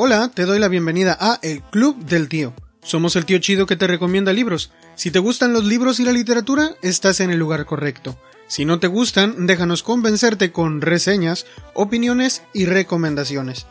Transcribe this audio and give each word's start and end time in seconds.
Hola, 0.00 0.30
te 0.32 0.44
doy 0.44 0.60
la 0.60 0.68
bienvenida 0.68 1.18
a 1.20 1.40
El 1.42 1.60
Club 1.60 1.98
del 2.04 2.28
Tío. 2.28 2.54
Somos 2.84 3.16
el 3.16 3.24
tío 3.24 3.38
chido 3.38 3.66
que 3.66 3.74
te 3.74 3.88
recomienda 3.88 4.32
libros. 4.32 4.70
Si 4.94 5.10
te 5.10 5.18
gustan 5.18 5.52
los 5.52 5.64
libros 5.64 5.98
y 5.98 6.04
la 6.04 6.12
literatura, 6.12 6.76
estás 6.82 7.18
en 7.18 7.32
el 7.32 7.40
lugar 7.40 7.66
correcto. 7.66 8.16
Si 8.46 8.64
no 8.64 8.78
te 8.78 8.86
gustan, 8.86 9.48
déjanos 9.48 9.82
convencerte 9.82 10.52
con 10.52 10.82
reseñas, 10.82 11.46
opiniones 11.74 12.44
y 12.52 12.66
recomendaciones. 12.66 13.66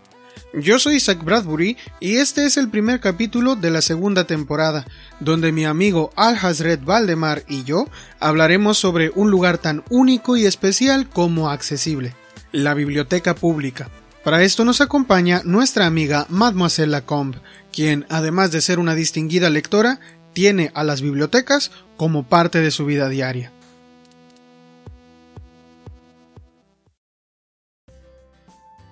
Yo 0.53 0.79
soy 0.79 0.99
Zach 0.99 1.23
Bradbury 1.23 1.77
y 2.01 2.17
este 2.17 2.43
es 2.43 2.57
el 2.57 2.67
primer 2.67 2.99
capítulo 2.99 3.55
de 3.55 3.71
la 3.71 3.81
segunda 3.81 4.27
temporada, 4.27 4.85
donde 5.21 5.53
mi 5.53 5.63
amigo 5.63 6.11
Al 6.17 6.35
Hazred 6.35 6.81
Valdemar 6.83 7.43
y 7.47 7.63
yo 7.63 7.87
hablaremos 8.19 8.77
sobre 8.77 9.13
un 9.15 9.31
lugar 9.31 9.59
tan 9.59 9.81
único 9.89 10.35
y 10.35 10.45
especial 10.45 11.07
como 11.07 11.49
accesible, 11.49 12.17
la 12.51 12.73
biblioteca 12.73 13.33
pública. 13.33 13.89
Para 14.27 14.43
esto 14.43 14.65
nos 14.65 14.81
acompaña 14.81 15.41
nuestra 15.45 15.85
amiga 15.85 16.25
Mademoiselle 16.27 16.91
Lacombe, 16.91 17.39
quien, 17.71 18.05
además 18.09 18.51
de 18.51 18.59
ser 18.59 18.77
una 18.77 18.93
distinguida 18.93 19.49
lectora, 19.49 20.01
tiene 20.33 20.69
a 20.73 20.83
las 20.83 21.01
bibliotecas 21.01 21.71
como 21.95 22.23
parte 22.23 22.59
de 22.59 22.71
su 22.71 22.85
vida 22.85 23.07
diaria. 23.07 23.53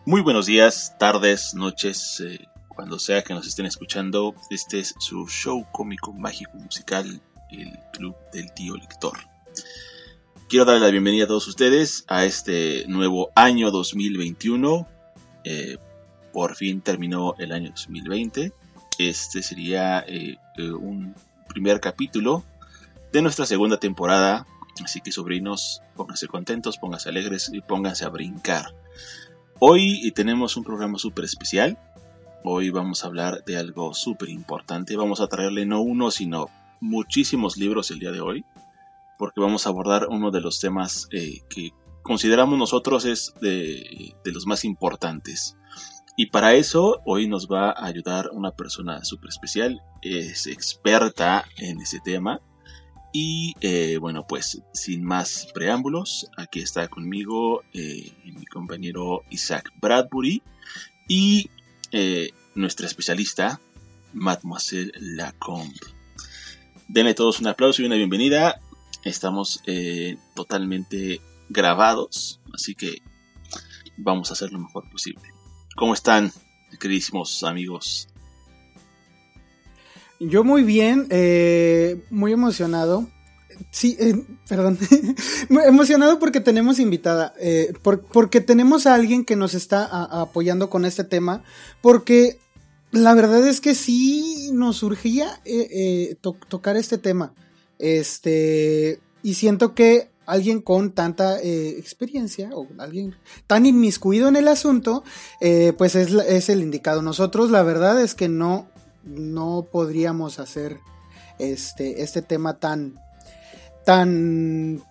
Muy 0.05 0.21
buenos 0.21 0.45
días, 0.45 0.95
tardes, 0.99 1.53
noches, 1.53 2.23
eh, 2.25 2.39
cuando 2.69 2.97
sea 2.97 3.21
que 3.21 3.33
nos 3.33 3.45
estén 3.45 3.65
escuchando. 3.65 4.35
Este 4.49 4.79
es 4.79 4.95
su 4.99 5.27
show 5.27 5.67
cómico, 5.73 6.13
mágico, 6.13 6.53
musical, 6.53 7.19
el 7.51 7.77
Club 7.91 8.15
del 8.31 8.53
Tío 8.53 8.77
Lector. 8.77 9.17
Quiero 10.47 10.63
darle 10.63 10.85
la 10.85 10.91
bienvenida 10.91 11.25
a 11.25 11.27
todos 11.27 11.49
ustedes 11.49 12.05
a 12.07 12.23
este 12.23 12.85
nuevo 12.87 13.31
año 13.35 13.69
2021. 13.71 14.94
Eh, 15.45 15.77
por 16.33 16.55
fin 16.55 16.81
terminó 16.81 17.35
el 17.37 17.53
año 17.53 17.69
2020. 17.69 18.51
Este 18.97 19.41
sería 19.41 20.03
eh, 20.07 20.37
un 20.57 21.15
primer 21.47 21.79
capítulo 21.79 22.43
de 23.13 23.21
nuestra 23.21 23.45
segunda 23.45 23.77
temporada. 23.77 24.45
Así 24.83 24.99
que 24.99 25.13
sobrinos, 25.13 25.81
pónganse 25.95 26.27
contentos, 26.27 26.77
pónganse 26.77 27.07
alegres 27.07 27.49
y 27.53 27.61
pónganse 27.61 28.03
a 28.03 28.09
brincar. 28.09 28.75
Hoy 29.59 30.11
tenemos 30.11 30.57
un 30.57 30.65
programa 30.65 30.97
súper 30.97 31.23
especial. 31.23 31.77
Hoy 32.43 32.71
vamos 32.71 33.03
a 33.03 33.07
hablar 33.07 33.45
de 33.45 33.57
algo 33.57 33.93
súper 33.93 34.29
importante. 34.29 34.97
Vamos 34.97 35.21
a 35.21 35.27
traerle 35.27 35.65
no 35.65 35.79
uno, 35.79 36.11
sino 36.11 36.49
muchísimos 36.81 37.55
libros 37.55 37.89
el 37.91 37.99
día 37.99 38.11
de 38.11 38.19
hoy. 38.19 38.43
Porque 39.17 39.39
vamos 39.39 39.65
a 39.65 39.69
abordar 39.69 40.07
uno 40.09 40.29
de 40.31 40.41
los 40.41 40.59
temas 40.59 41.07
eh, 41.13 41.39
que 41.49 41.71
consideramos 42.05 42.59
nosotros 42.59 43.03
es 43.05 43.33
de, 43.41 44.13
los 44.25 44.45
más 44.45 44.63
importantes. 44.63 45.57
Y 46.15 46.27
para 46.27 46.53
eso 46.53 47.01
hoy 47.03 47.27
nos 47.27 47.47
va 47.47 47.71
a 47.71 47.87
ayudar 47.87 48.29
una 48.31 48.51
persona 48.51 49.03
súper 49.03 49.29
especial. 49.29 49.81
Es 50.03 50.45
experta 50.45 51.45
en 51.57 51.81
ese 51.81 51.99
tema. 51.99 52.41
Y 53.11 53.55
eh, 53.59 53.97
bueno, 53.99 54.27
pues 54.27 54.61
sin 54.71 55.03
más 55.03 55.47
preámbulos, 55.51 56.29
aquí 56.37 56.59
está 56.59 56.87
conmigo 56.89 57.63
eh, 57.73 58.11
mi 58.23 58.45
compañero 58.45 59.21
Isaac 59.31 59.71
Bradbury 59.81 60.43
y 61.07 61.49
eh, 61.91 62.29
nuestra 62.53 62.85
especialista, 62.85 63.59
Mademoiselle 64.13 64.91
Lacombe. 64.99 65.79
Denle 66.87 67.15
todos 67.15 67.39
un 67.39 67.47
aplauso 67.47 67.81
y 67.81 67.85
una 67.85 67.95
bienvenida. 67.95 68.61
Estamos 69.03 69.61
totalmente 70.35 71.19
grabados, 71.49 72.41
así 72.53 72.75
que 72.75 72.97
vamos 73.97 74.29
a 74.29 74.33
hacer 74.33 74.51
lo 74.51 74.59
mejor 74.59 74.89
posible. 74.89 75.23
¿Cómo 75.75 75.93
están, 75.93 76.31
queridísimos 76.79 77.43
amigos 77.43 78.07
yo 80.19 80.43
muy 80.43 80.63
bien, 80.63 81.07
eh, 81.09 82.01
muy 82.09 82.31
emocionado. 82.31 83.07
Sí, 83.71 83.95
eh, 83.99 84.15
perdón. 84.47 84.77
emocionado 85.49 86.19
porque 86.19 86.39
tenemos 86.39 86.79
invitada, 86.79 87.33
eh, 87.39 87.73
porque 88.11 88.41
tenemos 88.41 88.85
a 88.85 88.95
alguien 88.95 89.25
que 89.25 89.35
nos 89.35 89.53
está 89.53 89.85
apoyando 89.85 90.69
con 90.69 90.85
este 90.85 91.03
tema, 91.03 91.43
porque 91.81 92.39
la 92.91 93.13
verdad 93.13 93.45
es 93.47 93.61
que 93.61 93.75
sí 93.75 94.49
nos 94.53 94.77
surgía 94.77 95.41
tocar 96.21 96.77
este 96.77 96.97
tema. 96.97 97.33
Este, 97.77 98.99
y 99.21 99.33
siento 99.33 99.75
que 99.75 100.09
alguien 100.25 100.61
con 100.61 100.91
tanta 100.91 101.39
experiencia 101.41 102.49
o 102.53 102.67
alguien 102.77 103.15
tan 103.47 103.65
inmiscuido 103.65 104.27
en 104.27 104.35
el 104.35 104.47
asunto, 104.47 105.03
pues 105.77 105.95
es, 105.95 106.11
es, 106.11 106.49
el 106.49 106.61
indicado. 106.61 107.01
Nosotros 107.01 107.51
la 107.51 107.63
verdad 107.63 108.01
es 108.01 108.15
que 108.15 108.29
no 108.29 108.67
no 109.05 109.67
podríamos 109.71 110.39
hacer 110.39 110.79
este, 111.39 112.01
este 112.01 112.21
tema 112.21 112.59
tan, 112.59 112.99
tan, 113.85 114.81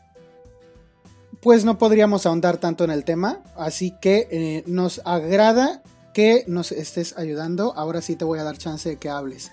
pues 1.43 1.65
no 1.65 1.79
podríamos 1.79 2.25
ahondar 2.27 2.59
tanto 2.59 2.85
en 2.85 2.91
el 2.91 3.05
tema, 3.05 3.41
así 3.57 3.93
que 4.01 4.29
eh, 4.31 4.65
nos 4.67 5.03
agrada 5.05 5.83
que 6.15 6.45
nos 6.47 6.71
estés 6.71 7.19
ayudando. 7.19 7.75
Ahora 7.77 8.01
sí 8.01 8.15
te 8.15 8.25
voy 8.25 8.39
a 8.39 8.45
dar 8.45 8.57
chance 8.57 8.89
de 8.89 8.97
que 8.97 9.11
hables. 9.11 9.51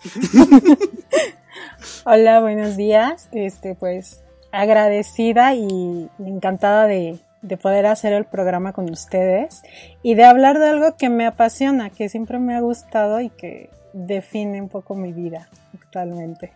Hola, 2.06 2.40
buenos 2.40 2.78
días. 2.78 3.30
Este, 3.32 3.74
pues 3.74 4.20
agradecida 4.52 5.56
y 5.56 6.10
encantada 6.20 6.88
de, 6.88 7.20
de 7.42 7.58
poder 7.58 7.86
hacer 7.86 8.14
el 8.14 8.26
programa 8.26 8.74
con 8.74 8.90
ustedes 8.90 9.62
y 10.04 10.14
de 10.16 10.24
hablar 10.24 10.60
de 10.60 10.70
algo 10.70 10.96
que 10.98 11.10
me 11.10 11.26
apasiona, 11.26 11.90
que 11.90 12.10
siempre 12.10 12.40
me 12.40 12.56
ha 12.56 12.62
gustado 12.62 13.20
y 13.20 13.30
que 13.30 13.70
define 13.94 14.62
un 14.62 14.70
poco 14.70 14.96
mi 14.96 15.12
vida 15.12 15.50
actualmente, 15.74 16.54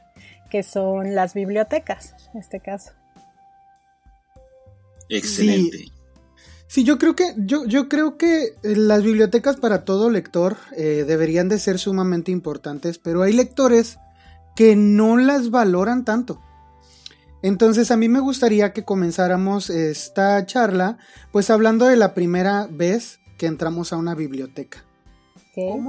que 0.50 0.64
son 0.64 1.16
las 1.16 1.34
bibliotecas, 1.34 2.14
en 2.34 2.40
este 2.40 2.60
caso. 2.60 2.92
Excelente. 5.10 5.86
Sí. 6.68 6.84
yo 6.84 6.98
creo 6.98 7.16
que 7.16 7.34
yo, 7.38 7.66
yo 7.66 7.88
creo 7.90 8.18
que 8.18 8.56
las 8.64 9.04
bibliotecas 9.04 9.58
para 9.58 9.86
todo 9.86 10.10
lector 10.10 10.58
eh, 10.76 11.04
deberían 11.08 11.48
de 11.50 11.60
ser 11.60 11.80
sumamente 11.80 12.32
importantes, 12.32 12.98
pero 12.98 13.22
hay 13.22 13.34
lectores 13.34 13.98
que 14.56 14.76
no 14.76 15.18
las 15.18 15.50
valoran 15.52 16.06
tanto. 16.06 16.42
Entonces 17.42 17.92
a 17.92 17.98
mí 17.98 18.10
me 18.10 18.20
gustaría 18.20 18.74
que 18.74 18.84
comenzáramos 18.84 19.70
esta 19.70 20.46
charla 20.46 20.98
pues 21.32 21.50
hablando 21.50 21.86
de 21.86 21.96
la 21.96 22.14
primera 22.14 22.68
vez 22.72 23.20
que 23.38 23.46
entramos 23.46 23.94
a 23.94 23.98
una 23.98 24.16
biblioteca. 24.16 24.84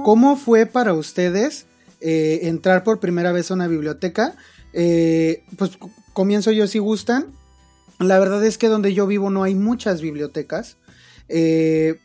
¿Cómo 0.03 0.37
fue 0.37 0.65
para 0.65 0.93
ustedes 0.93 1.65
eh, 1.99 2.39
entrar 2.43 2.83
por 2.83 2.99
primera 2.99 3.31
vez 3.31 3.51
a 3.51 3.53
una 3.53 3.67
biblioteca? 3.67 4.35
Eh, 4.73 5.43
pues 5.57 5.71
comienzo 6.13 6.51
yo 6.51 6.67
si 6.67 6.79
gustan. 6.79 7.33
La 7.99 8.19
verdad 8.19 8.45
es 8.45 8.57
que 8.57 8.67
donde 8.67 8.93
yo 8.93 9.07
vivo 9.07 9.29
no 9.29 9.43
hay 9.43 9.55
muchas 9.55 10.01
bibliotecas. 10.01 10.77
Eh, 11.27 11.99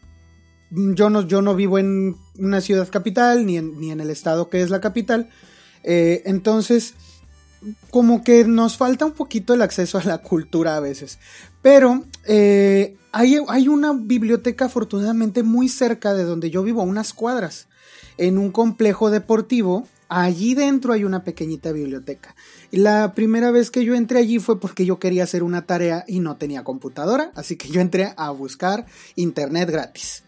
yo, 0.71 1.11
no, 1.11 1.27
yo 1.27 1.43
no 1.43 1.55
vivo 1.55 1.79
en 1.79 2.17
una 2.39 2.61
ciudad 2.61 2.89
capital 2.91 3.47
ni 3.47 3.59
en, 3.59 3.79
ni 3.79 3.93
en 3.93 4.01
el 4.01 4.11
estado 4.11 4.49
que 4.49 4.63
es 4.63 4.71
la 4.71 4.81
capital. 4.81 5.29
entonces, 5.85 6.95
como 7.91 8.25
que 8.25 8.45
nos 8.45 8.77
falta 8.77 9.05
un 9.05 9.13
poquito 9.13 9.55
el 9.55 9.63
acceso 9.63 9.99
a 9.99 10.05
la 10.05 10.19
cultura 10.19 10.77
a 10.77 10.81
veces. 10.81 11.19
Pero 11.63 12.05
hay, 13.13 13.39
hay, 13.49 13.69
una 13.69 13.93
biblioteca 13.93 14.67
afortunadamente 14.67 15.43
muy 15.43 15.69
cerca 15.69 16.15
de 16.15 16.25
donde 16.25 16.51
yo 16.51 16.63
vivo, 16.63 16.83
unas 16.83 17.13
cuadras, 17.13 17.69
en 18.19 18.39
un 18.39 18.51
complejo 18.51 19.11
deportivo. 19.11 19.87
Allí 20.09 20.55
dentro 20.55 20.93
hay 20.93 21.05
una 21.05 21.25
pequeñita 21.25 21.73
biblioteca. 21.73 22.35
La 22.71 23.15
primera 23.15 23.51
vez 23.51 23.71
que 23.71 23.85
yo 23.85 23.95
entré 23.95 24.19
allí 24.19 24.39
fue 24.39 24.61
porque 24.61 24.85
yo 24.85 24.99
quería 24.99 25.25
hacer 25.25 25.43
una 25.43 25.65
tarea 25.65 26.05
y 26.07 26.21
no 26.21 26.37
tenía 26.37 26.65
computadora, 26.65 27.33
así 27.35 27.57
que 27.57 27.69
yo 27.69 27.81
entré 27.81 28.13
a 28.17 28.31
buscar 28.31 28.85
internet 29.17 29.71
gratis. 29.71 30.23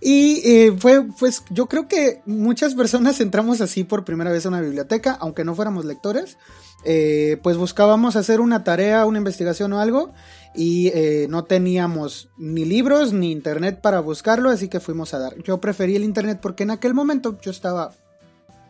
Y 0.00 0.40
eh, 0.44 0.76
fue, 0.78 1.04
pues 1.18 1.42
yo 1.50 1.66
creo 1.66 1.88
que 1.88 2.20
muchas 2.24 2.74
personas 2.74 3.20
entramos 3.20 3.60
así 3.60 3.84
por 3.84 4.04
primera 4.04 4.30
vez 4.30 4.46
a 4.46 4.48
una 4.48 4.60
biblioteca, 4.60 5.16
aunque 5.20 5.44
no 5.44 5.54
fuéramos 5.54 5.84
lectores, 5.84 6.36
eh, 6.84 7.38
pues 7.42 7.56
buscábamos 7.56 8.16
hacer 8.16 8.40
una 8.40 8.64
tarea, 8.64 9.04
una 9.04 9.18
investigación 9.18 9.72
o 9.72 9.80
algo, 9.80 10.12
y 10.54 10.88
eh, 10.88 11.26
no 11.28 11.44
teníamos 11.44 12.30
ni 12.36 12.64
libros 12.64 13.12
ni 13.12 13.30
internet 13.30 13.80
para 13.80 14.00
buscarlo, 14.00 14.50
así 14.50 14.68
que 14.68 14.80
fuimos 14.80 15.14
a 15.14 15.18
dar. 15.18 15.36
Yo 15.42 15.60
preferí 15.60 15.96
el 15.96 16.04
internet 16.04 16.38
porque 16.40 16.62
en 16.62 16.70
aquel 16.70 16.94
momento 16.94 17.38
yo 17.40 17.50
estaba 17.50 17.92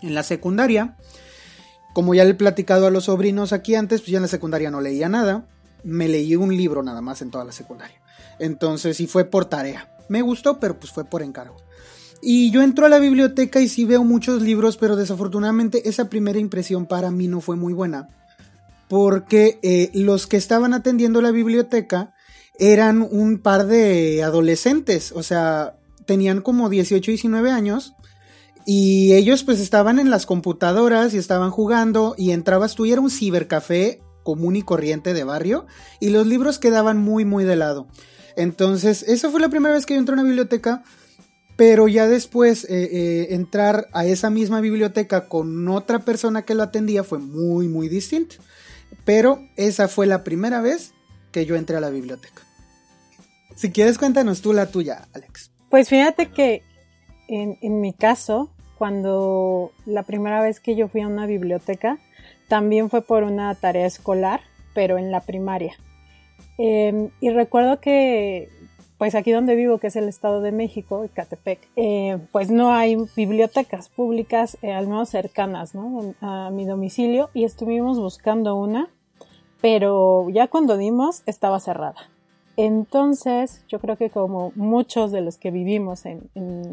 en 0.03 0.15
la 0.15 0.23
secundaria. 0.23 0.97
Como 1.95 2.15
ya 2.15 2.25
le 2.25 2.31
he 2.31 2.35
platicado 2.35 2.87
a 2.87 2.91
los 2.91 3.05
sobrinos 3.05 3.53
aquí 3.53 3.75
antes, 3.75 4.01
pues 4.01 4.13
ya 4.13 4.19
en 4.19 4.23
la 4.23 4.29
secundaria 4.29 4.71
no 4.71 4.81
leía 4.81 5.09
nada. 5.09 5.47
Me 5.83 6.09
leí 6.09 6.37
un 6.37 6.57
libro 6.57 6.83
nada 6.83 7.01
más 7.01 7.23
en 7.23 7.31
toda 7.31 7.45
la 7.45 7.53
secundaria. 7.53 8.01
Entonces, 8.39 9.01
y 9.01 9.07
fue 9.07 9.25
por 9.25 9.47
tarea. 9.47 9.97
Me 10.09 10.23
gustó, 10.23 10.61
pero 10.61 10.79
pues 10.79 10.93
fue 10.93 11.05
por 11.05 11.23
encargo. 11.23 11.57
Y 12.21 12.51
yo 12.51 12.63
entro 12.63 12.87
a 12.87 12.89
la 12.89 12.99
biblioteca 12.99 13.61
y 13.61 13.69
sí 13.69 13.85
veo 13.85 14.05
muchos 14.05 14.43
libros, 14.43 14.77
pero 14.77 14.97
desafortunadamente 14.97 15.89
esa 15.89 16.09
primera 16.09 16.39
impresión 16.39 16.87
para 16.87 17.11
mí 17.11 17.29
no 17.29 17.41
fue 17.41 17.57
muy 17.57 17.73
buena 17.73 18.09
porque 18.89 19.59
eh, 19.63 19.91
los 19.93 20.27
que 20.27 20.37
estaban 20.37 20.75
atendiendo 20.75 21.21
la 21.21 21.31
biblioteca 21.31 22.15
eran 22.59 23.07
un 23.09 23.39
par 23.39 23.67
de 23.67 24.23
adolescentes, 24.25 25.13
o 25.13 25.23
sea, 25.23 25.77
tenían 26.07 26.41
como 26.41 26.69
18 26.69 27.11
y 27.11 27.15
19 27.15 27.51
años 27.51 27.95
Y 28.67 29.13
ellos 29.13 29.45
pues 29.45 29.61
estaban 29.61 29.99
en 29.99 30.11
las 30.11 30.27
computadoras 30.27 31.15
y 31.15 31.19
estaban 31.19 31.51
jugando 31.51 32.15
y 32.19 32.33
entrabas 32.33 32.75
tú 32.75 32.85
y 32.85 32.93
era 32.93 33.01
un 33.01 33.11
cibercafé 33.11 34.03
común 34.25 34.57
y 34.57 34.63
corriente 34.63 35.15
de 35.15 35.25
barrio 35.25 35.67
y 36.01 36.11
los 36.11 36.27
libros 36.27 36.59
quedaban 36.59 36.99
muy 36.99 37.25
muy 37.25 37.45
de 37.45 37.57
lado. 37.57 37.87
Entonces, 38.37 39.03
esa 39.03 39.31
fue 39.31 39.41
la 39.41 39.49
primera 39.49 39.75
vez 39.75 39.87
que 39.87 39.95
yo 39.95 40.01
entré 40.01 40.13
a 40.13 40.19
una 40.19 40.23
biblioteca, 40.23 40.85
pero 41.59 41.89
ya 41.89 42.07
después 42.07 42.63
eh, 42.67 42.69
eh, 42.71 43.27
entrar 43.35 43.89
a 43.93 44.07
esa 44.07 44.31
misma 44.31 44.61
biblioteca 44.61 45.29
con 45.29 45.67
otra 45.67 45.99
persona 45.99 46.43
que 46.43 46.55
lo 46.55 46.63
atendía 46.63 47.03
fue 47.03 47.19
muy 47.19 47.67
muy 47.67 47.89
distinto. 47.89 48.37
Pero 49.05 49.43
esa 49.57 49.89
fue 49.89 50.07
la 50.07 50.23
primera 50.23 50.61
vez 50.61 50.93
que 51.33 51.47
yo 51.47 51.57
entré 51.57 51.77
a 51.77 51.81
la 51.81 51.91
biblioteca. 51.91 52.43
Si 53.57 53.73
quieres, 53.73 53.99
cuéntanos 53.99 54.41
tú 54.41 54.53
la 54.53 54.71
tuya, 54.71 55.09
Alex. 55.13 55.51
Pues 55.69 55.89
fíjate 55.89 56.27
que 56.27 56.63
en, 57.27 57.81
mi 57.81 57.93
caso, 57.93 58.51
cuando 58.79 59.73
la 59.85 60.05
primera 60.05 60.41
vez 60.41 60.61
que 60.61 60.77
yo 60.77 60.87
fui 60.87 61.01
a 61.01 61.09
una 61.09 61.27
biblioteca, 61.27 61.99
también 62.47 62.89
fue 62.89 63.03
por 63.03 63.25
una 63.25 63.53
tarea 63.57 63.85
escolar, 63.85 64.43
pero 64.75 64.97
en 64.97 65.11
la 65.11 65.23
primaria. 65.23 65.75
Em, 66.57 67.11
y 67.21 67.31
recuerdo 67.31 67.81
que, 67.81 68.49
pues 68.99 69.15
aquí 69.15 69.31
donde 69.31 69.55
vivo, 69.55 69.79
que 69.79 69.87
es 69.87 69.97
el 69.97 70.09
Estado 70.09 70.41
de 70.41 70.51
México, 70.51 71.05
Ecatepec, 71.05 71.61
eh, 71.77 72.19
pues 72.33 72.51
no 72.51 72.73
hay 72.73 72.97
bibliotecas 73.15 73.89
públicas, 73.89 74.59
eh, 74.61 74.73
al 74.73 74.89
menos 74.89 75.09
cercanas. 75.09 75.73
A 76.21 76.51
mi 76.51 76.65
domicilio, 76.65 77.31
y 77.33 77.45
estuvimos 77.45 77.99
buscando 77.99 78.57
una, 78.57 78.89
pero 79.61 80.29
ya 80.31 80.49
cuando 80.49 80.77
dimos 80.77 81.23
estaba 81.27 81.61
cerrada. 81.61 82.11
Entonces, 82.57 83.63
yo 83.69 83.79
creo 83.79 83.97
que 83.97 84.11
como 84.11 84.51
muchos 84.57 85.13
de 85.13 85.21
los 85.21 85.37
que 85.37 85.53
vivimos 85.53 86.05
en, 86.05 86.29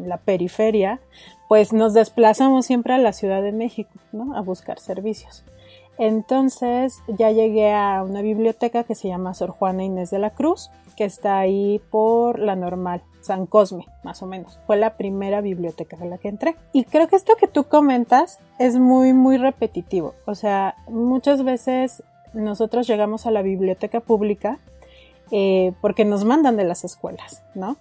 la 0.08 0.16
periferia, 0.16 1.00
pues 1.48 1.72
nos 1.72 1.94
desplazamos 1.94 2.66
siempre 2.66 2.94
a 2.94 2.98
la 2.98 3.12
Ciudad 3.12 3.40
de 3.40 3.52
México, 3.52 3.92
¿no? 4.10 4.36
A 4.36 4.40
buscar 4.40 4.80
servicios. 4.80 5.44
Entonces, 5.98 7.02
ya 7.08 7.30
llegué 7.30 7.72
a 7.72 8.02
una 8.02 8.22
biblioteca 8.22 8.84
que 8.84 8.94
se 8.94 9.08
llama 9.08 9.34
Sor 9.34 9.50
Juana 9.50 9.84
Inés 9.84 10.10
de 10.10 10.18
la 10.18 10.30
Cruz, 10.30 10.70
que 10.96 11.04
está 11.04 11.38
ahí 11.38 11.80
por 11.90 12.38
la 12.38 12.56
normal, 12.56 13.02
San 13.20 13.46
Cosme, 13.46 13.86
más 14.02 14.22
o 14.22 14.26
menos. 14.26 14.58
Fue 14.66 14.76
la 14.76 14.96
primera 14.96 15.40
biblioteca 15.40 15.96
en 16.00 16.10
la 16.10 16.18
que 16.18 16.28
entré. 16.28 16.56
Y 16.72 16.84
creo 16.84 17.08
que 17.08 17.16
esto 17.16 17.34
que 17.36 17.48
tú 17.48 17.64
comentas 17.64 18.38
es 18.58 18.78
muy, 18.78 19.12
muy 19.12 19.36
repetitivo. 19.36 20.14
O 20.26 20.34
sea, 20.34 20.76
muchas 20.88 21.44
veces 21.44 22.02
nosotros 22.32 22.86
llegamos 22.86 23.26
a 23.26 23.30
la 23.30 23.42
biblioteca 23.42 24.00
pública 24.00 24.58
eh, 25.30 25.72
porque 25.80 26.04
nos 26.04 26.24
mandan 26.24 26.56
de 26.56 26.64
las 26.64 26.84
escuelas, 26.84 27.42
¿no? 27.54 27.76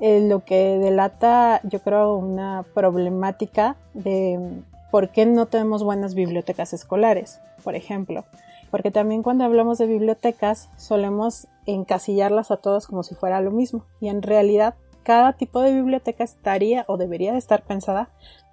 Eh, 0.00 0.26
lo 0.28 0.44
que 0.44 0.78
delata, 0.78 1.60
yo 1.62 1.80
creo, 1.80 2.16
una 2.16 2.64
problemática 2.74 3.76
de 3.94 4.62
por 4.92 5.08
qué 5.08 5.24
no 5.24 5.46
tenemos 5.46 5.82
buenas 5.82 6.14
bibliotecas 6.14 6.74
escolares, 6.74 7.40
por 7.64 7.74
ejemplo. 7.74 8.26
Porque 8.70 8.90
también 8.90 9.22
cuando 9.22 9.44
hablamos 9.44 9.78
de 9.78 9.86
bibliotecas 9.86 10.68
solemos 10.76 11.48
encasillarlas 11.64 12.50
a 12.50 12.58
todos 12.58 12.86
como 12.86 13.02
si 13.02 13.14
fuera 13.14 13.40
lo 13.40 13.50
mismo. 13.50 13.86
Y 14.00 14.08
en 14.08 14.20
realidad 14.20 14.74
cada 15.02 15.32
tipo 15.32 15.62
de 15.62 15.72
biblioteca 15.72 16.24
estaría 16.24 16.84
o 16.88 16.98
debería 16.98 17.32
de 17.32 17.38
estar 17.38 17.62
pensada 17.62 18.10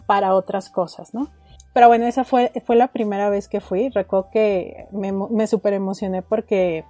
para 0.08 0.34
otras 0.34 0.70
cosas, 0.70 1.14
¿no? 1.14 1.28
Pero 1.74 1.90
bueno, 1.90 2.08
esa 2.08 2.24
fue, 2.24 2.54
fue 2.66 2.78
la 2.78 2.88
primera 2.88 3.30
vez 3.30 3.50
que 3.50 3.60
fui. 3.60 3.90
Recuerdo 3.90 4.30
que 4.32 4.88
me, 4.92 5.12
me 5.12 5.46
super 5.46 5.74
emocioné 5.74 6.22
porque 6.22 6.86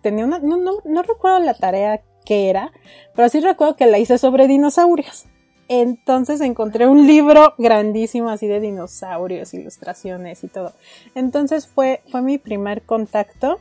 tenía 0.00 0.24
una, 0.24 0.38
no, 0.38 0.56
no, 0.56 0.72
no 0.82 1.02
recuerdo 1.02 1.40
la 1.40 1.52
tarea 1.52 2.00
que 2.24 2.48
era, 2.48 2.72
pero 3.14 3.28
sí 3.28 3.40
recuerdo 3.40 3.76
que 3.76 3.86
la 3.86 3.98
hice 3.98 4.16
sobre 4.16 4.48
dinosaurios. 4.48 5.26
Entonces 5.68 6.40
encontré 6.40 6.86
un 6.86 7.06
libro 7.06 7.54
grandísimo 7.58 8.28
así 8.28 8.46
de 8.46 8.60
dinosaurios, 8.60 9.54
ilustraciones 9.54 10.44
y 10.44 10.48
todo. 10.48 10.72
Entonces 11.14 11.66
fue, 11.66 12.02
fue 12.10 12.22
mi 12.22 12.38
primer 12.38 12.82
contacto 12.82 13.58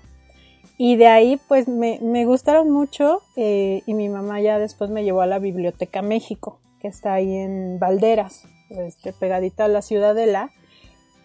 y 0.78 0.96
de 0.96 1.08
ahí 1.08 1.40
pues 1.48 1.68
me, 1.68 2.00
me 2.02 2.26
gustaron 2.26 2.70
mucho 2.70 3.22
eh, 3.36 3.84
y 3.86 3.94
mi 3.94 4.10
mamá 4.10 4.42
ya 4.42 4.60
después 4.60 4.90
me 4.90 5.04
llevó 5.04 5.22
a 5.22 5.28
la 5.28 5.40
Biblioteca 5.40 6.02
México, 6.02 6.60
que 6.82 6.88
está 6.88 7.14
ahí 7.14 7.36
en 7.36 7.80
Valderas, 7.80 8.46
este, 8.70 9.14
pegadita 9.14 9.66
a 9.66 9.70
la 9.70 9.82
Ciudadela. 9.82 10.52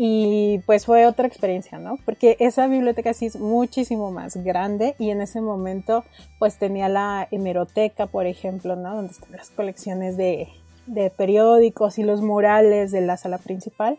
Y 0.00 0.60
pues 0.64 0.86
fue 0.86 1.06
otra 1.06 1.26
experiencia, 1.26 1.80
¿no? 1.80 1.98
Porque 2.04 2.36
esa 2.38 2.68
biblioteca 2.68 3.12
sí 3.14 3.26
es 3.26 3.34
muchísimo 3.34 4.12
más 4.12 4.36
grande 4.36 4.94
y 4.96 5.10
en 5.10 5.20
ese 5.20 5.40
momento 5.40 6.04
pues 6.38 6.56
tenía 6.56 6.88
la 6.88 7.26
hemeroteca, 7.32 8.06
por 8.06 8.26
ejemplo, 8.26 8.76
¿no? 8.76 8.94
Donde 8.94 9.12
están 9.12 9.32
las 9.32 9.50
colecciones 9.50 10.16
de, 10.16 10.46
de 10.88 11.10
periódicos 11.10 11.98
y 11.98 12.02
los 12.02 12.20
murales 12.20 12.90
de 12.90 13.00
la 13.00 13.16
sala 13.16 13.38
principal. 13.38 13.96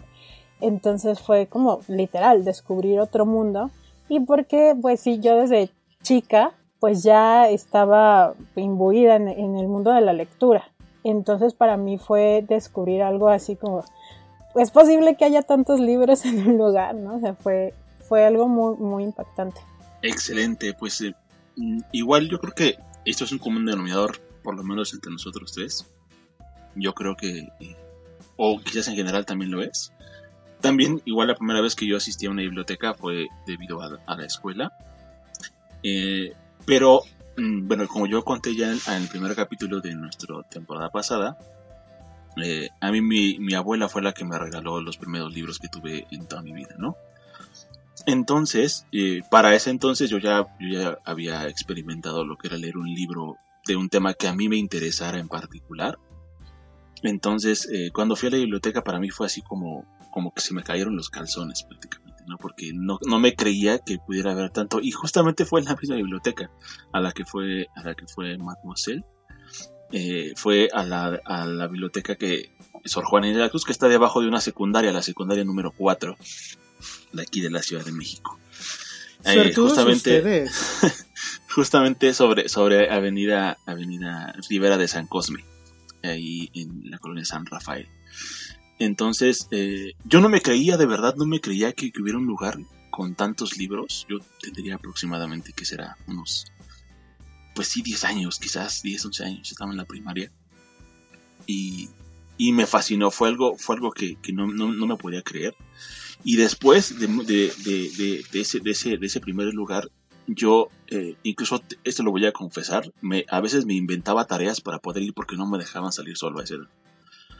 Entonces 0.62 1.20
fue 1.20 1.48
como 1.48 1.82
literal 1.88 2.44
descubrir 2.44 3.00
otro 3.00 3.26
mundo 3.26 3.72
y 4.10 4.20
porque 4.20 4.76
pues 4.80 5.00
sí, 5.00 5.20
yo 5.20 5.38
desde 5.38 5.70
chica 6.02 6.52
pues 6.80 7.04
ya 7.04 7.50
estaba 7.50 8.34
imbuida 8.56 9.16
en, 9.16 9.28
el 9.28 9.68
mundo 9.68 9.92
de 9.92 10.02
la 10.02 10.14
lectura. 10.14 10.70
Entonces 11.04 11.54
para 11.54 11.78
mí 11.78 11.98
fue 11.98 12.44
descubrir 12.48 13.02
algo 13.02 13.30
así 13.30 13.56
como 13.56 13.84
es 14.56 14.72
posible 14.72 15.16
que 15.16 15.26
haya 15.26 15.42
tantos 15.42 15.80
libros 15.80 16.26
en 16.26 16.48
un 16.48 16.58
lugar, 16.58 16.96
¿no? 16.96 17.18
O 17.18 17.20
sea, 17.20 17.36
fue, 17.36 17.74
fue 18.08 18.26
algo 18.26 18.48
muy, 18.48 18.76
muy 18.78 19.04
impactante. 19.04 19.62
Excelente, 20.02 20.74
pues 20.74 21.02
eh, 21.02 21.14
mm, 21.56 21.80
igual 21.92 22.30
yo 22.30 22.40
creo 22.40 22.54
que 22.54 22.78
esto 23.06 23.26
es 23.26 23.32
un 23.32 23.40
común 23.40 23.66
denominador, 23.66 24.20
por 24.44 24.56
lo 24.56 24.64
menos 24.64 24.94
entre 24.94 25.12
nosotros 25.12 25.52
tres. 25.54 25.86
Yo 26.80 26.94
creo 26.94 27.16
que, 27.16 27.50
o 28.36 28.60
quizás 28.60 28.88
en 28.88 28.96
general 28.96 29.26
también 29.26 29.52
lo 29.52 29.62
es. 29.62 29.94
También, 30.62 31.02
igual 31.06 31.28
la 31.30 31.36
primera 31.36 31.62
vez 31.62 31.76
que 31.76 31.88
yo 31.88 31.98
asistí 31.98 32.26
a 32.26 32.31
una 32.31 32.42
biblioteca 32.42 32.94
fue 32.94 33.28
debido 33.46 33.81
a, 33.81 34.16
la 34.16 34.26
escuela. 34.26 34.74
Eh, 35.84 36.34
pero, 36.66 37.02
mm, 37.38 37.68
bueno, 37.68 37.88
como 37.88 38.08
yo 38.08 38.24
conté 38.24 38.56
ya 38.56 38.72
en, 38.72 38.80
en 38.88 39.04
el 39.04 39.08
primer 39.08 39.36
capítulo 39.36 39.80
de 39.80 39.96
nuestra 39.96 40.42
temporada 40.50 40.90
pasada, 40.90 41.38
eh, 42.44 42.70
a 42.80 42.92
mí 42.92 43.02
mi, 43.02 43.54
abuela 43.54 43.90
fue 43.90 44.02
la 44.02 44.14
que 44.14 44.26
me 44.26 44.38
regaló 44.38 44.81
los 44.81 44.98
primeros 44.98 45.34
libros 45.34 45.60
que 45.60 45.68
tuve 45.68 46.08
en 46.12 46.28
toda 46.28 46.42
mi 46.42 46.54
vida, 46.54 46.76
¿no? 46.78 46.96
Entonces, 48.06 48.86
eh, 48.92 49.22
para 49.30 49.54
ese 49.56 49.70
entonces 49.70 50.10
yo 50.10 50.20
ya, 50.20 50.48
ya 50.60 50.98
había 51.06 51.48
experimentado 51.48 52.26
lo 52.26 52.38
que 52.38 52.48
era 52.48 52.58
leer 52.58 52.78
un 52.78 52.94
libro 52.94 53.38
de 53.66 53.76
un 53.76 53.90
tema 53.90 54.14
que 54.14 54.28
a 54.28 54.36
mí 54.36 54.48
me 54.48 54.56
interesara 54.56 55.20
en 55.20 55.28
particular. 55.28 55.98
Entonces, 57.04 57.69
eh, 57.72 57.92
cuando 57.94 58.16
fui 58.16 58.28
a 58.28 58.31
la 58.31 58.38
biblioteca 58.38 58.83
para 58.83 59.00
mí 59.00 59.09
fue 59.09 59.28
así 59.28 59.42
como, 59.42 59.85
como 60.12 60.33
que 60.33 60.42
se 60.42 60.54
me 60.54 60.64
cayeron 60.64 60.95
los 60.95 61.09
calzones 61.09 61.64
prácticamente, 61.64 62.24
¿no? 62.28 62.38
Porque 62.38 62.71
no, 62.74 63.00
no 63.07 63.19
me 63.19 63.35
creía 63.35 63.80
que 63.80 63.97
pudiera 64.00 64.31
haber 64.31 64.50
tanto. 64.50 64.80
Y 64.81 64.92
justamente 64.92 65.45
fue 65.45 65.62
en 65.62 65.68
la 65.68 65.76
misma 65.76 65.95
biblioteca 65.95 66.52
a 66.92 67.00
la 67.00 67.12
que 67.12 67.26
fue, 67.26 67.68
a 67.76 67.83
la 67.83 67.95
que 67.95 68.06
fue 68.07 68.38
Mademoiselle 68.38 69.04
eh, 69.92 70.33
fue 70.35 70.69
a 70.71 70.83
la, 70.83 71.19
a 71.26 71.45
la, 71.47 71.68
biblioteca 71.68 72.16
que 72.16 72.52
Sor 72.85 73.06
Juana 73.06 73.28
de 73.28 73.33
la 73.33 73.50
Cruz, 73.50 73.66
que 73.66 73.71
está 73.71 73.88
debajo 73.88 74.21
de 74.21 74.28
una 74.28 74.40
secundaria, 74.40 74.92
la 74.92 75.02
secundaria 75.02 75.44
número 75.44 75.71
4 75.71 76.16
de 77.14 77.21
aquí 77.21 77.42
de 77.42 77.50
la 77.50 77.64
Ciudad 77.64 77.83
de 77.83 77.92
México. 77.92 78.38
Eh, 79.26 79.52
justamente, 79.54 80.45
justamente 81.50 82.14
sobre, 82.14 82.50
sobre 82.50 82.92
Avenida, 82.92 83.57
Avenida 83.66 84.35
Rivera 84.47 84.78
de 84.78 84.88
San 84.88 85.07
Cosme, 85.07 85.44
ahí 86.04 86.50
en 86.54 86.90
la 86.90 87.00
colonia 87.00 87.26
San 87.26 87.46
Rafael. 87.46 87.88
Entonces, 88.80 89.48
eh, 89.52 89.94
yo 90.06 90.22
no 90.22 90.30
me 90.30 90.42
creía, 90.42 90.78
de 90.78 90.86
verdad, 90.86 91.16
no 91.16 91.26
me 91.26 91.42
creía 91.42 91.74
que, 91.74 91.92
que, 91.92 92.02
hubiera 92.02 92.18
un 92.18 92.26
lugar 92.26 92.58
con 92.90 93.16
tantos 93.16 93.58
libros. 93.58 94.06
Yo 94.10 94.20
tendría 94.42 94.76
aproximadamente, 94.76 95.52
que 95.54 95.66
será? 95.66 95.98
Unos 96.08 96.46
pues 97.60 97.68
sí, 97.68 97.82
10 97.82 98.06
años, 98.06 98.40
quizás 98.40 98.82
10, 98.84 99.06
11 99.08 99.26
años, 99.26 99.52
estaba 99.52 99.72
en 99.72 99.76
la 99.76 99.84
primaria. 99.84 100.32
Y, 101.46 101.90
y 102.38 102.54
me 102.54 102.66
fascinó, 102.66 103.12
fue 103.12 103.28
algo, 103.28 103.58
fue 103.58 103.76
algo 103.76 103.92
que, 103.92 104.16
que 104.16 104.32
no, 104.32 104.48
no, 104.48 104.72
no, 104.72 104.88
me 104.88 104.96
podía 104.96 105.22
creer. 105.24 105.56
Y 106.24 106.38
después 106.38 107.00
de, 107.00 107.08
de, 107.08 107.54
de, 107.66 108.24
de 108.32 108.40
ese, 108.40 108.62
ese, 108.64 108.98
ese, 109.02 109.20
primer 109.20 109.54
lugar, 109.54 109.92
yo, 110.36 110.69
eh, 110.88 111.16
incluso 111.24 111.62
esto 111.83 112.04
lo 112.04 112.12
voy 112.12 112.26
a 112.26 112.31
confesar, 112.31 112.92
me, 113.02 113.26
a 113.30 113.42
veces 113.42 113.66
me 113.66 113.74
inventaba 113.74 114.26
tareas 114.26 114.62
para 114.62 114.80
poder 114.80 115.04
ir 115.04 115.14
porque 115.14 115.36
no 115.36 115.48
me 115.48 115.57
dejaban 115.57 115.92
salir 115.92 116.18
solo 116.18 116.40
a 116.40 116.44
ese 116.44 116.57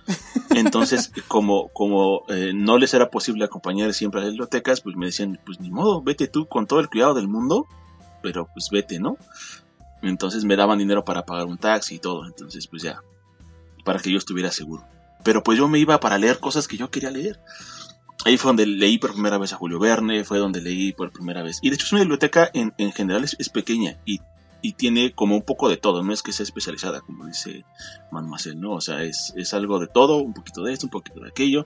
entonces, 0.55 1.12
como, 1.27 1.67
como 1.69 2.24
eh, 2.29 2.51
no 2.55 2.77
les 2.79 2.93
era 2.96 3.12
posible 3.12 3.46
acompañar 3.46 3.93
siempre 3.93 4.19
a 4.19 4.24
las 4.24 4.31
bibliotecas, 4.31 4.81
pues 4.81 4.96
me 4.96 5.05
decían, 5.05 5.39
pues 5.46 5.60
ni 5.60 5.69
modo, 5.69 6.01
vete 6.01 6.27
tú 6.27 6.48
con 6.48 6.65
todo 6.65 6.79
el 6.79 6.89
cuidado 6.89 7.13
del 7.13 7.27
mundo, 7.27 7.67
pero 8.24 8.48
pues 8.53 8.69
vete, 8.72 9.00
¿no? 9.00 9.17
Entonces 10.01 10.46
me 10.46 10.55
daban 10.55 10.79
dinero 10.79 11.03
para 11.05 11.25
pagar 11.25 11.46
un 11.46 11.58
taxi 11.58 11.96
y 11.96 12.00
todo. 12.00 12.25
Entonces, 12.25 12.67
pues 12.67 12.81
ya, 12.81 13.03
para 13.84 14.00
que 14.00 14.12
yo 14.12 14.17
estuviera 14.17 14.51
seguro. 14.51 14.84
Pero 15.24 15.43
pues 15.43 15.58
yo 15.58 15.67
me 15.67 15.79
iba 15.79 16.00
para 16.00 16.17
leer 16.17 16.39
cosas 16.39 16.67
que 16.67 16.77
yo 16.77 16.89
quería 16.89 17.12
leer. 17.12 17.39
Ahí 18.25 18.38
fue 18.38 18.49
donde 18.49 18.65
leí 18.65 18.97
por 18.97 19.13
primera 19.13 19.38
vez 19.38 19.53
a 19.53 19.55
Julio 19.55 19.79
Verne, 19.79 20.23
fue 20.23 20.39
donde 20.39 20.61
leí 20.61 20.91
por 20.91 21.11
primera 21.11 21.41
vez. 21.41 21.59
Y 21.61 21.69
de 21.69 21.75
hecho 21.75 21.85
es 21.85 21.91
una 21.93 22.01
biblioteca 22.01 22.49
en, 22.53 22.73
en 22.77 22.91
general 22.91 23.23
es, 23.23 23.49
pequeña 23.49 23.97
y 24.05 24.19
y 24.61 24.73
tiene 24.73 25.13
como 25.13 25.35
un 25.35 25.41
poco 25.41 25.69
de 25.69 25.77
todo, 25.77 26.03
no 26.03 26.11
es 26.11 26.21
que 26.21 26.33
sea 26.33 26.43
especializada, 26.43 27.01
como 27.01 27.25
dice 27.25 27.63
Manuel, 28.11 28.59
¿no? 28.59 28.73
O 28.73 28.81
sea, 28.81 29.03
es, 29.03 29.33
es 29.38 29.53
algo 29.53 29.79
de 29.79 29.88
todo, 29.88 30.17
un 30.17 30.33
poquito 30.33 30.63
de 30.63 30.73
esto, 30.73 30.85
un 30.85 30.89
poquito 30.89 31.21
de 31.21 31.29
aquello, 31.29 31.65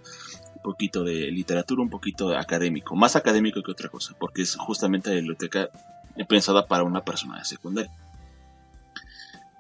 un 0.56 0.62
poquito 0.62 1.04
de 1.04 1.32
literatura, 1.32 1.82
un 1.82 1.90
poquito 1.90 2.38
académico, 2.38 2.96
más 2.96 3.16
académico 3.16 3.64
que 3.64 3.72
otra 3.72 3.90
cosa, 3.90 4.16
porque 4.20 4.44
es 4.44 4.56
justamente 4.56 5.10
la 5.10 5.16
biblioteca 5.16 5.70
pensada 6.28 6.68
para 6.68 6.84
una 6.84 7.04
persona 7.04 7.40
de 7.40 7.46
secundaria. 7.46 7.92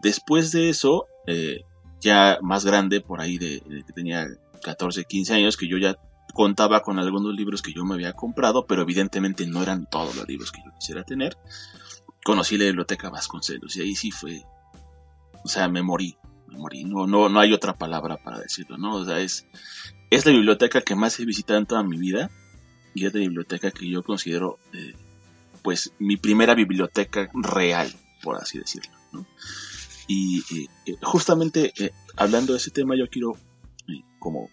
Después 0.02 0.52
de 0.52 0.70
eso, 0.70 1.08
eh, 1.26 1.62
ya 2.02 2.38
más 2.42 2.66
grande, 2.66 3.02
por 3.02 3.22
ahí 3.22 3.38
de, 3.38 3.62
que 3.88 3.94
tenía 3.94 4.28
14, 4.62 5.06
15 5.06 5.34
años, 5.34 5.58
que 5.58 5.68
yo 5.68 5.78
ya 5.78 5.98
contaba 6.34 6.82
con 6.82 7.00
algunos 7.00 7.34
libros 7.36 7.62
que 7.62 7.74
yo 7.74 7.86
me 7.86 7.94
había 7.94 8.14
comprado, 8.14 8.66
pero 8.66 8.82
evidentemente 8.82 9.46
no 9.46 9.62
eran 9.62 9.86
todos 9.86 10.16
los 10.16 10.28
libros 10.28 10.52
que 10.52 10.62
yo 10.66 10.72
quisiera 10.78 11.04
tener. 11.04 11.38
Conocí 12.26 12.58
la 12.58 12.66
biblioteca 12.66 13.10
Vasconcelos 13.10 13.76
y 13.78 13.82
ahí 13.82 13.96
sí 13.96 14.12
fue, 14.12 14.44
o 15.44 15.48
sea, 15.48 15.70
me 15.70 15.84
morí, 15.84 16.18
me 16.48 16.58
morí. 16.58 16.84
No, 16.84 17.06
no, 17.06 17.30
no 17.30 17.40
hay 17.40 17.54
otra 17.54 17.76
palabra 17.76 18.18
para 18.18 18.40
decirlo, 18.40 18.78
¿no? 18.78 18.96
O 18.96 19.06
sea, 19.06 19.20
es, 19.20 19.48
es 20.10 20.26
la 20.26 20.32
biblioteca 20.32 20.82
que 20.82 20.96
más 20.96 21.20
he 21.20 21.26
visitado 21.26 21.60
en 21.60 21.66
toda 21.66 21.84
mi 21.84 21.98
vida 21.98 22.32
y 22.96 23.06
es 23.06 23.14
la 23.14 23.20
biblioteca 23.20 23.72
que 23.72 23.88
yo 23.88 24.04
considero, 24.04 24.58
eh, 24.74 24.94
pues, 25.62 25.94
mi 26.00 26.18
primera 26.18 26.56
biblioteca 26.56 27.30
real, 27.34 27.92
por 28.22 28.38
así 28.38 28.58
decirlo, 28.60 28.92
¿no? 29.12 29.26
Y 30.08 30.44
eh, 30.86 30.96
justamente 31.02 31.74
eh, 31.78 31.92
hablando 32.18 32.54
de 32.54 32.58
ese 32.58 32.72
tema, 32.72 32.96
yo 32.98 33.08
quiero 33.08 33.38
como 34.20 34.50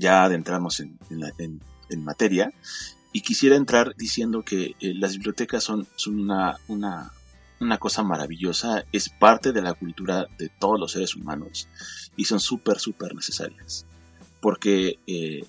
ya 0.00 0.24
adentrarnos 0.24 0.80
en, 0.80 0.98
en, 1.38 2.04
materia 2.04 2.52
y 3.12 3.20
quisiera 3.20 3.56
entrar 3.56 3.94
diciendo 3.96 4.42
que 4.42 4.74
eh, 4.80 4.94
las 4.94 5.14
bibliotecas 5.14 5.62
son, 5.62 5.86
una, 6.08 6.58
cosa 7.78 8.02
maravillosa, 8.02 8.84
es 8.92 9.10
parte 9.10 9.52
de 9.52 9.62
la 9.62 9.74
cultura 9.74 10.26
de 10.38 10.48
todos 10.48 10.80
los 10.80 10.92
seres 10.92 11.14
humanos 11.14 11.68
y 12.16 12.24
son 12.24 12.40
súper, 12.40 12.78
súper 12.78 13.14
necesarias. 13.14 13.84
Porque 14.40 14.98
eh, 15.06 15.44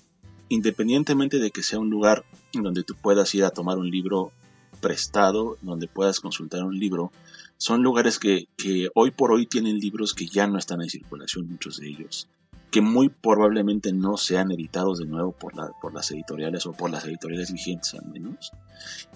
independientemente 0.48 1.38
de 1.38 1.50
que 1.50 1.62
sea 1.62 1.78
un 1.78 1.88
lugar 1.88 2.24
donde 2.52 2.82
tú 2.82 2.94
puedas 2.94 3.34
ir 3.34 3.44
a 3.44 3.50
tomar 3.50 3.78
un 3.78 3.90
libro 3.90 4.32
prestado, 4.80 5.56
donde 5.62 5.88
puedas 5.88 6.20
consultar 6.20 6.64
un 6.64 6.78
libro, 6.78 7.12
son 7.56 7.82
lugares 7.82 8.18
que 8.18 8.48
hoy 8.94 9.12
por 9.12 9.32
hoy 9.32 9.46
tienen 9.46 9.78
libros 9.78 10.12
que 10.12 10.26
ya 10.26 10.46
no 10.46 10.58
están 10.58 10.82
en 10.82 10.90
circulación, 10.90 11.48
muchos 11.48 11.78
de 11.78 11.88
ellos 11.88 12.28
que 12.72 12.80
muy 12.80 13.10
probablemente 13.10 13.92
no 13.92 14.16
sean 14.16 14.50
editados 14.50 14.98
de 14.98 15.04
nuevo 15.04 15.32
por, 15.32 15.54
la, 15.54 15.70
por 15.80 15.92
las 15.92 16.10
editoriales 16.10 16.64
o 16.64 16.72
por 16.72 16.90
las 16.90 17.04
editoriales 17.04 17.52
vigentes 17.52 17.94
al 17.94 18.06
menos. 18.06 18.50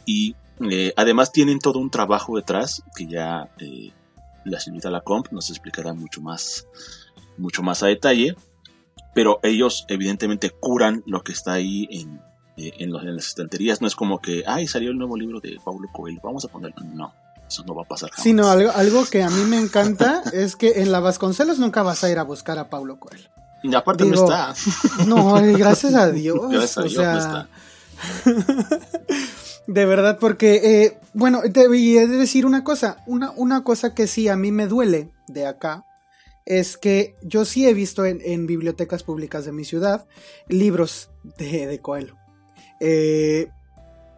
Y 0.05 0.37
eh, 0.71 0.93
además 0.95 1.33
tienen 1.33 1.59
todo 1.59 1.79
un 1.79 1.91
trabajo 1.91 2.37
detrás 2.37 2.83
que 2.95 3.07
ya 3.07 3.49
eh, 3.59 3.93
la 4.45 4.61
señorita 4.61 4.91
Lacombe 4.91 5.31
nos 5.33 5.49
explicará 5.49 5.95
mucho 5.95 6.21
más, 6.21 6.69
mucho 7.39 7.63
más 7.63 7.83
a 7.83 7.87
detalle. 7.87 8.37
Pero 9.15 9.41
ellos 9.43 9.87
evidentemente 9.89 10.51
curan 10.51 11.03
lo 11.07 11.23
que 11.23 11.33
está 11.33 11.55
ahí 11.55 11.89
en, 11.91 12.21
eh, 12.59 12.73
en, 12.79 12.93
las 12.93 13.27
estanterías. 13.29 13.81
No 13.81 13.87
es 13.87 13.97
como 13.97 14.21
que, 14.21 14.45
ay, 14.47 14.67
salió 14.67 14.91
el 14.91 14.99
nuevo 14.99 15.17
libro 15.17 15.41
de 15.41 15.59
Paulo 15.65 15.89
Coelho, 15.95 16.21
vamos 16.23 16.45
a 16.45 16.49
ponerlo. 16.49 16.85
No, 16.93 17.15
eso 17.49 17.65
no 17.65 17.75
va 17.75 17.85
a 17.85 17.89
pasar 17.89 18.11
jamás. 18.11 18.23
Sino 18.23 18.49
algo, 18.49 18.71
algo 18.73 19.07
que 19.07 19.23
a 19.23 19.31
mí 19.31 19.45
me 19.45 19.59
encanta 19.59 20.23
es 20.35 20.57
que 20.57 20.83
en 20.83 20.93
la 20.93 21.01
Vasconcelos 21.01 21.59
nunca 21.59 21.83
vas 21.83 22.05
a 22.05 22.11
ir 22.11 22.19
a 22.19 22.23
buscar 22.23 22.59
a 22.59 22.69
Paulo 22.69 23.01
Coelho. 23.01 23.31
Y 23.71 23.75
aparte 23.75 24.05
no 24.05 24.15
está. 24.15 24.55
No, 25.07 25.35
gracias 25.57 25.95
a 25.95 26.11
Dios. 26.13 26.39
gracias 26.51 26.79
a 26.79 26.83
Dios 26.83 27.05
no 27.05 27.19
está. 27.19 27.49
de 29.67 29.87
verdad, 29.87 30.19
porque, 30.19 30.85
eh, 30.85 30.99
bueno, 31.15 31.43
te 31.53 31.67
voy 31.69 31.99
a 31.99 32.07
decir 32.07 32.47
una 32.47 32.65
cosa. 32.65 33.03
Una, 33.07 33.33
una 33.33 33.65
cosa 33.65 33.95
que 33.95 34.07
sí 34.07 34.29
a 34.29 34.37
mí 34.37 34.53
me 34.53 34.67
duele 34.67 35.11
de 35.29 35.47
acá 35.47 35.85
es 36.45 36.77
que 36.77 37.17
yo 37.23 37.45
sí 37.45 37.67
he 37.67 37.75
visto 37.75 38.05
en, 38.05 38.47
bibliotecas 38.47 39.03
públicas 39.03 39.45
de 39.45 39.53
mi 39.53 39.65
ciudad 39.65 40.07
libros 40.49 41.11
de, 41.39 41.67
de 41.67 41.81
Coelho. 41.81 42.17
Eh, 42.79 43.49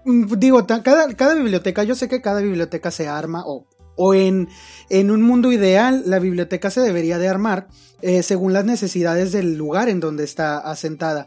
digo, 0.04 0.66
cada, 0.66 1.12
cada 1.14 1.34
biblioteca, 1.34 1.84
yo 1.84 1.94
sé 1.94 2.08
que 2.08 2.20
cada 2.20 2.40
biblioteca 2.40 2.90
se 2.90 3.08
arma 3.08 3.44
o 3.46 3.66
o 3.98 4.14
en, 4.14 4.48
en, 4.88 5.10
un 5.10 5.20
mundo 5.22 5.52
ideal 5.52 6.04
la 6.06 6.20
biblioteca 6.20 6.70
se 6.70 6.80
debería 6.80 7.18
de 7.18 7.28
armar 7.28 7.68
eh, 8.00 8.22
según 8.22 8.52
las 8.52 8.64
necesidades 8.64 9.32
del 9.32 9.56
lugar 9.58 9.88
en 9.88 10.00
donde 10.00 10.24
está 10.24 10.58
asentada. 10.58 11.26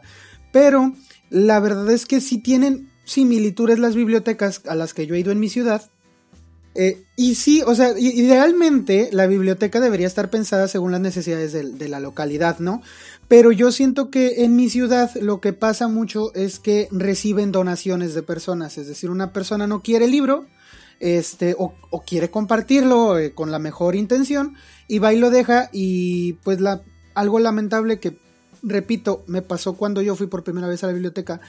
Pero 0.52 0.94
la 1.30 1.60
verdad 1.60 1.90
es 1.90 2.06
que 2.06 2.20
sí 2.20 2.38
tienen 2.38 2.88
similitudes 3.04 3.78
las 3.78 3.94
bibliotecas 3.94 4.62
a 4.66 4.74
las 4.74 4.94
que 4.94 5.06
yo 5.06 5.14
he 5.14 5.20
ido 5.20 5.32
en 5.32 5.40
mi 5.40 5.50
ciudad. 5.50 5.82
Eh, 6.74 7.04
y 7.16 7.34
sí, 7.34 7.62
o 7.66 7.74
sea, 7.74 7.92
idealmente 7.98 9.10
la 9.12 9.26
biblioteca 9.26 9.78
debería 9.78 10.06
estar 10.06 10.30
pensada 10.30 10.66
según 10.68 10.92
las 10.92 11.02
necesidades 11.02 11.52
de, 11.52 11.72
de 11.72 11.88
la 11.88 12.00
localidad, 12.00 12.58
¿no? 12.58 12.80
Pero 13.28 13.52
yo 13.52 13.70
siento 13.70 14.10
que 14.10 14.44
en 14.44 14.56
mi 14.56 14.70
ciudad 14.70 15.14
lo 15.16 15.42
que 15.42 15.52
pasa 15.52 15.88
mucho 15.88 16.34
es 16.34 16.58
que 16.58 16.88
reciben 16.90 17.52
donaciones 17.52 18.14
de 18.14 18.22
personas. 18.22 18.78
Es 18.78 18.88
decir, 18.88 19.10
una 19.10 19.34
persona 19.34 19.66
no 19.66 19.82
quiere 19.82 20.06
el 20.06 20.12
libro, 20.12 20.46
este, 21.02 21.56
o, 21.58 21.74
quiere 22.06 22.30
compartirlo 22.30 23.18
eh, 23.18 23.34
con 23.34 23.50
la 23.50 23.58
mejor 23.58 23.96
intención, 23.96 24.54
y 24.86 25.00
va 25.00 25.12
y 25.12 25.18
lo 25.18 25.30
deja, 25.30 25.68
y 25.72 26.34
pues 26.44 26.60
la, 26.60 26.82
algo 27.14 27.40
lamentable 27.40 27.98
que, 27.98 28.16
repito, 28.62 29.24
me 29.26 29.42
pasó 29.42 29.74
cuando 29.74 30.00
yo 30.00 30.14
fui 30.14 30.28
por 30.28 30.44
primera 30.44 30.68
vez 30.68 30.84
a 30.84 30.86
la 30.86 30.92
biblioteca, 30.92 31.40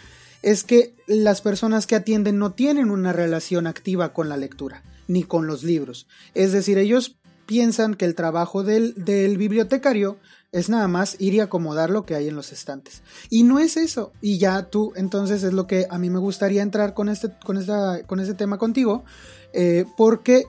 es 0.42 0.64
que 0.64 0.96
las 1.06 1.42
personas 1.42 1.86
que 1.86 1.96
atienden 1.96 2.40
no 2.40 2.54
tienen 2.54 2.90
una 2.90 3.14
relación 3.14 3.68
activa 3.68 4.12
con 4.12 4.28
la 4.28 4.38
lectura, 4.38 4.84
ni 5.08 5.24
con 5.24 5.46
los 5.46 5.64
libros. 5.64 6.08
Es 6.34 6.52
decir, 6.52 6.80
ellos 6.80 7.16
piensan 7.46 7.94
que 7.94 8.06
el 8.06 8.16
trabajo 8.16 8.64
del, 8.64 8.96
bibliotecario 9.38 10.18
es 10.52 10.70
nada 10.70 10.88
más 10.88 11.16
ir 11.20 11.36
y 11.36 11.40
acomodar 11.40 11.92
lo 11.92 12.06
que 12.06 12.16
hay 12.16 12.28
en 12.28 12.36
los 12.36 12.52
estantes. 12.52 13.04
Y 13.30 13.44
no 13.44 13.60
es 13.60 13.78
eso. 13.78 14.14
Y 14.22 14.40
ya 14.40 14.64
tú, 14.70 14.94
entonces 14.96 15.44
es 15.44 15.54
lo 15.54 15.68
que 15.68 15.86
a 15.90 15.98
mí 15.98 16.10
me 16.10 16.20
gustaría 16.20 16.62
entrar 16.62 16.94
con 16.94 17.10
este, 17.10 17.30
con 17.46 17.58
esta, 17.58 18.04
con 18.04 18.20
este 18.20 18.34
tema 18.34 18.58
contigo. 18.58 19.04
Eh, 19.54 19.86
porque, 19.96 20.46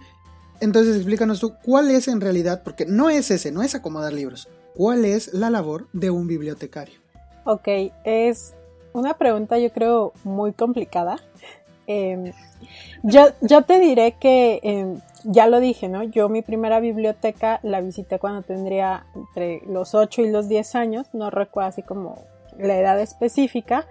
entonces 0.60 0.96
explícanos 0.96 1.40
tú, 1.40 1.54
¿cuál 1.62 1.90
es 1.90 2.08
en 2.08 2.20
realidad? 2.20 2.62
Porque 2.64 2.86
no 2.86 3.10
es 3.10 3.30
ese, 3.30 3.52
no 3.52 3.62
es 3.62 3.74
acomodar 3.74 4.12
libros. 4.12 4.48
¿Cuál 4.74 5.04
es 5.04 5.32
la 5.32 5.50
labor 5.50 5.86
de 5.92 6.10
un 6.10 6.26
bibliotecario? 6.26 6.98
Ok, 7.44 7.68
es 8.04 8.54
una 8.92 9.14
pregunta 9.14 9.58
yo 9.58 9.70
creo 9.70 10.12
muy 10.24 10.52
complicada. 10.52 11.18
Em, 11.86 12.32
yo, 13.02 13.26
yo, 13.42 13.62
te 13.62 13.78
diré 13.78 14.12
que 14.18 14.60
em, 14.62 15.00
ya 15.24 15.46
lo 15.46 15.60
dije, 15.60 15.88
¿no? 15.88 16.02
Yo 16.02 16.28
mi 16.28 16.40
primera 16.40 16.80
biblioteca 16.80 17.60
la 17.62 17.82
visité 17.82 18.18
cuando 18.18 18.42
tendría 18.42 19.04
entre 19.14 19.60
los 19.66 19.94
8 19.94 20.22
y 20.22 20.30
los 20.30 20.48
10 20.48 20.74
años, 20.74 21.06
no 21.12 21.30
recuerdo 21.30 21.68
así 21.68 21.82
como 21.82 22.24
la 22.58 22.78
edad 22.78 23.00
específica, 23.00 23.86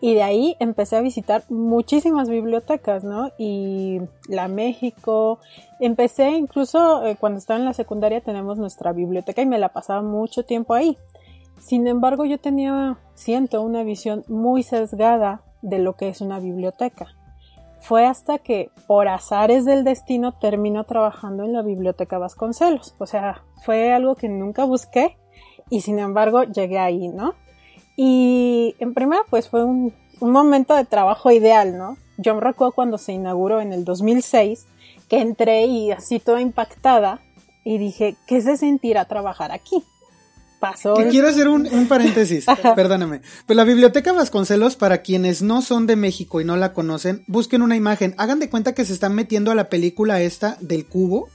y 0.00 0.14
de 0.14 0.22
ahí 0.22 0.56
empecé 0.58 0.96
a 0.96 1.00
visitar 1.00 1.44
muchísimas 1.48 2.28
bibliotecas, 2.28 3.04
¿no? 3.04 3.30
Y 3.38 4.00
la 4.28 4.48
México, 4.48 5.38
empecé 5.80 6.30
incluso 6.30 7.04
eh, 7.06 7.16
cuando 7.18 7.38
estaba 7.38 7.58
en 7.58 7.66
la 7.66 7.72
secundaria 7.72 8.20
tenemos 8.20 8.58
nuestra 8.58 8.92
biblioteca 8.92 9.42
y 9.42 9.46
me 9.46 9.58
la 9.58 9.70
pasaba 9.70 10.02
mucho 10.02 10.44
tiempo 10.44 10.74
ahí. 10.74 10.96
Sin 11.58 11.86
embargo, 11.86 12.24
yo 12.24 12.38
tenía, 12.38 12.98
siento, 13.14 13.62
una 13.62 13.82
visión 13.82 14.24
muy 14.28 14.62
sesgada 14.62 15.42
de 15.62 15.78
lo 15.78 15.94
que 15.94 16.08
es 16.08 16.20
una 16.20 16.38
biblioteca 16.38 17.08
fue 17.86 18.04
hasta 18.04 18.38
que 18.38 18.70
por 18.88 19.06
azares 19.06 19.64
del 19.64 19.84
destino 19.84 20.32
terminó 20.32 20.84
trabajando 20.84 21.44
en 21.44 21.52
la 21.52 21.62
biblioteca 21.62 22.18
Vasconcelos. 22.18 22.96
O 22.98 23.06
sea, 23.06 23.44
fue 23.64 23.92
algo 23.92 24.16
que 24.16 24.28
nunca 24.28 24.64
busqué 24.64 25.16
y 25.70 25.82
sin 25.82 26.00
embargo 26.00 26.42
llegué 26.42 26.80
ahí, 26.80 27.06
¿no? 27.06 27.34
Y 27.96 28.74
en 28.78 28.94
primera 28.94 29.22
pues 29.28 29.48
fue 29.48 29.64
un, 29.64 29.92
momento 30.20 30.74
de 30.74 30.84
trabajo 30.84 31.30
ideal, 31.30 31.76
¿no? 31.76 31.96
Yo 32.18 32.34
me 32.34 32.40
recuerdo 32.40 32.72
cuando 32.72 32.98
se 32.98 33.12
inauguró 33.12 33.60
en 33.60 33.72
el 33.72 33.84
2006 33.84 34.66
que 35.08 35.20
entré 35.20 35.66
y 35.66 35.90
así 35.90 36.18
toda 36.18 36.40
impactada 36.40 37.20
y 37.64 37.78
dije, 37.78 38.16
¿qué 38.26 38.40
se 38.40 38.56
sentirá 38.56 39.04
trabajar 39.06 39.52
aquí? 39.52 39.82
pasó. 40.58 40.94
quiero 41.10 41.28
hacer 41.28 41.48
un, 41.48 41.86
paréntesis, 41.88 42.46
perdóname. 42.76 43.20
Pues 43.46 43.56
la 43.56 43.64
Biblioteca 43.64 44.12
Vasconcelos, 44.12 44.76
para 44.76 45.02
quienes 45.02 45.42
no 45.42 45.62
son 45.62 45.86
de 45.86 45.96
México 45.96 46.40
y 46.40 46.44
no 46.44 46.56
la 46.56 46.72
conocen, 46.72 47.24
busquen 47.26 47.62
una 47.62 47.76
imagen. 47.76 48.14
Hagan 48.18 48.38
de 48.38 48.48
cuenta 48.48 48.74
que 48.74 48.84
se 48.84 48.92
están 48.92 49.14
metiendo 49.14 49.50
a 49.50 49.54
la 49.54 49.68
película 49.68 50.20
esta 50.20 50.56
del 50.60 50.86
cubo. 50.86 51.28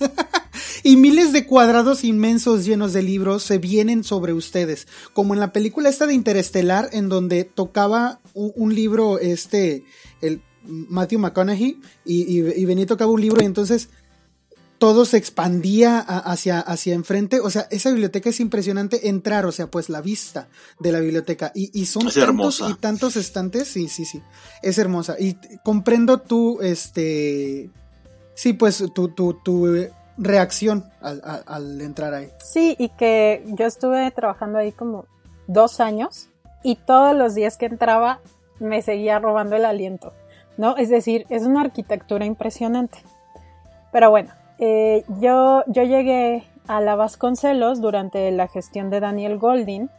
y 0.82 0.96
miles 0.96 1.32
de 1.32 1.46
cuadrados 1.46 2.04
inmensos 2.04 2.64
llenos 2.64 2.92
de 2.92 3.02
libros 3.02 3.42
se 3.42 3.58
vienen 3.58 4.04
sobre 4.04 4.32
ustedes. 4.32 4.86
Como 5.12 5.34
en 5.34 5.40
la 5.40 5.52
película 5.52 5.88
esta 5.88 6.06
de 6.06 6.14
Interestelar, 6.14 6.88
en 6.92 7.08
donde 7.08 7.44
tocaba 7.44 8.20
un, 8.34 8.74
libro, 8.74 9.18
este, 9.18 9.84
el 10.20 10.42
Matthew 10.64 11.20
McConaughey, 11.20 11.80
y, 12.04 12.38
y 12.38 12.64
Benito 12.64 12.94
tocaba 12.94 13.12
un 13.12 13.20
libro, 13.20 13.42
y 13.42 13.46
entonces 13.46 13.88
todo 14.84 15.04
se 15.04 15.16
expandía 15.16 15.98
hacia, 15.98 16.60
hacia 16.60 16.94
enfrente. 16.94 17.40
O 17.40 17.50
sea, 17.50 17.66
esa 17.70 17.90
biblioteca 17.90 18.30
es 18.30 18.40
impresionante 18.40 19.08
entrar, 19.08 19.46
o 19.46 19.52
sea, 19.52 19.70
pues 19.70 19.88
la 19.88 20.00
vista 20.00 20.48
de 20.78 20.92
la 20.92 21.00
biblioteca. 21.00 21.52
Y, 21.54 21.86
son 21.86 22.10
tantos 22.10 22.62
y 22.68 22.74
tantos 22.74 23.16
estantes. 23.16 23.68
Sí, 23.68 23.88
sí, 23.88 24.04
sí. 24.04 24.20
Es 24.62 24.78
hermosa. 24.78 25.16
Y 25.18 25.38
comprendo 25.64 26.20
tú, 26.20 26.60
este. 26.60 27.70
Sí, 28.34 28.52
pues 28.52 28.84
tu, 28.94 29.08
tu, 29.08 29.34
tu 29.34 29.66
reacción 30.16 30.84
al, 31.00 31.22
al, 31.46 31.80
entrar 31.80 32.14
ahí. 32.14 32.28
Sí, 32.38 32.76
y 32.78 32.88
que 32.90 33.44
yo 33.46 33.66
estuve 33.66 34.10
trabajando 34.10 34.58
ahí 34.58 34.72
como 34.72 35.06
dos 35.46 35.80
años 35.80 36.28
y 36.62 36.76
todos 36.76 37.14
los 37.14 37.34
días 37.34 37.56
que 37.56 37.66
entraba 37.66 38.20
me 38.60 38.82
seguía 38.82 39.18
robando 39.18 39.56
el 39.56 39.64
aliento, 39.64 40.12
¿no? 40.56 40.76
Es 40.76 40.88
decir, 40.88 41.26
es 41.28 41.42
una 41.42 41.62
arquitectura 41.62 42.24
impresionante. 42.24 42.98
Pero 43.92 44.10
bueno, 44.10 44.30
eh, 44.58 45.04
yo, 45.20 45.64
yo 45.66 45.82
llegué 45.82 46.44
a 46.66 46.80
la 46.80 46.96
Vasconcelos 46.96 47.80
durante 47.80 48.30
la 48.30 48.48
gestión 48.48 48.90
de 48.90 49.00
Daniel 49.00 49.38
Golding, 49.38 49.90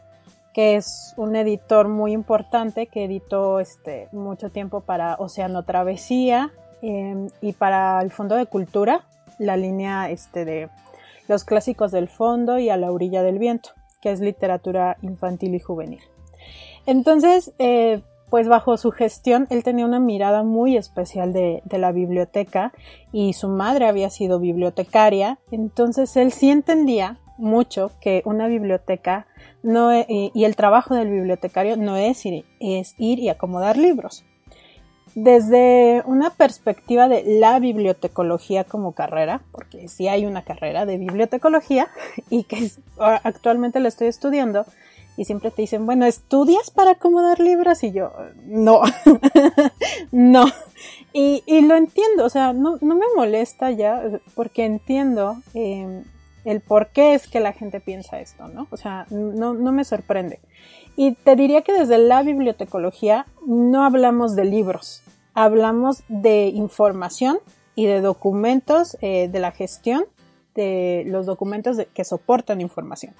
que 0.52 0.76
es 0.76 1.12
un 1.16 1.36
editor 1.36 1.88
muy 1.88 2.12
importante 2.12 2.86
que 2.86 3.04
editó 3.04 3.60
este, 3.60 4.08
mucho 4.12 4.50
tiempo 4.50 4.80
para 4.80 5.16
Océano 5.16 5.64
Travesía 5.64 6.50
em, 6.82 7.28
y 7.40 7.52
para 7.52 8.00
el 8.00 8.10
Fondo 8.10 8.36
de 8.36 8.46
Cultura, 8.46 9.04
la 9.38 9.56
línea 9.56 10.10
este, 10.10 10.44
de 10.44 10.68
los 11.28 11.44
clásicos 11.44 11.90
del 11.90 12.08
fondo 12.08 12.58
y 12.58 12.70
a 12.70 12.76
la 12.76 12.90
orilla 12.90 13.22
del 13.22 13.38
viento, 13.38 13.70
que 14.00 14.12
es 14.12 14.20
literatura 14.20 14.96
infantil 15.02 15.54
y 15.54 15.60
juvenil. 15.60 16.00
Entonces, 16.86 17.52
eh, 17.58 18.02
pues 18.30 18.48
bajo 18.48 18.76
su 18.76 18.90
gestión 18.90 19.46
él 19.50 19.62
tenía 19.62 19.84
una 19.84 20.00
mirada 20.00 20.42
muy 20.42 20.76
especial 20.76 21.32
de, 21.32 21.62
la 21.70 21.92
biblioteca 21.92 22.72
y 23.12 23.32
su 23.34 23.48
madre 23.48 23.86
había 23.86 24.10
sido 24.10 24.40
bibliotecaria, 24.40 25.38
entonces 25.50 26.16
él 26.16 26.32
sí 26.32 26.50
entendía 26.50 27.18
mucho 27.38 27.92
que 28.00 28.22
una 28.24 28.48
biblioteca 28.48 29.26
no 29.62 29.92
e, 29.92 30.06
y 30.08 30.44
el 30.44 30.56
trabajo 30.56 30.94
del 30.94 31.10
bibliotecario 31.10 31.76
no 31.76 31.96
es 31.96 32.24
ir, 32.26 32.44
es 32.60 32.94
ir 32.98 33.18
y 33.18 33.28
acomodar 33.28 33.76
libros. 33.76 34.24
Desde 35.16 36.02
una 36.04 36.28
perspectiva 36.28 37.08
de 37.08 37.24
la 37.24 37.58
bibliotecología 37.58 38.64
como 38.64 38.92
carrera, 38.92 39.40
porque 39.50 39.88
sí 39.88 40.08
hay 40.08 40.26
una 40.26 40.44
carrera 40.44 40.84
de 40.84 40.98
bibliotecología 40.98 41.88
y 42.28 42.44
que 42.44 42.70
actualmente 42.98 43.80
la 43.80 43.88
estoy 43.88 44.08
estudiando, 44.08 44.66
y 45.16 45.24
siempre 45.24 45.50
te 45.50 45.62
dicen, 45.62 45.86
bueno, 45.86 46.04
¿estudias 46.04 46.70
para 46.70 46.90
acomodar 46.90 47.40
libros? 47.40 47.82
Y 47.82 47.92
yo, 47.92 48.12
no, 48.44 48.82
no. 50.12 50.44
Y, 51.14 51.42
lo 51.62 51.76
entiendo, 51.76 52.26
o 52.26 52.28
sea, 52.28 52.52
no, 52.52 52.76
me 52.82 53.06
molesta 53.16 53.70
ya, 53.70 54.02
porque 54.34 54.66
entiendo 54.66 55.40
em, 55.54 56.04
el 56.44 56.60
por 56.60 56.88
qué 56.88 57.14
es 57.14 57.26
que 57.26 57.40
la 57.40 57.54
gente 57.54 57.80
piensa 57.80 58.20
esto, 58.20 58.48
¿no? 58.48 58.66
O 58.70 58.76
sea, 58.76 59.06
no 59.08 59.54
me 59.54 59.84
sorprende. 59.84 60.40
Y 60.96 61.12
te 61.12 61.36
diría 61.36 61.62
que 61.62 61.72
desde 61.72 61.98
la 61.98 62.22
bibliotecología 62.22 63.26
no 63.46 63.84
hablamos 63.84 64.34
de 64.34 64.46
libros, 64.46 65.02
hablamos 65.34 66.02
de 66.08 66.48
información 66.48 67.38
y 67.74 67.84
de 67.86 68.00
documentos 68.00 68.96
eh, 69.02 69.28
de 69.28 69.38
la 69.38 69.52
gestión 69.52 70.04
de 70.56 71.04
los 71.06 71.26
documentos 71.26 71.76
que 71.92 72.04
soportan 72.04 72.62
información. 72.62 73.14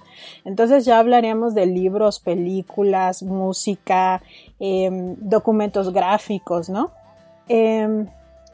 Entonces 0.45 0.87
ya 0.87 0.99
hablaríamos 0.99 1.55
de 1.55 1.67
libros, 1.67 2.19
películas, 2.19 3.23
música, 3.23 4.23
em, 4.59 5.15
documentos 5.19 5.93
gráficos, 5.93 6.71
¿no? 6.71 6.91
Em, 7.47 8.07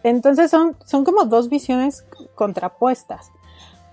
entonces 0.02 0.50
son, 0.50 0.76
son 0.85 1.05
como 1.05 1.25
dos 1.25 1.49
visiones 1.49 2.05
contrapuestas, 2.35 3.31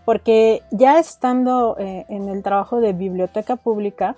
porque 0.06 0.64
ya 0.72 0.98
estando 0.98 1.78
eh, 1.78 2.06
en 2.10 2.28
el 2.28 2.42
trabajo 2.42 2.82
de 2.82 2.94
biblioteca 2.94 3.56
pública, 3.58 4.16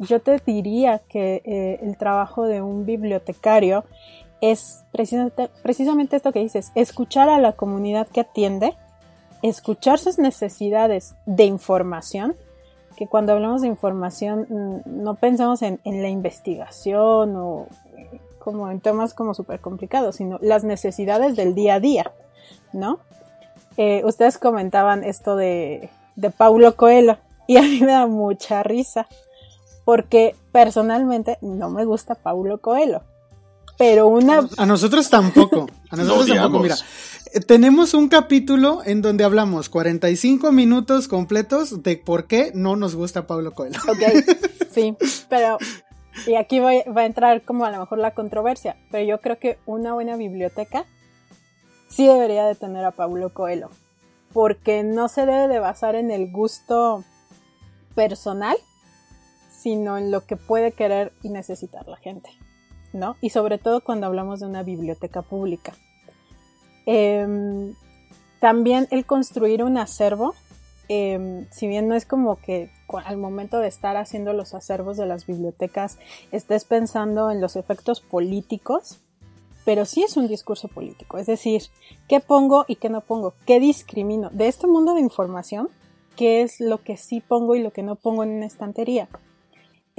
yo 0.00 0.20
te 0.20 0.40
diría 0.44 1.00
que 1.08 1.42
eh, 1.44 1.78
el 1.82 1.96
trabajo 1.98 2.46
de 2.46 2.62
un 2.62 2.86
bibliotecario 2.86 3.84
es 4.40 4.82
precisamente, 4.92 6.16
esto 6.16 6.32
que 6.32 6.40
dices, 6.40 6.72
escuchar 6.74 7.28
a 7.28 7.38
la 7.38 7.52
comunidad 7.52 8.08
que 8.08 8.20
atiende, 8.20 8.74
escuchar 9.42 9.98
sus 9.98 10.18
necesidades 10.18 11.14
de 11.26 11.44
información, 11.44 12.34
que 12.96 13.06
cuando 13.06 13.32
hablamos 13.32 13.60
de 13.60 13.68
información 13.68 14.46
mm, 14.48 15.02
no 15.02 15.16
pensamos 15.16 15.60
en, 15.60 15.78
la 15.84 16.08
investigación 16.08 17.36
o 17.36 17.66
como 18.38 18.70
en 18.70 18.80
temas 18.80 19.12
como 19.12 19.34
súper 19.34 19.60
complicados, 19.60 20.16
sino 20.16 20.38
las 20.40 20.64
necesidades 20.64 21.36
del 21.36 21.54
día 21.54 21.74
a 21.74 21.80
día, 21.80 22.12
¿no? 22.72 23.00
Eh, 23.76 24.02
ustedes 24.06 24.38
comentaban 24.38 25.04
esto 25.04 25.36
de, 25.36 25.90
de 26.16 26.30
Paulo 26.30 26.74
Coelho 26.74 27.18
y 27.46 27.58
a 27.58 27.62
mí 27.62 27.80
me 27.80 27.92
da 27.92 28.06
mucha 28.06 28.62
risa 28.62 29.06
porque 29.90 30.36
personalmente 30.52 31.36
no 31.40 31.68
me 31.68 31.84
gusta 31.84 32.14
Paulo 32.14 32.58
Coelho. 32.60 33.02
Pero 33.76 34.06
una... 34.06 34.48
A 34.56 34.64
nosotros 34.64 35.10
tampoco. 35.10 35.66
A 35.90 35.96
nosotros 35.96 36.28
tampoco, 36.28 36.62
mira 36.62 36.76
tenemos 37.46 37.94
un 37.94 38.08
capítulo 38.08 38.82
en 38.84 39.02
donde 39.02 39.24
hablamos 39.24 39.68
45 39.68 40.52
minutos 40.52 41.08
completos 41.08 41.82
de 41.82 41.96
por 41.96 42.26
qué 42.26 42.52
no 42.54 42.76
nos 42.76 42.94
gusta 42.94 43.26
Pablo 43.26 43.52
Coelho. 43.52 43.78
Ok, 43.88 44.02
sí, 44.70 44.96
pero 45.28 45.58
y 46.26 46.34
aquí 46.34 46.58
va 46.58 46.70
a 46.70 47.06
entrar 47.06 47.42
como 47.42 47.64
a 47.64 47.70
lo 47.70 47.78
mejor 47.78 47.98
la 47.98 48.14
controversia, 48.14 48.76
pero 48.90 49.04
yo 49.04 49.20
creo 49.20 49.38
que 49.38 49.58
una 49.66 49.92
buena 49.94 50.16
biblioteca 50.16 50.84
sí 51.88 52.06
debería 52.06 52.44
de 52.46 52.56
tener 52.56 52.84
a 52.84 52.90
Pablo 52.90 53.32
Coelho, 53.32 53.70
porque 54.32 54.82
no 54.82 55.08
se 55.08 55.24
debe 55.24 55.46
de 55.46 55.60
basar 55.60 55.94
en 55.94 56.10
el 56.10 56.32
gusto 56.32 57.04
personal, 57.94 58.56
sino 59.60 59.98
en 59.98 60.10
lo 60.10 60.24
que 60.24 60.36
puede 60.36 60.72
querer 60.72 61.12
y 61.22 61.28
necesitar 61.28 61.86
la 61.86 61.98
gente, 61.98 62.30
¿no? 62.92 63.16
Y 63.20 63.30
sobre 63.30 63.58
todo 63.58 63.82
cuando 63.82 64.06
hablamos 64.06 64.40
de 64.40 64.46
una 64.46 64.62
biblioteca 64.62 65.22
pública. 65.22 65.74
Em, 66.86 67.74
también 68.40 68.88
el 68.90 69.04
construir 69.04 69.62
un 69.62 69.76
acervo, 69.76 70.34
em, 70.88 71.46
si 71.50 71.68
bien 71.68 71.88
no 71.88 71.94
es 71.94 72.06
como 72.06 72.36
que 72.36 72.70
al 73.04 73.18
momento 73.18 73.58
de 73.58 73.68
estar 73.68 73.96
haciendo 73.96 74.32
los 74.32 74.54
acervos 74.54 74.96
de 74.96 75.06
las 75.06 75.26
bibliotecas 75.26 75.98
estés 76.32 76.64
pensando 76.64 77.30
en 77.30 77.40
los 77.40 77.54
efectos 77.56 78.00
políticos, 78.00 78.98
pero 79.66 79.84
sí 79.84 80.02
es 80.02 80.16
un 80.16 80.26
discurso 80.26 80.68
político, 80.68 81.18
es 81.18 81.26
decir, 81.26 81.64
¿qué 82.08 82.20
pongo 82.20 82.64
y 82.66 82.76
qué 82.76 82.88
no 82.88 83.02
pongo? 83.02 83.34
¿Qué 83.46 83.60
discrimino? 83.60 84.30
De 84.30 84.48
este 84.48 84.66
mundo 84.66 84.94
de 84.94 85.00
información, 85.00 85.68
¿qué 86.16 86.40
es 86.40 86.60
lo 86.60 86.82
que 86.82 86.96
sí 86.96 87.20
pongo 87.20 87.54
y 87.54 87.62
lo 87.62 87.72
que 87.72 87.82
no 87.82 87.96
pongo 87.96 88.22
en 88.22 88.30
una 88.30 88.46
estantería? 88.46 89.06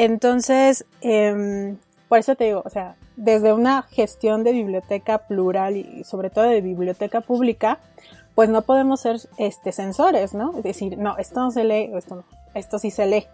Entonces, 0.02 0.84
em, 1.02 1.78
por 2.10 2.18
eso 2.18 2.36
te 2.36 2.46
digo, 2.46 2.64
o 2.66 2.70
sea, 2.72 2.96
desde 3.18 3.54
una 3.54 3.84
gestión 3.84 4.44
de 4.44 4.52
biblioteca 4.52 5.20
plural 5.20 5.78
y 5.78 6.04
sobre 6.06 6.32
todo 6.32 6.46
de 6.46 6.60
biblioteca 6.60 7.22
pública, 7.22 7.78
pues 8.34 8.50
no 8.50 8.64
podemos 8.64 9.02
ser 9.02 9.18
este, 9.38 9.72
sensores, 9.72 10.34
¿no? 10.34 10.58
Es 10.58 10.64
decir, 10.64 10.98
no, 10.98 11.20
esto 11.20 11.42
no 11.42 11.52
se 11.52 11.66
lee, 11.66 11.92
esto 11.96 12.16
no, 12.16 12.24
esto 12.56 12.80
sí 12.80 12.90
se 12.90 13.06
lee 13.06 13.28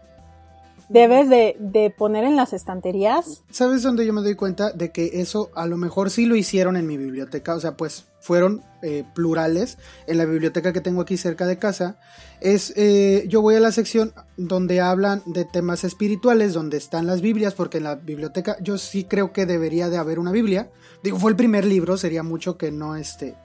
debes 0.90 1.30
de, 1.30 1.94
poner 1.98 2.24
en 2.24 2.36
las 2.36 2.54
estanterías. 2.54 3.44
¿Sabes 3.50 3.84
dónde 3.84 4.06
yo 4.06 4.14
me 4.14 4.22
doy 4.22 4.36
cuenta 4.36 4.72
de 4.72 4.92
que 4.92 5.22
eso 5.22 5.50
a 5.56 5.68
lo 5.68 5.78
mejor 5.78 6.10
sí 6.10 6.26
lo 6.26 6.36
hicieron 6.36 6.78
en 6.78 6.88
mi 6.88 6.98
biblioteca? 6.98 7.56
O 7.56 7.60
sea, 7.60 7.76
pues 7.76 8.06
fueron 8.20 8.62
eh, 8.82 9.04
plurales 9.14 9.78
en 10.06 10.18
la 10.18 10.26
biblioteca 10.26 10.74
que 10.74 10.82
tengo 10.82 11.02
aquí 11.02 11.18
cerca 11.18 11.46
de 11.46 11.58
casa. 11.58 11.98
Es, 12.40 12.74
eh, 12.76 13.26
yo 13.28 13.42
voy 13.42 13.56
a 13.56 13.60
la 13.60 13.72
sección 13.72 14.14
donde 14.38 14.82
hablan 14.82 15.24
de 15.26 15.46
temas 15.46 15.84
espirituales, 15.84 16.54
donde 16.54 16.78
están 16.78 17.08
las 17.08 17.22
Biblias, 17.22 17.54
porque 17.54 17.78
en 17.78 17.86
la 17.86 17.96
biblioteca 17.96 18.58
yo 18.62 18.78
sí 18.78 19.04
creo 19.04 19.34
que 19.34 19.46
debería 19.46 19.90
de 19.90 19.98
haber 19.98 20.20
una 20.20 20.32
Biblia. 20.32 20.70
Digo, 21.04 21.20
fue 21.20 21.32
el 21.32 21.38
primer 21.38 21.66
libro, 21.66 21.98
sería 21.98 22.24
mucho 22.24 22.58
que 22.58 22.72
no, 22.72 22.96
este, 22.96 23.36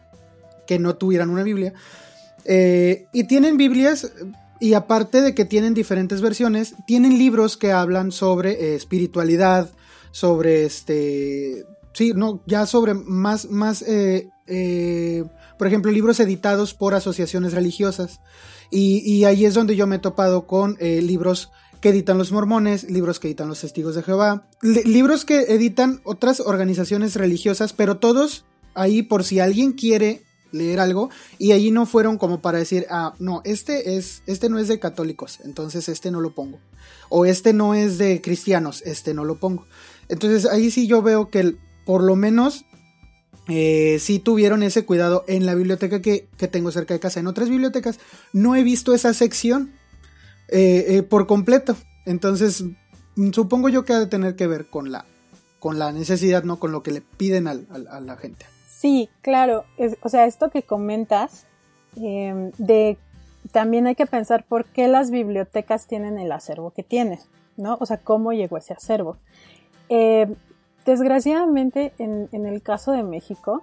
que 0.67 0.79
no 0.79 0.97
tuvieran 0.97 1.31
una 1.31 1.43
Biblia. 1.43 1.73
Eh, 2.45 3.07
y 3.13 3.25
tienen 3.25 3.57
Biblias 3.57 4.11
y 4.63 4.75
aparte 4.75 5.23
de 5.23 5.35
que 5.35 5.45
tienen 5.45 5.75
diferentes 5.75 6.21
versiones, 6.21 6.77
tienen 6.87 7.19
libros 7.19 7.57
que 7.57 7.73
hablan 7.73 8.13
sobre 8.13 8.53
eh, 8.53 8.77
espiritualidad, 8.77 9.73
sobre 10.13 10.65
este, 10.65 11.67
sí, 11.93 12.13
no, 12.15 12.41
ya 12.47 12.65
sobre 12.67 12.95
más, 12.95 13.51
más, 13.51 13.83
eh, 13.83 14.29
eh, 14.47 15.25
por 15.59 15.67
ejemplo, 15.67 15.91
libros 15.91 16.21
editados 16.21 16.75
por 16.75 16.95
asociaciones 16.95 17.55
religiosas. 17.55 18.21
Y, 18.71 19.25
ahí 19.25 19.45
es 19.47 19.55
donde 19.55 19.75
yo 19.75 19.89
me 19.89 19.97
he 19.97 19.99
topado 19.99 20.47
con 20.47 20.79
libros 20.81 21.51
que 21.81 21.91
editan 21.91 22.17
los 22.17 22.33
mormones, 22.33 22.89
libros 22.89 23.21
que 23.21 23.29
editan 23.29 23.49
los 23.49 23.61
testigos 23.61 23.97
de 23.97 24.03
Jehová, 24.03 24.49
libros 24.63 25.27
que 25.27 25.41
editan 25.41 26.01
otras 26.05 26.41
organizaciones 26.41 27.17
religiosas, 27.17 27.75
pero 27.75 27.99
todos 27.99 28.47
ahí 28.75 29.03
por 29.03 29.25
si 29.25 29.41
alguien 29.41 29.73
quiere 29.73 30.23
leer 30.53 30.81
algo 30.81 31.11
y 31.39 31.53
allí 31.53 31.71
no 31.71 31.87
fueron 31.87 32.19
como 32.19 32.41
para 32.41 32.59
decir, 32.59 32.87
ah, 32.91 33.15
no, 33.19 33.41
este 33.45 33.97
es, 33.97 34.23
este 34.27 34.49
no 34.49 34.59
es 34.59 34.69
de 34.69 34.79
católicos, 34.79 35.41
entonces 35.45 35.89
este 35.89 36.11
no 36.11 36.21
lo 36.21 36.35
pongo. 36.35 36.61
O 37.09 37.27
este 37.27 37.53
no 37.53 37.75
es 37.75 37.99
de 37.99 38.21
cristianos, 38.23 38.83
este 38.87 39.13
no 39.15 39.25
lo 39.25 39.39
pongo. 39.39 39.67
Entonces 40.09 40.47
ahí 40.51 40.71
sí 40.71 40.87
yo 40.87 41.03
veo 41.03 41.31
que 41.31 41.57
por 41.85 42.03
lo 42.03 42.17
menos 42.17 42.65
eh, 43.49 43.99
sí 44.01 44.19
tuvieron 44.19 44.63
ese 44.63 44.85
cuidado 44.85 45.25
en 45.27 45.47
la 45.47 45.55
biblioteca 45.55 46.01
que, 46.01 46.29
tengo 46.51 46.71
cerca 46.71 46.95
de 46.95 47.01
casa. 47.01 47.21
En 47.21 47.27
otras 47.27 47.49
bibliotecas 47.49 47.99
no 48.33 48.55
he 48.55 48.63
visto 48.63 48.95
esa 48.95 49.13
sección 49.15 49.73
eh, 50.49 50.85
eh, 50.89 51.03
por 51.03 51.27
completo. 51.27 51.77
Entonces 52.07 52.65
supongo 53.33 53.69
yo 53.69 53.85
que 53.85 53.93
ha 53.93 54.01
de 54.01 54.07
tener 54.07 54.37
que 54.37 54.47
ver 54.47 54.67
con 54.67 54.93
la, 54.93 55.05
con 55.59 55.79
la 55.79 55.93
necesidad, 55.93 56.45
no 56.45 56.59
con 56.59 56.73
lo 56.73 56.83
que 56.83 56.93
le 56.93 57.01
piden 57.01 57.49
a 57.49 57.55
la 57.55 58.17
gente. 58.17 58.47
Sí, 58.83 59.09
claro. 59.21 59.63
o 60.03 60.09
sea, 60.09 60.27
esto 60.27 60.51
que 60.51 60.65
comentas, 60.65 61.47
em, 61.95 62.51
de 62.59 62.99
también 63.53 63.87
hay 63.87 63.95
que 63.95 64.07
pensar 64.07 64.43
por 64.43 64.65
qué 64.65 64.89
las 64.89 65.13
bibliotecas 65.13 65.87
tienen 65.87 66.19
el 66.19 66.33
acervo 66.33 66.73
que 66.73 66.83
tienen, 66.83 67.21
¿no? 67.57 67.77
O 67.79 67.87
sea, 67.87 67.99
cómo 67.99 68.33
llegó 68.33 68.57
ese 68.57 68.73
acervo. 68.73 69.19
Eh, 69.89 70.27
desgraciadamente, 70.85 71.93
en, 71.99 72.29
el 72.33 72.61
caso 72.61 72.91
de 72.91 73.05
México, 73.05 73.63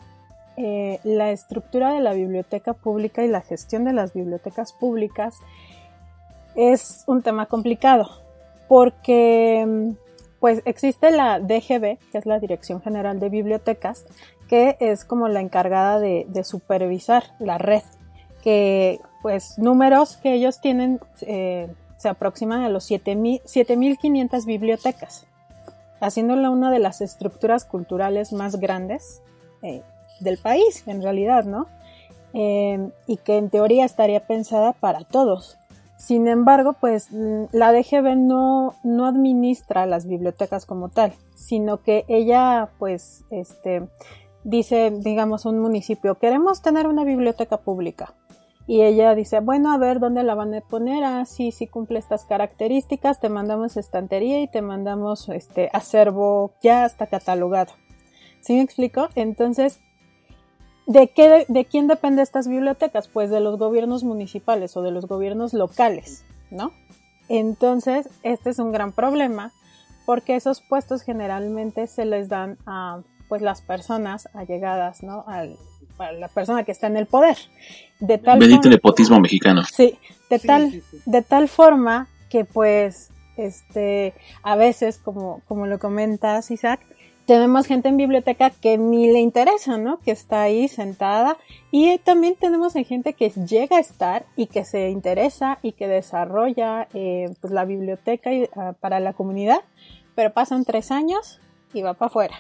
eh, 0.56 1.02
la 1.04 1.32
estructura 1.32 1.92
de 1.92 2.00
la 2.00 2.14
biblioteca 2.14 2.72
pública 2.72 3.22
y 3.22 3.28
la 3.28 3.42
gestión 3.42 3.84
de 3.84 3.92
las 3.92 4.14
bibliotecas 4.14 4.72
públicas 4.72 5.36
es 6.56 7.04
un 7.08 7.24
tema 7.24 7.46
complicado, 7.48 8.10
porque 8.70 9.96
pues 10.40 10.62
existe 10.66 11.12
la 11.12 11.40
DGB, 11.40 11.98
que 12.12 12.18
es 12.18 12.26
la 12.26 12.40
Dirección 12.40 12.82
General 12.82 13.20
de 13.20 13.30
Bibliotecas, 13.30 14.06
que 14.48 14.78
es 14.80 15.06
como 15.06 15.28
la 15.28 15.42
encargada 15.42 16.00
de, 16.00 16.44
supervisar 16.44 17.24
la 17.40 17.58
red, 17.58 17.84
que 18.42 19.00
pues 19.22 19.60
números 19.60 20.18
que 20.18 20.34
ellos 20.34 20.62
tienen 20.62 21.00
eh, 21.22 21.68
se 22.00 22.08
aproximan 22.08 22.62
a 22.62 22.70
los 22.70 22.90
7.500 22.90 24.46
bibliotecas, 24.46 25.28
haciéndola 26.00 26.50
una 26.50 26.72
de 26.72 26.80
las 26.80 27.02
estructuras 27.02 27.66
culturales 27.66 28.32
más 28.32 28.56
grandes 28.56 29.22
eh, 29.62 29.84
del 30.22 30.38
país, 30.38 30.84
en 30.88 31.04
realidad, 31.04 31.44
¿no? 31.44 31.68
Eh, 32.34 32.90
y 33.06 33.18
que 33.18 33.38
en 33.38 33.50
teoría 33.50 33.84
estaría 33.84 34.22
pensada 34.22 34.72
para 34.72 35.04
todos. 35.04 35.59
Sin 36.00 36.30
embargo, 36.30 36.74
pues 36.80 37.10
la 37.12 37.74
DGB 37.74 38.16
no, 38.16 38.74
no 38.84 39.06
administra 39.06 39.86
las 39.86 40.08
bibliotecas 40.08 40.66
como 40.66 40.88
tal, 40.88 41.12
sino 41.36 41.84
que 41.84 42.06
ella, 42.08 42.70
pues, 42.80 43.26
este, 43.32 43.86
dice, 44.46 44.92
digamos, 44.92 45.46
un 45.46 45.60
municipio, 45.60 46.16
queremos 46.16 46.62
tener 46.62 46.88
una 46.88 47.04
biblioteca 47.04 47.58
pública. 47.58 48.14
Y 48.66 48.84
ella 48.84 49.14
dice, 49.14 49.42
bueno, 49.42 49.74
a 49.74 49.78
ver 49.78 50.00
dónde 50.00 50.24
la 50.24 50.36
van 50.36 50.54
a 50.54 50.62
poner. 50.62 51.04
Ah, 51.04 51.26
sí, 51.26 51.52
sí 51.52 51.68
cumple 51.68 52.00
estas 52.00 52.24
características, 52.24 53.20
te 53.20 53.28
mandamos 53.28 53.76
estantería 53.76 54.42
y 54.42 54.48
te 54.48 54.62
mandamos 54.62 55.28
este 55.28 55.70
acervo 55.74 56.54
ya 56.62 56.86
hasta 56.86 57.08
catalogado. 57.08 57.74
¿Sí 58.40 58.54
me 58.54 58.62
explico? 58.62 59.10
Entonces, 59.16 59.82
¿De, 60.90 61.08
qué, 61.10 61.46
¿De 61.48 61.66
quién 61.66 61.88
depende 61.88 62.24
estas 62.24 62.48
bibliotecas? 62.48 63.08
Pues 63.08 63.30
de 63.30 63.40
los 63.40 63.60
gobiernos 63.60 64.04
municipales 64.04 64.76
o 64.76 64.82
de 64.82 64.90
los 64.90 65.06
gobiernos 65.06 65.54
locales, 65.54 66.26
¿no? 66.50 66.72
Entonces, 67.28 68.10
este 68.24 68.50
es 68.50 68.58
un 68.58 68.72
gran 68.72 68.92
problema 68.92 69.52
porque 70.08 70.36
esos 70.36 70.62
puestos 70.62 71.04
generalmente 71.04 71.86
se 71.86 72.06
les 72.06 72.28
dan 72.28 72.58
a 72.66 73.02
pues 73.28 73.44
las 73.44 73.62
personas 73.62 74.28
allegadas, 74.34 75.04
¿no? 75.04 75.26
Al, 75.28 75.58
a 76.00 76.12
la 76.12 76.28
persona 76.28 76.64
que 76.64 76.72
está 76.72 76.88
en 76.88 76.98
el 76.98 77.06
poder. 77.06 77.38
De 78.00 78.18
tal 78.18 78.40
Bendito 78.40 78.68
nepotismo 78.68 79.20
mexicano. 79.20 79.62
Sí, 79.72 80.00
de 80.32 80.40
tal, 80.40 80.82
de 81.06 81.22
tal 81.22 81.50
forma 81.50 82.08
que 82.32 82.46
pues, 82.46 83.12
este, 83.38 84.16
a 84.42 84.56
veces, 84.56 84.98
como, 84.98 85.44
como 85.48 85.68
lo 85.68 85.78
comentas, 85.78 86.50
Isaac, 86.50 86.80
tenemos 87.30 87.68
gente 87.68 87.90
en 87.90 87.98
biblioteca 87.98 88.50
que 88.50 88.80
ni 88.80 89.12
le 89.12 89.20
interesa, 89.20 89.78
¿no? 89.78 90.00
Que 90.00 90.10
está 90.10 90.42
ahí 90.42 90.68
sentada. 90.68 91.38
Y 91.70 92.00
también 92.00 92.34
tenemos 92.34 92.74
gente 92.74 93.14
que 93.14 93.30
llega 93.30 93.78
a 93.78 93.80
estar 93.80 94.26
y 94.36 94.48
que 94.48 94.66
se 94.66 94.90
interesa 94.90 95.60
y 95.62 95.74
que 95.74 95.88
desarrolla 95.88 96.88
eh, 96.96 97.32
pues, 97.40 97.54
la 97.54 97.66
biblioteca 97.66 98.32
ah, 98.56 98.74
para 98.80 99.00
la 99.00 99.14
comunidad, 99.14 99.60
pero 100.16 100.34
pasan 100.34 100.66
tres 100.66 100.90
años 100.90 101.40
y 101.72 101.84
va 101.84 101.94
para 101.94 102.08
afuera, 102.08 102.36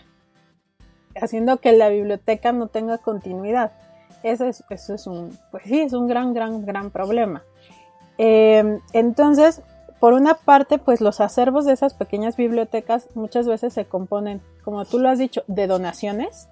haciendo 1.22 1.58
que 1.58 1.72
la 1.72 1.90
biblioteca 1.90 2.52
no 2.52 2.66
tenga 2.66 2.98
continuidad. 2.98 3.74
Eso 4.24 4.48
es, 4.48 4.64
eso 4.72 4.96
es 4.96 5.06
un, 5.06 5.38
pues 5.52 5.66
sí, 5.66 5.82
es 5.82 5.94
un 5.94 6.08
gran, 6.08 6.34
gran, 6.34 6.66
gran 6.66 6.90
problema. 6.90 7.44
Eh, 8.18 8.80
entonces, 8.94 9.62
por 10.00 10.14
una 10.14 10.36
parte, 10.36 10.78
pues 10.78 11.02
los 11.02 11.20
acervos 11.20 11.66
de 11.66 11.74
esas 11.74 11.94
pequeñas 11.94 12.38
bibliotecas 12.38 13.08
muchas 13.16 13.48
veces 13.48 13.74
se 13.74 13.86
componen, 13.86 14.42
como 14.64 14.86
tú 14.86 15.00
lo 15.00 15.10
has 15.10 15.20
dicho, 15.20 15.44
de 15.48 15.68
donaciones 15.68 16.48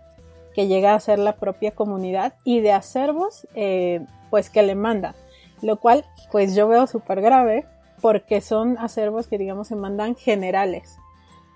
que 0.53 0.67
llega 0.67 0.95
a 0.95 0.99
ser 0.99 1.19
la 1.19 1.35
propia 1.35 1.71
comunidad 1.71 2.33
y 2.43 2.61
de 2.61 2.71
acervos, 2.71 3.47
eh, 3.53 4.05
pues 4.29 4.49
que 4.49 4.63
le 4.63 4.75
mandan, 4.75 5.13
lo 5.61 5.77
cual, 5.77 6.03
pues 6.31 6.55
yo 6.55 6.67
veo 6.67 6.87
súper 6.87 7.21
grave 7.21 7.65
porque 8.01 8.41
son 8.41 8.77
acervos 8.79 9.27
que 9.27 9.37
digamos 9.37 9.67
se 9.67 9.75
mandan 9.75 10.15
generales, 10.15 10.97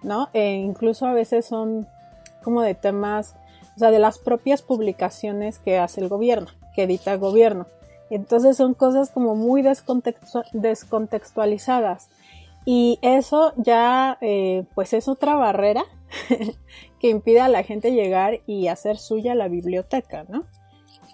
¿no? 0.03 0.29
E 0.33 0.53
incluso 0.53 1.07
a 1.07 1.13
veces 1.13 1.45
son 1.45 1.87
como 2.43 2.61
de 2.61 2.73
temas, 2.73 3.35
o 3.75 3.79
sea, 3.79 3.91
de 3.91 3.99
las 3.99 4.17
propias 4.17 4.61
publicaciones 4.61 5.59
que 5.59 5.77
hace 5.77 6.01
el 6.01 6.07
gobierno, 6.07 6.47
que 6.75 6.83
edita 6.83 7.13
el 7.13 7.19
gobierno. 7.19 7.67
Entonces 8.11 8.57
son 8.57 8.73
cosas 8.73 9.09
como 9.09 9.35
muy 9.35 9.63
descontextualizadas. 9.63 12.09
Y 12.65 12.99
eso 13.01 13.53
ya 13.55 14.17
eh, 14.21 14.65
pues 14.75 14.93
es 14.93 15.07
otra 15.07 15.35
barrera 15.35 15.83
que 16.99 17.09
impide 17.09 17.41
a 17.41 17.47
la 17.47 17.63
gente 17.63 17.91
llegar 17.91 18.41
y 18.45 18.67
hacer 18.67 18.97
suya 18.97 19.33
la 19.33 19.47
biblioteca, 19.47 20.25
¿no? 20.29 20.45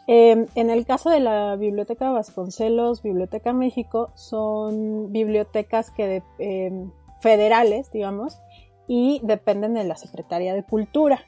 Em, 0.07 0.47
en 0.55 0.69
el 0.69 0.85
caso 0.85 1.09
de 1.09 1.19
la 1.19 1.57
Biblioteca 1.57 2.11
Vasconcelos, 2.11 3.03
Biblioteca 3.03 3.51
México, 3.51 4.11
son 4.15 5.11
bibliotecas 5.11 5.91
que 5.91 6.23
em, 6.39 6.91
federales, 7.19 7.91
digamos, 7.91 8.39
y 8.87 9.19
dependen 9.23 9.73
de 9.73 9.83
la 9.83 9.97
Secretaría 9.97 10.53
de 10.53 10.63
Cultura. 10.63 11.19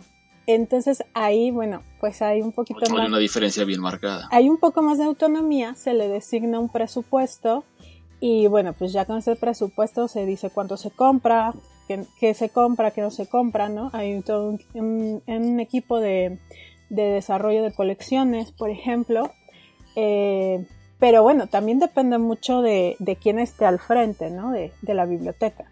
Entonces 0.52 1.04
ahí, 1.14 1.52
bueno, 1.52 1.84
pues 2.00 2.24
hay 2.24 2.42
un 2.42 2.52
poquito 2.52 2.80
más. 2.90 3.02
Hay 3.02 3.08
una 3.08 3.20
diferencia 3.20 3.64
bien 3.66 3.82
marcada. 3.82 4.28
Hay 4.32 4.50
un 4.50 4.58
poco 4.58 4.82
más 4.82 4.98
de 4.98 5.04
autonomía, 5.04 5.76
se 5.76 5.94
le 5.94 6.08
designa 6.08 6.60
un 6.60 6.70
presupuesto 6.70 7.66
y 8.20 8.48
bueno, 8.48 8.74
pues 8.74 8.92
ya 8.92 9.06
con 9.06 9.20
ese 9.20 9.36
presupuesto 9.36 10.08
se 10.08 10.26
dice 10.26 10.50
cuánto 10.50 10.76
se 10.76 10.90
compra, 10.90 11.54
qué, 11.88 12.34
se 12.34 12.50
compra, 12.50 12.90
qué 12.90 13.02
no 13.02 13.12
se 13.12 13.28
compra, 13.28 13.70
¿no? 13.70 13.92
Hay 13.94 14.20
todo 14.24 14.58
un, 14.74 15.60
equipo 15.60 16.00
de, 16.00 16.40
desarrollo 16.90 17.62
de 17.62 17.72
colecciones, 17.72 18.52
por 18.52 18.72
ejemplo. 18.72 19.32
Eh, 19.96 20.66
pero 20.98 21.22
bueno, 21.22 21.46
también 21.46 21.78
depende 21.78 22.18
mucho 22.18 22.64
de, 22.64 22.98
quién 23.22 23.38
esté 23.38 23.66
al 23.66 23.78
frente, 23.78 24.32
¿no? 24.32 24.50
De, 24.50 24.74
de 24.82 24.94
la 24.96 25.06
biblioteca. 25.06 25.66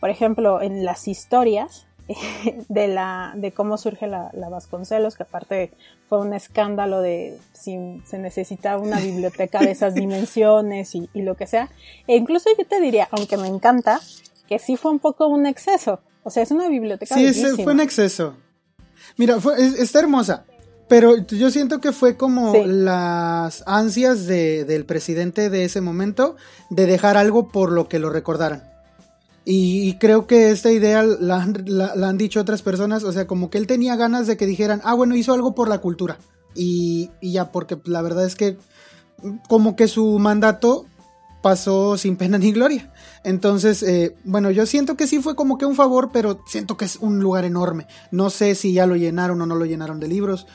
Por 0.00 0.10
ejemplo, 0.10 0.60
en 0.60 0.84
las 0.84 1.08
historias, 1.08 1.87
de, 2.68 2.88
la, 2.88 3.32
de 3.36 3.52
cómo 3.52 3.76
surge 3.76 4.06
la, 4.06 4.30
Vasconcelos, 4.50 5.16
que 5.16 5.24
aparte 5.24 5.72
fue 6.08 6.20
un 6.20 6.32
escándalo 6.32 7.00
de 7.00 7.38
si 7.52 8.02
se 8.06 8.18
necesitaba 8.18 8.80
una 8.80 8.98
biblioteca 9.00 9.60
de 9.60 9.70
esas 9.70 9.94
dimensiones 9.94 10.94
y, 10.94 11.08
lo 11.14 11.36
que 11.36 11.46
sea. 11.46 11.68
E 12.06 12.16
incluso 12.16 12.48
yo 12.56 12.66
te 12.66 12.80
diría, 12.80 13.08
aunque 13.10 13.36
me 13.36 13.48
encanta, 13.48 14.00
que 14.48 14.58
sí 14.58 14.76
fue 14.76 14.90
un 14.90 14.98
poco 14.98 15.26
un 15.26 15.46
exceso. 15.46 16.00
O 16.22 16.30
sea, 16.30 16.42
es 16.42 16.50
una 16.50 16.68
biblioteca. 16.68 17.14
Sí, 17.14 17.32
fue 17.62 17.72
un 17.72 17.80
exceso. 17.80 18.34
Mira, 19.16 19.40
fue, 19.40 19.54
está 19.60 20.00
hermosa. 20.00 20.44
Pero 20.88 21.18
yo 21.18 21.50
siento 21.50 21.80
que 21.80 21.92
fue 21.92 22.16
como 22.16 22.54
las 22.64 23.62
ansias 23.66 24.26
de, 24.26 24.64
del 24.64 24.86
presidente 24.86 25.50
de 25.50 25.64
ese 25.64 25.82
momento 25.82 26.36
de 26.70 26.86
dejar 26.86 27.18
algo 27.18 27.48
por 27.48 27.70
lo 27.72 27.88
que 27.88 27.98
lo 27.98 28.08
recordaran. 28.08 28.62
Y, 29.44 29.94
creo 29.94 30.26
que 30.26 30.50
esta 30.50 30.70
idea 30.70 31.02
la, 31.02 31.42
han 31.42 32.18
dicho 32.18 32.40
otras 32.40 32.60
personas, 32.62 33.02
o 33.04 33.12
sea, 33.12 33.26
como 33.26 33.48
que 33.48 33.58
él 33.58 33.66
tenía 33.66 33.96
ganas 33.96 34.26
de 34.26 34.36
que 34.36 34.46
dijeran, 34.46 34.82
ah, 34.84 34.94
bueno, 34.94 35.16
hizo 35.16 35.32
algo 35.32 35.54
por 35.54 35.68
la 35.68 35.78
cultura. 35.78 36.18
Y, 36.54 37.10
ya, 37.22 37.50
porque 37.50 37.78
la 37.84 38.02
verdad 38.02 38.26
es 38.26 38.36
que 38.36 38.58
como 39.48 39.74
que 39.74 39.88
su 39.88 40.18
mandato 40.18 40.86
pasó 41.42 41.96
sin 41.96 42.16
pena 42.16 42.38
ni 42.38 42.52
gloria. 42.52 42.92
Entonces, 43.24 43.82
eh, 43.82 44.16
bueno, 44.24 44.50
yo 44.50 44.66
siento 44.66 44.96
que 44.96 45.06
sí 45.06 45.20
fue 45.20 45.34
como 45.34 45.58
que 45.58 45.66
un 45.66 45.76
favor, 45.76 46.10
pero 46.12 46.42
siento 46.46 46.76
que 46.76 46.84
es 46.84 46.96
un 46.96 47.20
lugar 47.20 47.44
enorme. 47.44 47.86
No 48.10 48.30
sé 48.30 48.54
si 48.54 48.72
ya 48.72 48.86
lo 48.86 48.96
llenaron 48.96 49.40
o 49.40 49.46
no 49.46 49.54
lo 49.54 49.64
llenaron 49.64 50.00
de 50.00 50.08
libros. 50.08 50.46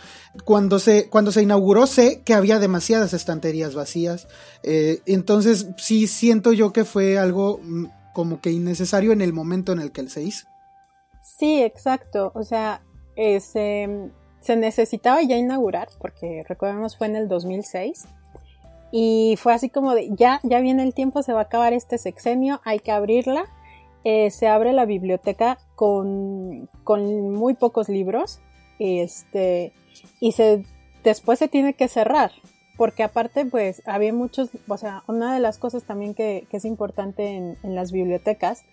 Cuando 0.46 0.80
se, 0.80 1.10
cuando 1.10 1.32
se 1.32 1.42
inauguró 1.42 1.88
sé 1.88 2.22
que 2.26 2.34
había 2.34 2.60
demasiadas 2.60 3.14
estanterías 3.14 3.76
vacías. 3.76 4.28
Eh, 4.64 5.02
entonces, 5.06 5.68
sí 5.78 6.08
siento 6.08 6.54
yo 6.54 6.74
que 6.74 6.86
fue 6.86 7.18
algo 7.18 7.60
mm, 7.64 7.86
como 8.14 8.40
que 8.40 8.52
innecesario 8.52 9.12
en 9.12 9.22
el 9.22 9.34
momento 9.34 9.72
en 9.72 9.80
el 9.80 9.92
que 9.92 10.02
él 10.02 10.10
se 10.10 10.24
hizo. 10.24 10.48
Sí, 11.24 11.62
exacto. 11.62 12.32
O 12.36 12.44
sea, 12.44 12.84
eh, 13.16 13.40
se, 13.40 14.56
necesitaba 14.56 15.22
ya 15.22 15.38
inaugurar, 15.38 15.88
porque 16.00 16.44
recordemos 16.48 16.98
fue 16.98 17.08
en 17.08 17.16
el 17.16 17.28
2006. 17.28 18.06
Y 18.92 19.36
fue 19.40 19.54
así 19.54 19.70
como 19.70 19.96
de, 19.96 20.10
ya, 20.16 20.40
ya 20.44 20.60
viene 20.60 20.84
el 20.84 20.94
tiempo, 20.94 21.24
se 21.24 21.34
va 21.34 21.40
a 21.40 21.44
acabar 21.44 21.74
este 21.74 21.98
sexenio, 21.98 22.62
hay 22.64 22.80
que 22.80 22.92
abrirla. 22.92 23.46
Eh, 24.04 24.30
se 24.32 24.48
abre 24.48 24.74
la 24.74 24.86
biblioteca 24.86 25.58
con, 25.76 26.70
con 26.84 27.32
muy 27.32 27.56
pocos 27.56 27.90
libros. 27.90 28.42
Este, 28.80 29.74
y 30.20 30.34
se, 30.34 30.66
después 31.04 31.40
se 31.40 31.48
tiene 31.48 31.74
que 31.74 31.88
cerrar 31.88 32.32
porque 32.78 33.04
aparte 33.04 33.46
pues 33.46 33.82
había 33.86 34.14
muchos, 34.14 34.50
o 34.68 34.78
sea, 34.78 35.04
una 35.08 35.34
de 35.34 35.40
las 35.40 35.58
cosas 35.58 35.84
también 35.84 36.14
que, 36.14 36.48
es 36.52 36.66
importante 36.66 37.36
en, 37.36 37.58
las 37.76 37.92
bibliotecas, 37.92 38.64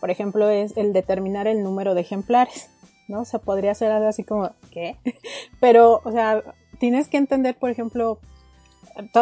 por 0.00 0.10
ejemplo, 0.10 0.48
es 0.48 0.76
el 0.76 0.92
determinar 0.92 1.46
el 1.46 1.62
número 1.62 1.94
de 1.94 2.00
ejemplares, 2.00 2.70
¿no? 3.08 3.24
Se 3.24 3.38
podría 3.38 3.72
hacer 3.72 3.92
algo 3.92 4.08
así 4.08 4.24
como, 4.24 4.50
¿qué? 4.70 4.96
Pero, 5.60 6.00
o 6.04 6.12
sea, 6.12 6.42
tienes 6.78 7.08
que 7.08 7.18
entender, 7.18 7.56
por 7.56 7.70
ejemplo, 7.70 8.18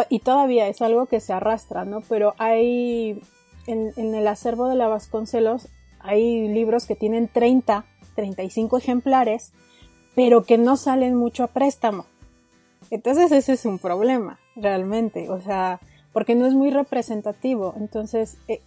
y 0.09 0.19
todavía 0.19 0.67
es 0.67 0.81
algo 0.81 1.05
que 1.05 1.19
se 1.19 1.33
arrastra, 1.33 1.85
¿no? 1.85 2.01
Pero 2.01 2.33
hay, 2.37 3.21
en, 3.67 3.93
en 3.95 4.15
el 4.15 4.27
acervo 4.27 4.67
de 4.67 4.75
la 4.75 4.87
Vasconcelos, 4.87 5.67
hay 5.99 6.47
libros 6.47 6.85
que 6.85 6.95
tienen 6.95 7.27
30, 7.27 7.85
35 8.15 8.77
ejemplares, 8.77 9.53
pero 10.15 10.43
que 10.43 10.57
no 10.57 10.77
salen 10.77 11.15
mucho 11.15 11.43
a 11.43 11.47
préstamo. 11.47 12.05
Entonces 12.91 13.31
ese 13.31 13.53
es 13.53 13.65
un 13.65 13.79
problema, 13.79 14.37
realmente, 14.55 15.29
o 15.29 15.39
sea, 15.39 15.79
porque 16.11 16.35
no 16.35 16.45
es 16.45 16.53
muy 16.53 16.69
representativo. 16.69 17.73
Entonces, 17.77 18.37
eh, 18.49 18.61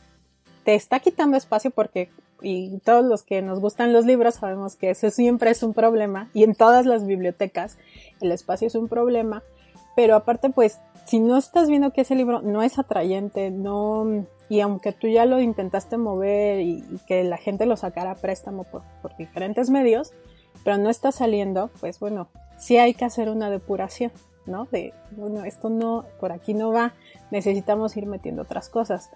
te 0.65 0.75
está 0.75 0.99
quitando 1.01 1.37
espacio 1.37 1.71
porque, 1.71 2.09
y 2.41 2.79
todos 2.79 3.05
los 3.05 3.23
que 3.23 3.43
nos 3.43 3.61
gustan 3.61 3.93
los 3.93 4.07
libros 4.07 4.37
sabemos 4.37 4.77
que 4.77 4.91
ese 4.91 5.11
siempre 5.11 5.51
es 5.51 5.63
un 5.63 5.75
problema, 5.75 6.31
y 6.33 6.43
en 6.43 6.55
todas 6.55 6.87
las 6.87 7.07
bibliotecas 7.07 7.77
el 8.23 8.33
espacio 8.33 8.67
es 8.67 8.75
un 8.75 8.89
problema, 8.89 9.43
pero 9.95 10.17
aparte, 10.17 10.49
pues, 10.49 10.81
si 11.05 11.21
no 11.21 11.37
estás 11.37 11.69
viendo 11.69 11.93
que 11.93 12.01
ese 12.01 12.15
libro 12.15 12.41
no 12.41 12.63
es 12.63 12.79
atrayente, 12.79 13.51
no, 13.51 14.27
y 14.49 14.61
aunque 14.61 14.93
tú 14.93 15.07
ya 15.07 15.27
lo 15.27 15.39
intentaste 15.39 15.99
mover 15.99 16.61
y, 16.61 16.83
que 17.07 17.25
la 17.25 17.37
gente 17.37 17.67
lo 17.67 17.77
sacara 17.77 18.13
a 18.13 18.17
préstamo 18.17 18.65
por, 18.65 18.83
por 19.03 19.15
diferentes 19.19 19.69
medios, 19.69 20.13
pero 20.65 20.79
no 20.79 20.89
está 20.89 21.13
saliendo, 21.13 21.71
pues 21.79 22.01
bueno, 22.01 22.29
sí 22.59 22.77
hay 22.77 22.95
que 22.95 23.05
hacer 23.05 23.29
una 23.29 23.51
depuración, 23.51 24.13
¿no? 24.47 24.67
De, 24.71 24.93
bueno, 25.13 25.45
esto 25.45 25.71
no, 25.71 26.05
por 26.21 26.33
aquí 26.33 26.55
no 26.55 26.73
va, 26.73 26.95
necesitamos 27.31 27.97
ir 27.97 28.07
metiendo 28.07 28.43
otras 28.43 28.69
cosas. 28.69 29.11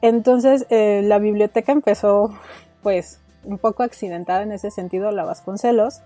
Entonces, 0.00 0.66
eh, 0.70 1.02
la 1.04 1.18
biblioteca 1.18 1.72
empezó, 1.72 2.34
pues, 2.82 3.20
un 3.44 3.58
poco 3.58 3.82
accidentada 3.82 4.42
en 4.42 4.52
ese 4.52 4.70
sentido, 4.70 5.10
la 5.12 5.24
Vasconcelos, 5.24 6.00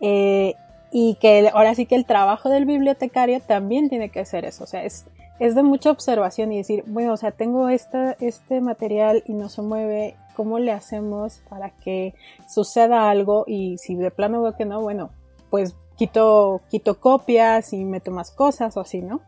eh, 0.00 0.54
y 0.90 1.16
que 1.20 1.50
ahora 1.52 1.74
sí 1.74 1.86
que 1.86 1.96
el 1.96 2.04
trabajo 2.04 2.48
del 2.48 2.64
bibliotecario 2.64 3.40
también 3.40 3.88
tiene 3.88 4.10
que 4.10 4.24
ser 4.24 4.44
eso, 4.44 4.64
o 4.64 4.66
sea, 4.66 4.84
es, 4.84 5.04
es 5.38 5.54
de 5.54 5.62
mucha 5.62 5.90
observación 5.90 6.52
y 6.52 6.58
decir, 6.58 6.82
bueno, 6.86 7.12
o 7.12 7.16
sea, 7.16 7.30
tengo 7.30 7.68
esta, 7.68 8.16
este 8.20 8.60
material 8.60 9.22
y 9.26 9.34
no 9.34 9.48
se 9.48 9.62
mueve, 9.62 10.16
¿cómo 10.34 10.58
le 10.58 10.72
hacemos 10.72 11.40
para 11.48 11.70
que 11.70 12.14
suceda 12.48 13.10
algo? 13.10 13.44
Y 13.46 13.76
si 13.78 13.94
de 13.96 14.10
plano 14.10 14.42
veo 14.42 14.56
que 14.56 14.64
no, 14.64 14.80
bueno, 14.80 15.10
pues 15.50 15.74
quito, 15.98 16.62
quito 16.70 17.00
copias 17.00 17.72
y 17.72 17.84
meto 17.84 18.10
más 18.10 18.30
cosas 18.30 18.76
o 18.76 18.80
así, 18.80 19.02
¿no? 19.02 19.20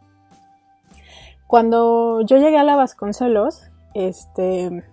Cuando 1.46 2.20
yo 2.22 2.36
llegué 2.38 2.56
a 2.56 2.64
la 2.64 2.76
Vasconcelos, 2.76 3.64
este, 3.92 4.84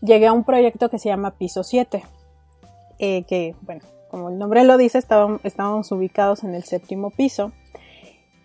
llegué 0.00 0.28
a 0.28 0.32
un 0.32 0.44
proyecto 0.44 0.88
que 0.88 1.00
se 1.00 1.08
llama 1.08 1.32
Piso 1.32 1.64
7, 1.64 2.04
eh, 3.00 3.24
que, 3.24 3.56
bueno, 3.62 3.82
como 4.08 4.28
el 4.28 4.38
nombre 4.38 4.62
lo 4.62 4.76
dice, 4.76 4.98
estábamos, 4.98 5.90
ubicados 5.90 6.44
en 6.44 6.54
el 6.54 6.62
séptimo 6.62 7.10
piso. 7.10 7.50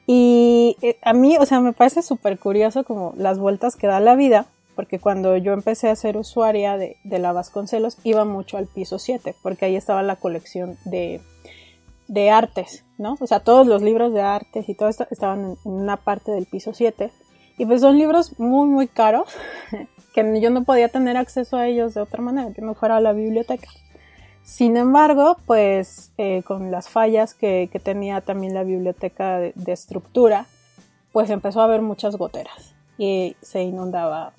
Y 0.08 0.76
eh, 0.82 0.98
a 1.04 1.14
mí, 1.14 1.38
o 1.38 1.46
sea, 1.46 1.60
me 1.60 1.74
parece 1.74 2.02
súper 2.02 2.40
curioso 2.40 2.84
como 2.84 3.14
las 3.16 3.38
vueltas 3.38 3.76
que 3.76 3.86
da 3.86 4.00
la 4.00 4.16
vida, 4.16 4.48
porque 4.76 4.98
cuando 4.98 5.38
yo 5.38 5.54
empecé 5.54 5.90
a 5.90 5.96
ser 5.96 6.18
usuaria 6.18 6.78
de, 6.78 6.98
de 7.04 7.20
la 7.20 7.32
Vasconcelos, 7.32 8.00
iba 8.06 8.26
mucho 8.26 8.58
al 8.58 8.66
piso 8.66 8.98
7, 8.98 9.36
porque 9.44 9.66
ahí 9.66 9.76
estaba 9.76 10.02
la 10.02 10.16
colección 10.16 10.78
de, 10.86 11.22
de 12.08 12.30
artes, 12.30 12.86
¿no? 12.98 13.18
O 13.20 13.28
sea, 13.28 13.42
todos 13.42 13.68
los 13.68 13.82
libros 13.82 14.14
de 14.14 14.22
artes 14.22 14.68
y 14.70 14.74
todo 14.74 14.90
esto 14.90 15.08
estaban 15.12 15.58
en 15.64 15.72
una 15.72 15.98
parte 15.98 16.32
del 16.32 16.46
piso 16.46 16.74
7. 16.74 17.12
Y 17.58 17.66
pues 17.66 17.82
son 17.82 17.98
libros 17.98 18.40
muy, 18.40 18.68
muy 18.68 18.88
caros, 18.88 19.28
que 20.14 20.42
yo 20.42 20.50
no 20.50 20.64
podía 20.64 20.90
tener 20.90 21.18
acceso 21.18 21.58
a 21.58 21.68
ellos 21.68 21.94
de 21.94 22.02
otra 22.02 22.22
manera, 22.22 22.54
que 22.54 22.62
no 22.62 22.76
fuera 22.76 22.98
a 22.98 23.02
la 23.02 23.14
biblioteca. 23.14 23.68
Sin 24.44 24.78
embargo, 24.78 25.38
pues 25.46 26.14
eh, 26.18 26.42
con 26.44 26.72
las 26.72 26.88
fallas 26.88 27.34
que, 27.34 27.70
tenía 27.84 28.22
también 28.22 28.54
la 28.54 28.64
biblioteca 28.64 29.40
de, 29.40 29.54
estructura, 29.68 30.46
pues 31.12 31.30
empezó 31.30 31.62
a 31.62 31.66
haber 31.66 31.82
muchas 31.82 32.16
goteras 32.16 32.74
y 32.98 33.36
se 33.42 33.64
inundaba 33.64 34.34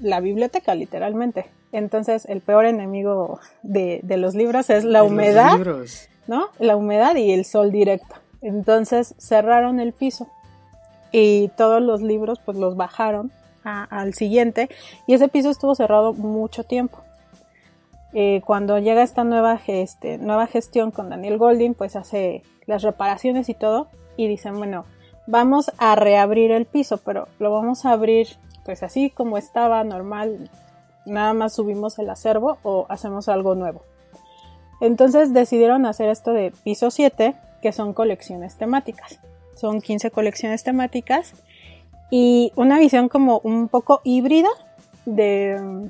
la 0.00 0.20
biblioteca 0.20 0.74
literalmente. 0.76 1.46
Entonces 1.72 2.24
el 2.26 2.40
peor 2.40 2.66
enemigo 2.66 3.40
de, 3.62 4.00
de 4.04 4.16
los 4.16 4.34
libros 4.34 4.70
es 4.70 4.84
la 4.84 5.02
humedad 5.02 5.58
¿no? 6.26 6.48
La 6.58 6.76
humedad 6.76 7.16
y 7.16 7.32
el 7.32 7.44
sol 7.44 7.72
directo. 7.72 8.14
Entonces 8.40 9.14
cerraron 9.18 9.80
el 9.80 9.92
piso 9.92 10.28
y 11.12 11.48
todos 11.56 11.80
los 11.82 12.02
libros 12.02 12.40
pues 12.44 12.58
los 12.58 12.76
bajaron 12.76 13.30
al 13.64 14.14
siguiente 14.14 14.68
y 15.06 15.14
ese 15.14 15.28
piso 15.28 15.50
estuvo 15.50 15.74
cerrado 15.74 16.12
mucho 16.12 16.64
tiempo. 16.64 16.98
Eh, 18.12 18.42
cuando 18.44 18.78
llega 18.78 19.02
esta 19.02 19.24
nueva, 19.24 19.60
nueva 20.20 20.46
gestión 20.46 20.90
con 20.90 21.08
Daniel 21.08 21.38
Golding, 21.38 21.74
pues 21.74 21.96
hace 21.96 22.42
las 22.66 22.82
reparaciones 22.82 23.48
y 23.48 23.54
todo 23.54 23.88
y 24.16 24.28
dicen, 24.28 24.58
bueno, 24.58 24.84
vamos 25.26 25.70
a 25.78 25.94
reabrir 25.94 26.50
el 26.50 26.66
piso, 26.66 26.98
pero 26.98 27.28
lo 27.38 27.52
vamos 27.52 27.84
a 27.84 27.92
abrir 27.92 28.28
pues 28.64 28.82
así 28.82 29.10
como 29.10 29.38
estaba 29.38 29.82
normal, 29.84 30.50
nada 31.06 31.32
más 31.32 31.54
subimos 31.54 31.98
el 31.98 32.10
acervo 32.10 32.58
o 32.62 32.86
hacemos 32.88 33.28
algo 33.28 33.54
nuevo. 33.54 33.82
Entonces 34.82 35.32
decidieron 35.32 35.86
hacer 35.86 36.08
esto 36.08 36.32
de 36.32 36.52
piso 36.64 36.90
7, 36.90 37.36
que 37.62 37.70
son 37.70 37.92
colecciones 37.92 38.56
temáticas. 38.56 39.20
Son 39.54 39.80
15 39.80 40.10
colecciones 40.10 40.64
temáticas 40.64 41.34
y 42.10 42.52
una 42.56 42.80
visión 42.80 43.08
como 43.08 43.40
un 43.44 43.68
poco 43.68 44.00
híbrida 44.02 44.48
de 45.06 45.88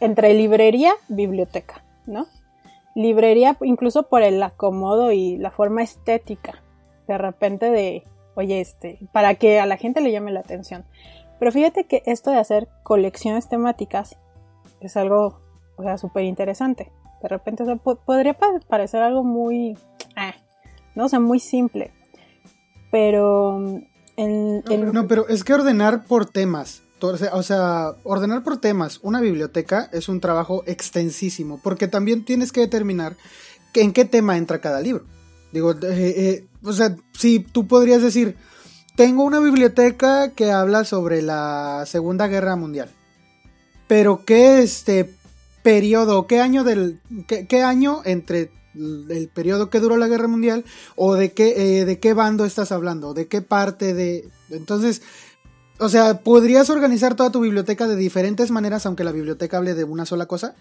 entre 0.00 0.34
librería 0.34 0.94
biblioteca, 1.06 1.84
¿no? 2.06 2.26
Librería 2.96 3.56
incluso 3.62 4.08
por 4.08 4.24
el 4.24 4.42
acomodo 4.42 5.12
y 5.12 5.36
la 5.36 5.52
forma 5.52 5.84
estética. 5.84 6.60
De 7.06 7.16
repente 7.16 7.70
de, 7.70 8.02
oye, 8.34 8.60
este, 8.60 8.98
para 9.12 9.36
que 9.36 9.60
a 9.60 9.66
la 9.66 9.76
gente 9.76 10.00
le 10.00 10.10
llame 10.10 10.32
la 10.32 10.40
atención. 10.40 10.84
Pero 11.38 11.52
fíjate 11.52 11.84
que 11.84 12.02
esto 12.04 12.32
de 12.32 12.38
hacer 12.38 12.66
colecciones 12.82 13.48
temáticas 13.48 14.16
es 14.80 14.96
algo, 14.96 15.38
o 15.76 15.84
sea, 15.84 15.98
súper 15.98 16.24
interesante. 16.24 16.90
De 17.24 17.28
repente 17.28 17.64
podría 18.04 18.36
parecer 18.68 19.00
algo 19.00 19.24
muy, 19.24 19.78
ah, 20.14 20.34
no 20.94 21.06
o 21.06 21.08
sea, 21.08 21.20
muy 21.20 21.40
simple. 21.40 21.90
Pero 22.90 23.58
mm, 24.18 24.92
no, 24.92 25.08
pero 25.08 25.26
es 25.28 25.42
que 25.42 25.54
ordenar 25.54 26.04
por 26.04 26.26
temas, 26.26 26.82
o 27.00 27.42
sea, 27.42 27.92
ordenar 28.02 28.42
por 28.42 28.60
temas 28.60 29.00
una 29.02 29.22
biblioteca 29.22 29.88
es 29.90 30.10
un 30.10 30.20
trabajo 30.20 30.64
extensísimo, 30.66 31.58
porque 31.62 31.88
también 31.88 32.26
tienes 32.26 32.52
que 32.52 32.60
determinar 32.60 33.16
en 33.72 33.94
qué 33.94 34.04
tema 34.04 34.36
entra 34.36 34.60
cada 34.60 34.82
libro. 34.82 35.06
Digo, 35.50 35.72
eh, 35.72 35.78
eh, 35.82 36.46
o 36.62 36.74
sea, 36.74 36.94
si 37.18 37.38
tú 37.38 37.66
podrías 37.66 38.02
decir, 38.02 38.36
tengo 38.96 39.24
una 39.24 39.40
biblioteca 39.40 40.32
que 40.32 40.52
habla 40.52 40.84
sobre 40.84 41.22
la 41.22 41.84
Segunda 41.86 42.26
Guerra 42.26 42.54
Mundial, 42.56 42.90
pero 43.88 44.26
¿qué 44.26 44.62
este, 44.62 45.14
periodo, 45.64 46.26
qué 46.26 46.40
año 46.40 46.62
del, 46.62 47.00
qué, 47.26 47.62
año 47.62 48.02
entre 48.04 48.52
el 48.74 49.30
periodo 49.32 49.70
que 49.70 49.80
duró 49.80 49.96
la 49.96 50.08
guerra 50.08 50.28
mundial 50.28 50.64
o 50.94 51.14
de 51.14 51.32
qué, 51.32 51.80
eh, 51.80 51.84
de 51.86 51.98
qué 51.98 52.12
bando 52.12 52.44
estás 52.44 52.70
hablando, 52.70 53.14
de 53.14 53.26
qué 53.26 53.40
parte 53.40 53.94
de... 53.94 54.28
Entonces, 54.50 55.00
o 55.78 55.88
sea, 55.88 56.20
podrías 56.20 56.68
organizar 56.68 57.14
toda 57.14 57.32
tu 57.32 57.40
biblioteca 57.40 57.88
de 57.88 57.96
diferentes 57.96 58.50
maneras, 58.50 58.84
aunque 58.84 59.04
la 59.04 59.12
biblioteca 59.12 59.56
hable 59.56 59.74
de 59.74 59.84
una 59.84 60.04
sola 60.04 60.26
cosa. 60.26 60.54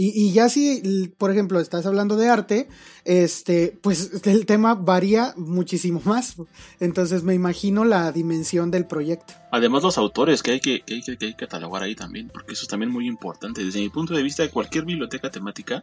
Y, 0.00 0.30
ya 0.30 0.48
si, 0.48 1.12
por 1.18 1.32
ejemplo, 1.32 1.58
estás 1.58 1.84
hablando 1.84 2.16
de 2.16 2.28
arte, 2.28 2.68
este, 3.04 3.76
pues 3.82 4.24
el 4.26 4.46
tema 4.46 4.76
varía 4.76 5.34
muchísimo 5.36 6.00
más. 6.04 6.36
Entonces 6.78 7.24
me 7.24 7.34
imagino 7.34 7.84
la 7.84 8.12
dimensión 8.12 8.70
del 8.70 8.86
proyecto. 8.86 9.34
Además 9.50 9.82
los 9.82 9.98
autores 9.98 10.44
que 10.44 10.52
hay 10.52 10.60
que, 10.60 10.82
que, 10.82 11.02
hay 11.04 11.16
que, 11.16 11.34
catalogar 11.34 11.82
ahí 11.82 11.96
también, 11.96 12.28
porque 12.28 12.52
eso 12.52 12.62
es 12.62 12.68
también 12.68 12.92
muy 12.92 13.08
importante. 13.08 13.64
Desde 13.64 13.80
mi 13.80 13.88
punto 13.88 14.14
de 14.14 14.22
vista, 14.22 14.44
de 14.44 14.50
cualquier 14.50 14.84
biblioteca 14.84 15.32
temática, 15.32 15.82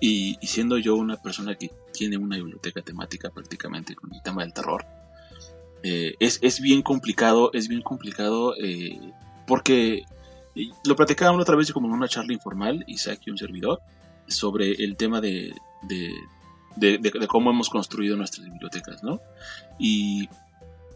y, 0.00 0.36
siendo 0.42 0.76
yo 0.76 0.96
una 0.96 1.16
persona 1.16 1.54
que 1.54 1.70
tiene 1.94 2.18
una 2.18 2.36
biblioteca 2.36 2.82
temática 2.82 3.30
prácticamente 3.30 3.94
con 3.94 4.12
el 4.12 4.20
tema 4.20 4.42
del 4.42 4.52
terror, 4.52 4.84
eh, 5.82 6.12
es, 6.20 6.40
es, 6.42 6.60
bien 6.60 6.82
complicado, 6.82 7.50
es 7.54 7.68
bien 7.68 7.80
complicado 7.80 8.54
eh, 8.62 9.00
porque 9.46 10.04
lo 10.84 10.96
platicábamos 10.96 11.42
otra 11.42 11.56
vez 11.56 11.72
como 11.72 11.88
en 11.88 11.94
una 11.94 12.08
charla 12.08 12.32
informal, 12.32 12.84
Isaac 12.86 13.20
y 13.26 13.30
un 13.30 13.38
servidor, 13.38 13.80
sobre 14.26 14.72
el 14.72 14.96
tema 14.96 15.20
de, 15.20 15.54
de, 15.82 16.12
de, 16.76 17.26
cómo 17.26 17.50
hemos 17.50 17.68
construido 17.68 18.16
nuestras 18.16 18.46
bibliotecas, 18.46 19.02
¿no? 19.02 19.20
Y, 19.78 20.28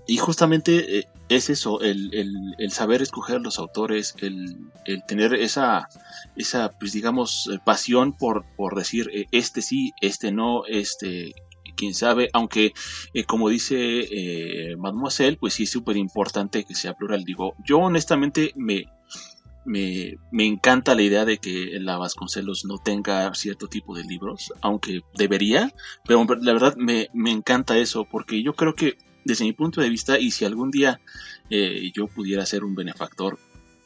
y 0.07 0.19
justamente 0.19 0.99
eh, 0.99 1.09
es 1.29 1.49
eso, 1.51 1.81
el, 1.81 2.11
el, 2.59 2.71
saber 2.73 3.03
escoger 3.03 3.41
los 3.41 3.59
autores, 3.59 4.15
el, 4.21 4.57
el, 4.85 5.05
tener 5.05 5.35
esa, 5.35 5.89
esa, 6.37 6.71
pues 6.71 6.93
digamos, 6.93 7.49
eh, 7.53 7.59
pasión 7.65 8.13
por, 8.13 8.45
por 8.57 8.77
decir, 8.77 9.11
eh, 9.13 9.27
este 9.33 9.63
sí, 9.63 9.93
este 10.01 10.33
no, 10.33 10.65
este 10.67 11.35
quién 11.77 11.93
sabe, 11.93 12.29
aunque 12.33 12.73
como 13.27 13.49
dice 13.49 14.77
mademoiselle, 14.79 15.37
pues 15.37 15.55
sí 15.55 15.65
es 15.65 15.71
súper 15.71 15.97
importante 15.97 16.63
que 16.63 16.75
sea 16.77 16.95
plural. 16.95 17.25
Digo, 17.25 17.57
yo 17.65 17.79
honestamente 17.79 18.53
me, 18.55 18.85
me, 19.65 20.17
me, 20.31 20.47
encanta 20.47 20.95
la 20.95 21.03
idea 21.03 21.25
de 21.25 21.39
que 21.39 21.79
la 21.81 21.97
Vasconcelos 21.97 22.65
no 22.65 22.79
tenga 22.79 23.33
cierto 23.35 23.69
tipo 23.69 23.95
de 23.95 24.05
libros, 24.05 24.53
aunque 24.61 25.01
debería, 25.17 25.73
pero 26.07 26.25
la 26.41 26.53
verdad 26.53 26.77
me, 26.77 27.09
me 27.13 27.31
encanta 27.31 27.79
eso, 27.79 28.05
porque 28.05 28.43
yo 28.43 28.55
creo 28.55 28.75
que 28.75 28.99
desde 29.25 29.45
mi 29.45 29.53
punto 29.53 29.81
de 29.81 29.89
vista, 29.89 30.19
y 30.19 30.31
si 30.31 30.45
algún 30.45 30.71
día 30.71 31.01
eh, 31.51 31.91
yo 31.95 32.07
pudiera 32.07 32.47
ser 32.47 32.65
un 32.65 32.75
benefactor 32.75 33.39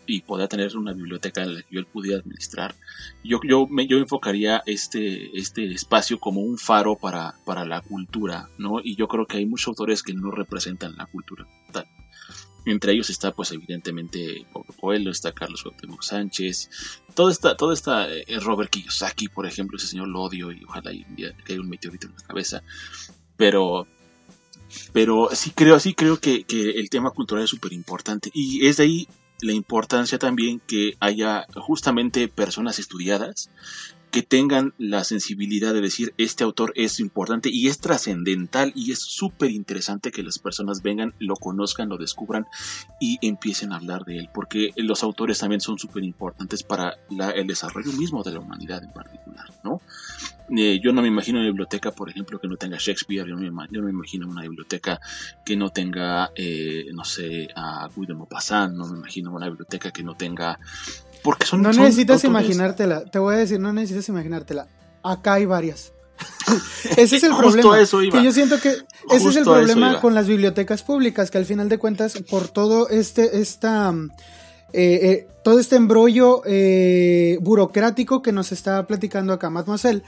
y 0.06 0.22
poder 0.22 0.48
tener 0.48 0.76
una 0.76 0.92
biblioteca 0.92 1.42
en 1.42 1.54
la 1.54 1.62
que 1.62 1.76
yo 1.76 1.84
pudiera 1.86 2.18
administrar, 2.18 2.74
yo, 3.22 3.40
yo, 3.46 3.66
me, 3.66 3.86
yo 3.86 3.98
enfocaría 3.98 4.62
este, 4.66 5.38
este 5.38 5.70
espacio 5.72 6.18
como 6.18 6.40
un 6.40 6.58
faro 6.58 6.96
para, 6.96 7.34
para 7.44 7.64
la 7.64 7.82
cultura, 7.82 8.48
¿no? 8.58 8.80
Y 8.82 8.96
yo 8.96 9.06
creo 9.06 9.26
que 9.26 9.36
hay 9.36 9.46
muchos 9.46 9.68
autores 9.68 10.02
que 10.02 10.14
no 10.14 10.30
representan 10.30 10.96
la 10.96 11.06
cultura. 11.06 11.46
Entre 12.68 12.92
ellos 12.92 13.08
está, 13.10 13.32
pues, 13.32 13.50
evidentemente, 13.52 14.46
Pablo 14.52 14.74
Coelho, 14.78 15.10
está 15.10 15.32
Carlos 15.32 15.62
Cuauhtémoc 15.62 16.02
Sánchez, 16.02 16.68
todo 17.14 17.30
está, 17.30 17.56
todo 17.56 17.72
está 17.72 18.08
eh, 18.12 18.24
Robert 18.40 18.70
Kiyosaki, 18.70 19.28
por 19.28 19.46
ejemplo, 19.46 19.78
ese 19.78 19.86
señor 19.86 20.08
lo 20.08 20.20
odio 20.20 20.52
y 20.52 20.62
ojalá 20.64 20.90
un 20.90 21.16
día 21.16 21.34
caiga 21.44 21.62
un 21.62 21.68
meteorito 21.68 22.06
en 22.06 22.14
la 22.14 22.22
cabeza. 22.22 22.62
Pero, 23.36 23.86
pero 24.92 25.30
sí 25.32 25.50
creo, 25.50 25.80
sí 25.80 25.94
creo 25.94 26.20
que, 26.20 26.44
que 26.44 26.70
el 26.72 26.90
tema 26.90 27.10
cultural 27.10 27.44
es 27.44 27.50
súper 27.50 27.72
importante. 27.72 28.30
Y 28.34 28.66
es 28.66 28.76
de 28.76 28.82
ahí 28.84 29.08
la 29.40 29.52
importancia 29.52 30.18
también 30.18 30.60
que 30.60 30.96
haya 31.00 31.46
justamente 31.54 32.28
personas 32.28 32.78
estudiadas 32.78 33.50
que 34.10 34.22
tengan 34.22 34.74
la 34.78 35.04
sensibilidad 35.04 35.74
de 35.74 35.80
decir 35.80 36.14
este 36.18 36.44
autor 36.44 36.72
es 36.76 37.00
importante 37.00 37.50
y 37.50 37.68
es 37.68 37.78
trascendental 37.78 38.72
y 38.74 38.92
es 38.92 39.00
súper 39.00 39.50
interesante 39.50 40.10
que 40.10 40.22
las 40.22 40.38
personas 40.38 40.82
vengan, 40.82 41.14
lo 41.18 41.36
conozcan, 41.36 41.88
lo 41.88 41.98
descubran 41.98 42.46
y 43.00 43.18
empiecen 43.26 43.72
a 43.72 43.76
hablar 43.76 44.04
de 44.04 44.18
él, 44.18 44.30
porque 44.32 44.70
los 44.76 45.02
autores 45.02 45.38
también 45.38 45.60
son 45.60 45.78
súper 45.78 46.04
importantes 46.04 46.62
para 46.62 46.96
el 47.34 47.46
desarrollo 47.46 47.92
mismo 47.92 48.22
de 48.22 48.32
la 48.32 48.40
humanidad 48.40 48.82
en 48.82 48.92
particular, 48.92 49.46
¿no? 49.62 49.80
Eh, 50.56 50.80
yo 50.82 50.92
no 50.92 51.02
me 51.02 51.08
imagino 51.08 51.38
una 51.38 51.48
biblioteca, 51.48 51.92
por 51.92 52.08
ejemplo, 52.08 52.40
que 52.40 52.48
no 52.48 52.56
tenga 52.56 52.78
Shakespeare, 52.78 53.28
yo 53.28 53.34
no 53.34 53.42
me, 53.42 53.90
imagino 53.90 54.26
una 54.26 54.42
biblioteca 54.42 54.98
que 55.44 55.56
no 55.56 55.70
tenga, 55.70 56.30
eh, 56.34 56.86
no 56.94 57.04
sé, 57.04 57.48
a 57.54 57.88
Guy 57.94 58.06
de 58.06 58.14
Maupassant, 58.14 58.74
no 58.74 58.86
me 58.88 58.98
imagino 58.98 59.30
una 59.30 59.46
biblioteca 59.46 59.90
que 59.90 60.02
no 60.02 60.14
tenga 60.14 60.58
porque 61.22 61.46
son, 61.46 61.62
no 61.62 61.72
necesitas 61.72 62.24
imaginártela, 62.24 63.04
te 63.04 63.18
voy 63.18 63.34
a 63.34 63.38
decir, 63.38 63.60
no 63.60 63.72
necesitas 63.72 64.08
imaginártela. 64.08 64.68
Acá 65.02 65.34
hay 65.34 65.46
varias. 65.46 65.92
ese 66.96 67.16
es 67.16 67.22
el 67.22 67.36
problema. 67.36 67.78
Que 68.10 68.22
yo 68.22 68.32
siento 68.32 68.60
que 68.60 68.70
ese 69.10 69.28
es 69.28 69.36
el 69.36 69.44
problema 69.44 70.00
con 70.00 70.14
las 70.14 70.26
bibliotecas 70.26 70.82
públicas, 70.82 71.30
que 71.30 71.38
al 71.38 71.46
final 71.46 71.68
de 71.68 71.78
cuentas, 71.78 72.22
por 72.30 72.48
todo 72.48 72.88
este, 72.88 73.40
esta, 73.40 73.94
eh, 74.72 75.00
eh, 75.02 75.28
todo 75.44 75.60
este 75.60 75.76
embrollo 75.76 76.42
eh, 76.44 77.38
burocrático 77.40 78.22
que 78.22 78.32
nos 78.32 78.52
está 78.52 78.86
platicando 78.86 79.32
acá 79.32 79.50
Mademoiselle, 79.50 80.02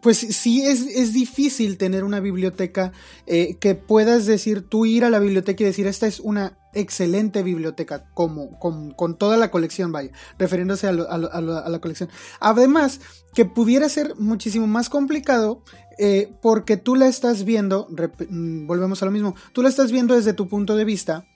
pues 0.00 0.18
sí 0.18 0.62
es, 0.64 0.82
es, 0.82 1.12
difícil 1.12 1.78
tener 1.78 2.02
una 2.02 2.20
biblioteca 2.20 2.92
que 3.26 3.74
puedas 3.74 4.26
decir, 4.26 4.68
tú 4.68 4.86
ir 4.86 5.04
a 5.04 5.10
la 5.10 5.20
biblioteca 5.20 5.62
y 5.62 5.66
decir, 5.66 5.86
esta 5.86 6.06
es 6.06 6.18
una 6.18 6.58
excelente 6.74 7.42
biblioteca, 7.42 8.04
como, 8.14 8.58
con, 8.58 9.16
toda 9.16 9.36
la 9.36 9.50
colección, 9.50 9.92
vaya, 9.92 10.10
refiriéndose 10.38 10.86
a, 10.86 10.92
la 10.92 11.78
colección. 11.80 12.08
Además, 12.40 13.00
que 13.34 13.44
pudiera 13.44 13.88
ser 13.88 14.14
muchísimo 14.16 14.66
más 14.66 14.88
complicado 14.88 15.62
eh, 15.98 16.32
porque 16.40 16.76
tú 16.76 16.96
la 16.96 17.08
estás 17.08 17.44
viendo, 17.44 17.88
mm, 18.28 18.66
volvemos 18.66 19.02
a 19.02 19.06
lo 19.06 19.10
mismo, 19.10 19.34
tú 19.52 19.62
la 19.62 19.68
estás 19.68 19.92
viendo 19.92 20.14
desde 20.14 20.32
tu 20.32 20.48
punto 20.48 20.76
de 20.76 20.84
vista, 20.84 21.26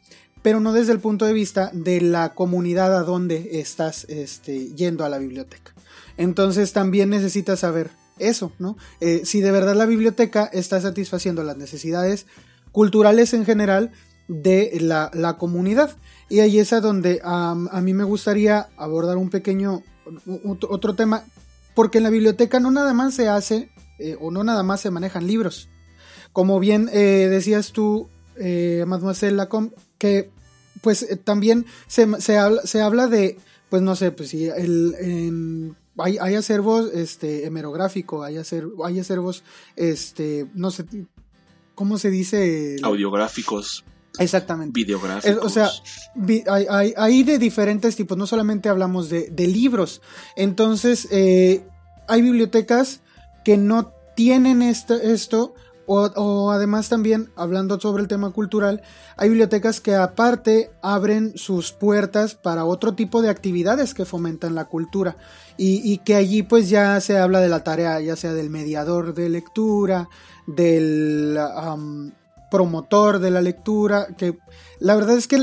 pero 0.42 0.60
no 0.60 0.72
desde 0.72 0.92
el 0.92 1.00
punto 1.00 1.24
de 1.24 1.32
vista 1.32 1.70
de 1.72 2.00
la 2.00 2.34
comunidad 2.34 2.96
a 2.96 3.02
donde 3.02 3.60
estás 3.60 4.04
este, 4.08 4.72
yendo 4.74 5.04
a 5.04 5.08
la 5.08 5.18
biblioteca. 5.18 5.74
Entonces 6.16 6.72
también 6.72 7.10
necesitas 7.10 7.60
saber 7.60 7.90
eso, 8.18 8.52
¿no? 8.58 8.76
Eh, 9.00 9.22
si 9.24 9.40
de 9.40 9.50
verdad 9.50 9.74
la 9.74 9.86
biblioteca 9.86 10.48
está 10.52 10.80
satisfaciendo 10.80 11.42
las 11.42 11.56
necesidades 11.56 12.26
culturales 12.72 13.34
en 13.34 13.44
general 13.44 13.92
de 14.28 14.78
la, 14.80 15.36
comunidad. 15.38 15.96
Y 16.28 16.40
ahí 16.40 16.58
es 16.58 16.72
a 16.72 16.80
donde 16.80 17.20
a 17.22 17.80
mí 17.82 17.94
me 17.94 18.04
gustaría 18.04 18.68
abordar 18.76 19.16
un 19.16 19.30
pequeño, 19.30 19.82
otro 20.44 20.94
tema, 20.94 21.24
porque 21.74 21.98
en 21.98 22.04
la 22.04 22.10
biblioteca 22.10 22.60
no 22.60 22.70
nada 22.70 22.94
más 22.94 23.14
se 23.14 23.28
hace 23.28 23.70
eh, 23.98 24.16
o 24.20 24.30
no 24.30 24.44
nada 24.44 24.62
más 24.62 24.80
se 24.80 24.90
manejan 24.90 25.26
libros. 25.26 25.68
Como 26.32 26.60
bien 26.60 26.90
eh, 26.92 27.28
decías 27.30 27.72
tú, 27.72 28.08
eh, 28.36 28.84
Mademoiselle 28.86 29.36
Lacombe, 29.36 29.74
que 29.98 30.30
pues 30.82 31.02
eh, 31.02 31.16
también 31.16 31.66
se, 31.86 32.20
se, 32.20 32.36
habla, 32.36 32.62
se 32.62 32.82
habla 32.82 33.08
de, 33.08 33.38
pues 33.70 33.82
no 33.82 33.96
sé, 33.96 34.10
pues 34.12 34.30
si 34.30 34.46
el, 34.46 35.74
hay, 35.96 36.18
hay, 36.20 36.34
acervos 36.34 36.92
este, 36.92 37.46
hemerográfico, 37.46 38.22
hay, 38.22 38.36
acer, 38.36 38.66
hay 38.84 39.00
acervos, 39.00 39.44
este, 39.76 40.46
no 40.54 40.70
sé, 40.70 40.84
¿cómo 41.74 41.96
se 41.98 42.10
dice? 42.10 42.76
Audiográficos. 42.82 43.84
Exactamente. 44.18 44.72
Videográficos. 44.78 45.44
o 45.44 45.48
sea, 45.48 45.70
hay, 46.96 47.22
de 47.22 47.38
diferentes 47.38 47.96
tipos, 47.96 48.16
no 48.16 48.26
solamente 48.26 48.68
hablamos 48.68 49.08
de, 49.08 49.46
libros. 49.46 50.02
Entonces, 50.36 51.08
eh, 51.10 51.64
hay 52.08 52.22
bibliotecas 52.22 53.00
que 53.44 53.56
no 53.56 53.92
tienen 54.16 54.62
esto, 54.62 55.54
o, 55.86 56.50
además 56.50 56.88
también, 56.88 57.30
hablando 57.36 57.78
sobre 57.78 58.02
el 58.02 58.08
tema 58.08 58.30
cultural, 58.30 58.82
hay 59.16 59.28
bibliotecas 59.28 59.80
que 59.80 59.94
aparte 59.94 60.72
abren 60.82 61.38
sus 61.38 61.70
puertas 61.70 62.34
para 62.34 62.64
otro 62.64 62.94
tipo 62.94 63.22
de 63.22 63.28
actividades 63.28 63.94
que 63.94 64.04
fomentan 64.04 64.56
la 64.56 64.64
cultura. 64.64 65.16
Y, 65.56 65.98
que 65.98 66.16
allí 66.16 66.42
pues 66.42 66.68
ya 66.68 67.00
se 67.00 67.18
habla 67.18 67.40
de 67.40 67.48
la 67.48 67.62
tarea, 67.62 68.00
ya 68.00 68.16
sea 68.16 68.32
del 68.32 68.50
mediador 68.50 69.14
de 69.14 69.28
lectura, 69.28 70.08
del 70.46 71.38
promotor 72.50 73.18
de 73.18 73.30
la 73.30 73.42
lectura, 73.42 74.08
que 74.16 74.38
la 74.78 74.94
verdad 74.94 75.16
es 75.16 75.26
que 75.28 75.36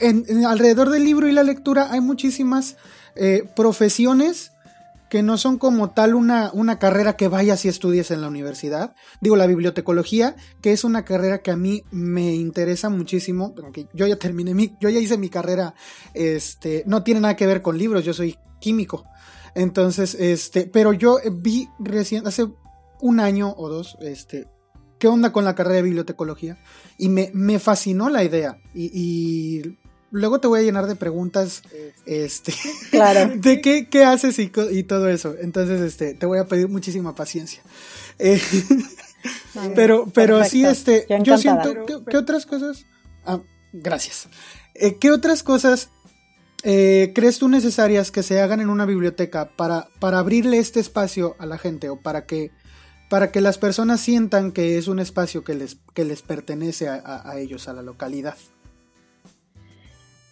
en, 0.00 0.44
alrededor 0.46 0.90
del 0.90 1.04
libro 1.04 1.28
y 1.28 1.32
la 1.32 1.42
lectura 1.42 1.88
hay 1.92 2.00
muchísimas 2.00 2.76
eh, 3.16 3.48
profesiones 3.54 4.52
que 5.08 5.22
no 5.22 5.38
son 5.38 5.58
como 5.58 5.90
tal 5.90 6.16
una, 6.16 6.50
una, 6.52 6.80
carrera 6.80 7.16
que 7.16 7.28
vayas 7.28 7.64
y 7.64 7.68
estudies 7.68 8.10
en 8.10 8.20
la 8.20 8.26
universidad. 8.26 8.96
Digo, 9.20 9.36
la 9.36 9.46
bibliotecología, 9.46 10.34
que 10.60 10.72
es 10.72 10.82
una 10.82 11.04
carrera 11.04 11.38
que 11.38 11.52
a 11.52 11.56
mí 11.56 11.84
me 11.92 12.34
interesa 12.34 12.88
muchísimo, 12.88 13.54
porque 13.54 13.86
yo 13.94 14.08
ya 14.08 14.16
terminé 14.16 14.54
mi, 14.54 14.76
yo 14.80 14.88
ya 14.88 14.98
hice 14.98 15.16
mi 15.16 15.28
carrera, 15.28 15.74
este, 16.14 16.82
no 16.86 17.04
tiene 17.04 17.20
nada 17.20 17.36
que 17.36 17.46
ver 17.46 17.62
con 17.62 17.78
libros, 17.78 18.04
yo 18.04 18.12
soy 18.12 18.36
químico. 18.60 19.04
Entonces, 19.54 20.16
este, 20.18 20.66
pero 20.66 20.92
yo 20.92 21.18
vi 21.30 21.68
recién, 21.78 22.26
hace 22.26 22.48
un 23.00 23.20
año 23.20 23.54
o 23.56 23.68
dos, 23.68 23.96
este, 24.00 24.48
¿qué 24.98 25.08
onda 25.08 25.32
con 25.32 25.44
la 25.44 25.54
carrera 25.54 25.76
de 25.76 25.82
bibliotecología? 25.82 26.58
Y 26.98 27.08
me, 27.08 27.30
me 27.34 27.58
fascinó 27.58 28.08
la 28.08 28.24
idea. 28.24 28.58
Y, 28.74 29.76
luego 30.10 30.38
te 30.38 30.46
voy 30.46 30.60
a 30.60 30.62
llenar 30.62 30.86
de 30.86 30.94
preguntas, 30.94 31.62
este, 32.06 32.54
claro. 32.90 33.32
de 33.36 33.60
qué, 33.60 33.88
qué 33.88 34.04
haces 34.04 34.38
y, 34.38 34.48
todo 34.48 35.08
eso. 35.08 35.34
Entonces, 35.40 35.80
este, 35.80 36.14
te 36.14 36.26
voy 36.26 36.38
a 36.38 36.46
pedir 36.46 36.68
muchísima 36.68 37.14
paciencia. 37.14 37.62
Eh, 38.18 38.40
pero, 39.74 40.06
pero 40.12 40.44
sí, 40.44 40.64
este, 40.64 41.06
yo, 41.22 41.36
siento, 41.38 41.74
¿qué, 42.08 42.16
otras 42.16 42.46
cosas? 42.46 42.86
Ah, 43.24 43.40
gracias. 43.72 44.28
Eh, 44.74 44.96
¿Qué 44.96 45.10
otras 45.10 45.42
cosas 45.42 45.90
eh, 46.66 47.12
crees 47.14 47.38
tú 47.38 47.48
necesarias 47.48 48.10
que 48.10 48.22
se 48.22 48.40
hagan 48.40 48.60
en 48.60 48.70
una 48.70 48.86
biblioteca 48.86 49.50
para, 49.54 49.88
para 50.00 50.18
abrirle 50.18 50.56
este 50.56 50.80
espacio 50.80 51.36
a 51.38 51.44
la 51.44 51.58
gente 51.58 51.90
o 51.90 52.00
para 52.00 52.24
que 52.24 52.52
para 53.08 53.30
que 53.30 53.40
las 53.40 53.58
personas 53.58 54.00
sientan 54.00 54.52
que 54.52 54.78
es 54.78 54.88
un 54.88 54.98
espacio 54.98 55.44
que 55.44 55.54
les, 55.54 55.76
que 55.94 56.04
les 56.04 56.22
pertenece 56.22 56.88
a, 56.88 57.34
ellos, 57.36 57.68
a 57.68 57.72
la 57.72 57.82
localidad. 57.82 58.36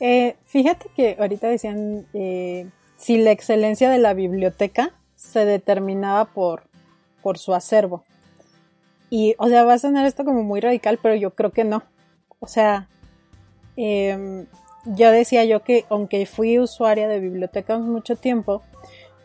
Eh, 0.01 0.37
fíjate 0.47 0.91
que 0.97 1.17
ahorita 1.19 1.47
decían 1.49 2.07
eh, 2.13 2.69
si 2.97 3.19
la 3.19 3.31
excelencia 3.31 3.91
de 3.91 3.99
la 3.99 4.15
biblioteca 4.15 4.93
se 5.15 5.45
determinaba 5.45 6.25
por, 6.27 6.65
por 7.23 7.39
su 7.39 7.55
acervo. 7.55 8.03
Y, 9.11 9.35
o 9.39 9.49
sea, 9.49 9.65
va 9.65 9.75
a 9.75 9.79
sonar 9.79 10.07
esto 10.07 10.25
como 10.25 10.43
muy 10.43 10.61
radical, 10.61 10.99
pero 11.01 11.15
yo 11.15 11.31
creo 11.31 11.51
que 11.51 11.65
no. 11.65 11.83
O 12.41 12.47
sea, 12.47 12.89
em, 13.77 14.47
yo 14.87 15.11
decía 15.13 15.45
yo 15.45 15.63
que 15.63 15.85
aunque 15.91 16.27
fui 16.27 16.59
usuaria 16.59 17.07
de 17.09 17.21
bibliotecas 17.21 17.81
mucho 17.81 18.17
tiempo, 18.17 18.63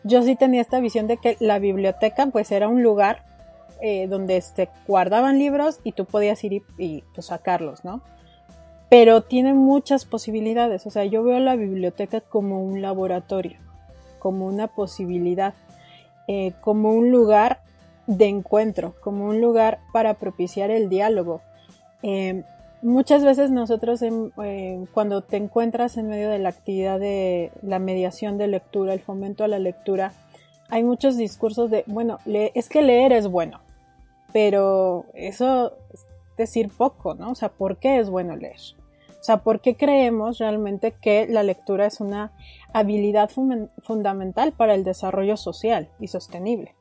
yo 0.04 0.22
sí 0.22 0.36
tenía 0.36 0.60
esta 0.60 0.78
visión 0.78 1.06
de 1.06 1.16
que 1.16 1.36
la 1.40 1.58
biblioteca 1.58 2.26
pues 2.26 2.52
era 2.52 2.68
un 2.68 2.82
lugar 2.82 3.24
eh, 3.80 4.06
donde 4.08 4.40
se 4.40 4.68
guardaban 4.86 5.38
libros 5.38 5.80
y 5.84 5.92
tú 5.92 6.04
podías 6.04 6.42
ir 6.44 6.62
y, 6.78 7.04
pues, 7.14 7.26
sacarlos, 7.26 7.84
¿no? 7.84 8.02
Pero 8.90 9.22
tiene 9.22 9.52
muchas 9.52 10.06
posibilidades, 10.06 10.86
o 10.86 10.90
sea, 10.90 11.04
yo 11.04 11.22
veo 11.22 11.38
la 11.40 11.56
biblioteca 11.56 12.22
como 12.22 12.62
un 12.62 12.80
laboratorio, 12.80 13.58
como 14.18 14.46
una 14.46 14.66
posibilidad, 14.66 15.54
eh, 16.26 16.52
como 16.60 16.92
un 16.92 17.10
lugar 17.10 17.60
de 18.06 18.26
encuentro, 18.26 18.94
como 19.02 19.26
un 19.26 19.40
lugar 19.40 19.80
para 19.92 20.14
propiciar 20.14 20.70
el 20.70 20.88
diálogo. 20.88 21.42
Eh, 22.02 22.44
muchas 22.80 23.24
veces 23.24 23.50
nosotros 23.50 24.00
eh, 24.02 24.84
cuando 24.94 25.22
te 25.22 25.36
encuentras 25.36 25.98
en 25.98 26.08
medio 26.08 26.30
de 26.30 26.38
la 26.38 26.48
actividad 26.48 26.98
de 26.98 27.52
la 27.62 27.78
mediación 27.78 28.38
de 28.38 28.48
lectura, 28.48 28.94
el 28.94 29.00
fomento 29.00 29.44
a 29.44 29.48
la 29.48 29.58
lectura, 29.58 30.12
hay 30.70 30.82
muchos 30.82 31.16
discursos 31.16 31.70
de, 31.70 31.84
bueno, 31.86 32.18
es 32.26 32.68
que 32.68 32.82
leer 32.82 33.12
es 33.12 33.26
bueno, 33.26 33.60
pero 34.32 35.06
eso 35.14 35.72
es 35.92 36.06
decir 36.36 36.70
poco, 36.76 37.14
¿no? 37.14 37.32
O 37.32 37.34
sea, 37.34 37.48
¿por 37.48 37.78
qué 37.78 37.98
es 37.98 38.10
bueno 38.10 38.36
leer? 38.36 38.60
O 39.20 39.24
sea, 39.24 39.38
¿por 39.38 39.60
qué 39.60 39.76
creemos 39.76 40.38
realmente 40.38 40.92
que 40.92 41.26
la 41.26 41.42
lectura 41.42 41.86
es 41.86 42.00
una 42.00 42.32
habilidad 42.72 43.30
fundamental 43.82 44.52
para 44.52 44.74
el 44.74 44.84
desarrollo 44.84 45.36
social 45.36 45.88
y 45.98 46.08
sostenible? 46.08 46.74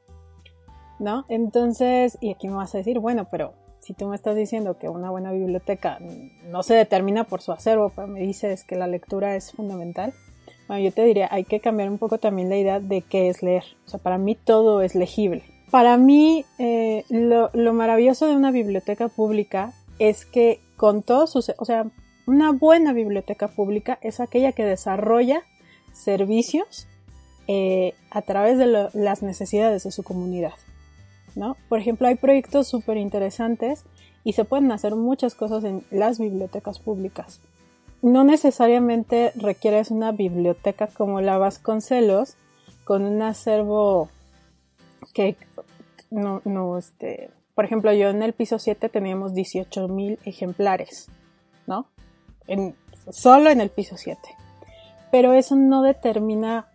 ¿No? 1.00 1.26
Entonces, 1.30 2.18
y 2.22 2.32
aquí 2.32 2.48
me 2.48 2.56
vas 2.56 2.74
a 2.76 2.80
decir, 2.80 3.00
bueno, 3.00 3.28
pero 3.30 3.54
si 3.80 3.94
tú 3.94 4.08
me 4.08 4.16
estás 4.16 4.36
diciendo 4.36 4.78
que 4.78 4.90
una 4.90 5.10
buena 5.10 5.32
biblioteca 5.32 6.00
no 6.46 6.64
se 6.64 6.76
determina 6.76 7.24
por 7.24 7.42
su 7.42 7.52
acervo, 7.52 7.92
pero 7.96 8.08
me 8.08 8.20
dices 8.20 8.64
que 8.64 8.76
la 8.76 8.88
lectura 8.88 9.36
es 9.36 9.52
fundamental, 9.52 10.14
bueno, 10.68 10.84
yo 10.84 10.92
te 10.92 11.04
diría, 11.04 11.30
hay 11.32 11.46
que 11.46 11.60
cambiar 11.60 11.90
un 11.90 11.98
poco 11.98 12.18
también 12.18 12.50
la 12.50 12.58
idea 12.58 12.80
de 12.80 13.02
qué 13.02 13.30
es 13.30 13.42
leer. 13.42 13.64
O 13.86 13.90
sea, 13.90 14.00
para 14.00 14.18
mí 14.18 14.36
todo 14.36 14.82
es 14.82 14.96
legible. 14.96 15.44
Para 15.72 15.98
mí, 15.98 16.46
eh, 16.60 17.04
lo, 17.10 17.50
lo, 17.54 17.74
maravilloso 17.74 18.28
de 18.28 18.36
una 18.36 18.52
biblioteca 18.52 19.10
pública 19.10 19.74
es 20.00 20.26
que 20.26 20.62
con 20.78 21.04
todos 21.04 21.32
sus, 21.32 21.52
o 21.58 21.66
sea, 21.66 21.88
una 22.26 22.52
buena 22.52 22.94
biblioteca 22.94 23.48
pública 23.48 24.00
es 24.02 24.20
aquella 24.20 24.52
que 24.52 24.66
desarrolla 24.66 25.44
servicios 25.94 26.88
eh, 27.48 27.94
a 28.12 28.22
través 28.22 28.58
de 28.58 28.90
las 28.94 29.24
necesidades 29.24 29.84
de 29.84 29.92
su 29.92 30.04
comunidad. 30.04 30.54
¿no? 31.36 31.56
Por 31.70 31.80
ejemplo, 31.80 32.08
hay 32.08 32.16
proyectos 32.16 32.68
súper 32.68 32.98
interesantes 32.98 33.84
y 34.26 34.34
se 34.34 34.44
pueden 34.44 34.72
hacer 34.74 34.96
muchas 34.96 35.36
cosas 35.36 35.64
en 35.64 35.84
las 35.90 36.20
bibliotecas 36.20 36.80
públicas. 36.80 37.40
No 38.02 38.26
necesariamente 38.26 39.32
requieres 39.36 39.92
una 39.92 40.12
biblioteca 40.12 40.88
como 40.88 41.22
la 41.22 41.38
Vasconcelos 41.38 42.36
con 42.84 43.04
un 43.04 43.22
acervo 43.22 44.10
que 45.14 45.38
no, 46.10 46.42
no 46.46 46.78
este, 46.78 47.30
por 47.56 47.66
ejemplo, 47.66 47.92
yo 47.92 48.10
en 48.10 48.22
el 48.22 48.34
piso 48.34 48.60
7 48.60 48.88
teníamos 48.90 49.34
18.000 49.34 50.20
ejemplares, 50.26 51.10
¿no? 51.66 51.88
solo 53.10 53.50
en 53.50 53.62
el 53.62 53.70
piso 53.70 53.98
7. 53.98 54.20
Pero 55.12 55.34
eso 55.34 55.56
no 55.56 55.82
determina 55.82 56.68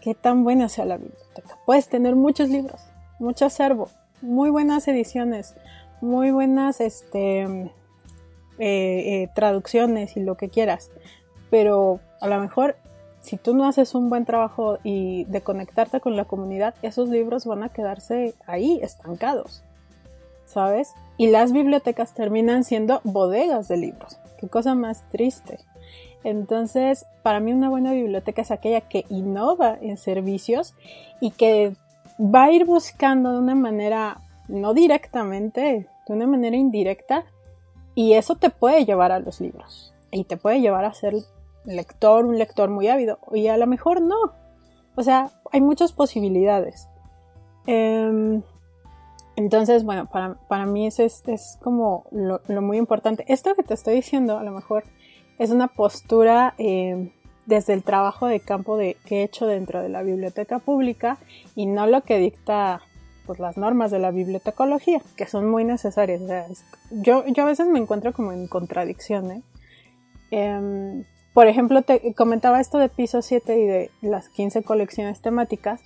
qué 0.00 0.14
tan 0.14 0.44
buena 0.44 0.68
sea 0.68 0.84
la 0.84 0.98
biblioteca. 0.98 1.58
Puedes 1.66 1.88
tener 1.88 2.14
muchos 2.14 2.48
libros, 2.48 2.80
mucho 3.18 3.46
acervo, 3.46 3.88
muy 4.22 4.50
buenas 4.50 4.86
ediciones, 4.86 5.56
muy 6.00 6.30
buenas 6.30 6.80
este, 6.80 7.42
eh, 7.42 7.70
eh, 8.58 9.28
traducciones 9.34 10.16
y 10.16 10.20
lo 10.20 10.36
que 10.36 10.48
quieras. 10.48 10.90
Pero 11.50 12.00
a 12.20 12.28
lo 12.28 12.40
mejor 12.40 12.76
si 13.24 13.36
tú 13.36 13.54
no 13.54 13.66
haces 13.66 13.96
un 13.96 14.08
buen 14.08 14.24
trabajo 14.24 14.78
y 14.84 15.24
de 15.24 15.40
conectarte 15.40 16.00
con 16.00 16.14
la 16.14 16.26
comunidad, 16.26 16.74
esos 16.82 17.08
libros 17.08 17.46
van 17.46 17.64
a 17.64 17.70
quedarse 17.70 18.34
ahí, 18.46 18.78
estancados, 18.82 19.64
¿sabes? 20.46 20.94
Y 21.16 21.26
las 21.28 21.52
bibliotecas 21.52 22.14
terminan 22.14 22.62
siendo 22.62 23.00
bodegas 23.02 23.66
de 23.66 23.78
libros 23.78 24.18
cosa 24.48 24.74
más 24.74 25.08
triste. 25.10 25.58
Entonces, 26.22 27.06
para 27.22 27.40
mí 27.40 27.52
una 27.52 27.68
buena 27.68 27.92
biblioteca 27.92 28.42
es 28.42 28.50
aquella 28.50 28.82
que 28.82 29.04
innova 29.08 29.76
en 29.80 29.98
servicios 29.98 30.74
y 31.20 31.30
que 31.32 31.74
va 32.18 32.44
a 32.44 32.52
ir 32.52 32.64
buscando 32.64 33.32
de 33.32 33.38
una 33.38 33.54
manera, 33.54 34.20
no 34.48 34.72
directamente, 34.72 35.86
de 36.06 36.14
una 36.14 36.26
manera 36.26 36.56
indirecta, 36.56 37.24
y 37.94 38.14
eso 38.14 38.36
te 38.36 38.50
puede 38.50 38.84
llevar 38.84 39.12
a 39.12 39.20
los 39.20 39.40
libros. 39.40 39.92
Y 40.10 40.24
te 40.24 40.36
puede 40.36 40.60
llevar 40.60 40.84
a 40.84 40.94
ser 40.94 41.14
lector, 41.64 42.24
un 42.24 42.38
lector 42.38 42.70
muy 42.70 42.88
ávido, 42.88 43.18
y 43.32 43.48
a 43.48 43.56
lo 43.56 43.66
mejor 43.66 44.00
no. 44.00 44.32
O 44.96 45.02
sea, 45.02 45.30
hay 45.52 45.60
muchas 45.60 45.92
posibilidades. 45.92 46.88
Em, 47.66 48.42
entonces, 49.36 49.84
bueno, 49.84 50.06
para, 50.06 50.34
para 50.48 50.66
mí 50.66 50.86
eso 50.86 51.02
es, 51.02 51.22
es 51.26 51.58
como 51.62 52.04
lo, 52.12 52.40
muy 52.62 52.78
importante. 52.78 53.24
Esto 53.28 53.54
que 53.54 53.62
te 53.62 53.74
estoy 53.74 53.94
diciendo, 53.94 54.38
a 54.38 54.44
lo 54.44 54.52
mejor 54.52 54.84
es 55.38 55.50
una 55.50 55.68
postura 55.68 56.54
eh, 56.58 57.12
desde 57.46 57.72
el 57.72 57.82
trabajo 57.82 58.26
de 58.26 58.40
campo 58.40 58.76
de, 58.76 58.96
que 59.04 59.20
he 59.20 59.22
hecho 59.24 59.46
dentro 59.46 59.82
de 59.82 59.88
la 59.88 60.02
biblioteca 60.02 60.60
pública 60.60 61.18
y 61.56 61.66
no 61.66 61.86
lo 61.86 62.02
que 62.02 62.18
dicta 62.18 62.82
pues, 63.26 63.40
las 63.40 63.56
normas 63.56 63.90
de 63.90 63.98
la 63.98 64.12
bibliotecología, 64.12 65.02
que 65.16 65.26
son 65.26 65.50
muy 65.50 65.64
necesarias. 65.64 66.22
yo, 66.90 67.26
yo 67.26 67.42
a 67.42 67.46
veces 67.46 67.66
me 67.66 67.80
encuentro 67.80 68.12
como 68.12 68.32
en 68.32 68.46
contradicción. 68.46 69.30
¿eh? 69.32 69.42
Em, 70.30 71.04
por 71.34 71.48
ejemplo, 71.48 71.82
te 71.82 72.14
comentaba 72.14 72.60
esto 72.60 72.78
de 72.78 72.88
piso 72.88 73.20
7 73.20 73.58
y 73.58 73.66
de 73.66 73.90
las 74.00 74.28
15 74.28 74.62
colecciones 74.62 75.20
temáticas 75.20 75.80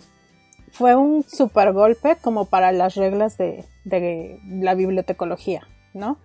fue 0.71 0.95
un 0.95 1.23
super 1.23 1.73
golpe 1.73 2.17
como 2.21 2.45
para 2.45 2.71
las 2.71 2.95
reglas 2.95 3.39
de, 3.39 3.65
la 4.47 4.75
bibliotecología, 4.75 5.67
¿no? 5.95 6.19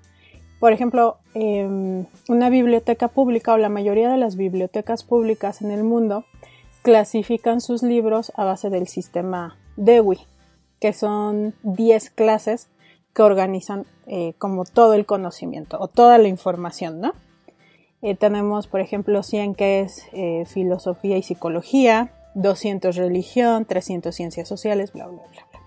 Por 0.59 0.73
ejemplo, 0.73 1.17
em, 1.33 2.05
una 2.27 2.49
biblioteca 2.49 3.07
pública 3.07 3.53
o 3.53 3.57
la 3.57 3.69
mayoría 3.69 4.09
de 4.09 4.17
las 4.17 4.35
bibliotecas 4.35 5.03
públicas 5.05 5.61
en 5.61 5.71
el 5.71 5.83
mundo 5.83 6.25
clasifican 6.81 7.61
sus 7.61 7.81
libros 7.81 8.33
a 8.35 8.43
base 8.43 8.69
del 8.69 8.87
sistema 8.87 9.55
DEWI, 9.77 10.19
que 10.81 10.91
son 10.91 11.53
10 11.63 12.09
clases 12.09 12.69
que 13.13 13.21
organizan 13.21 13.85
eh, 14.07 14.33
como 14.37 14.65
todo 14.65 14.93
el 14.93 15.05
conocimiento 15.05 15.77
o 15.79 15.87
toda 15.87 16.17
la 16.17 16.27
información, 16.27 16.99
¿no? 16.99 17.13
Eh, 18.03 18.15
tenemos, 18.15 18.67
por 18.67 18.81
ejemplo, 18.81 19.23
100 19.23 19.55
que 19.55 19.79
es 19.79 20.07
eh, 20.11 20.43
filosofía 20.45 21.17
y 21.17 21.23
psicología, 21.23 22.11
200 22.35 22.97
religión, 22.97 23.63
300 23.63 24.13
ciencias 24.13 24.47
sociales, 24.47 24.91
bla, 24.91 25.07
bla, 25.07 25.21
bla. 25.31 25.61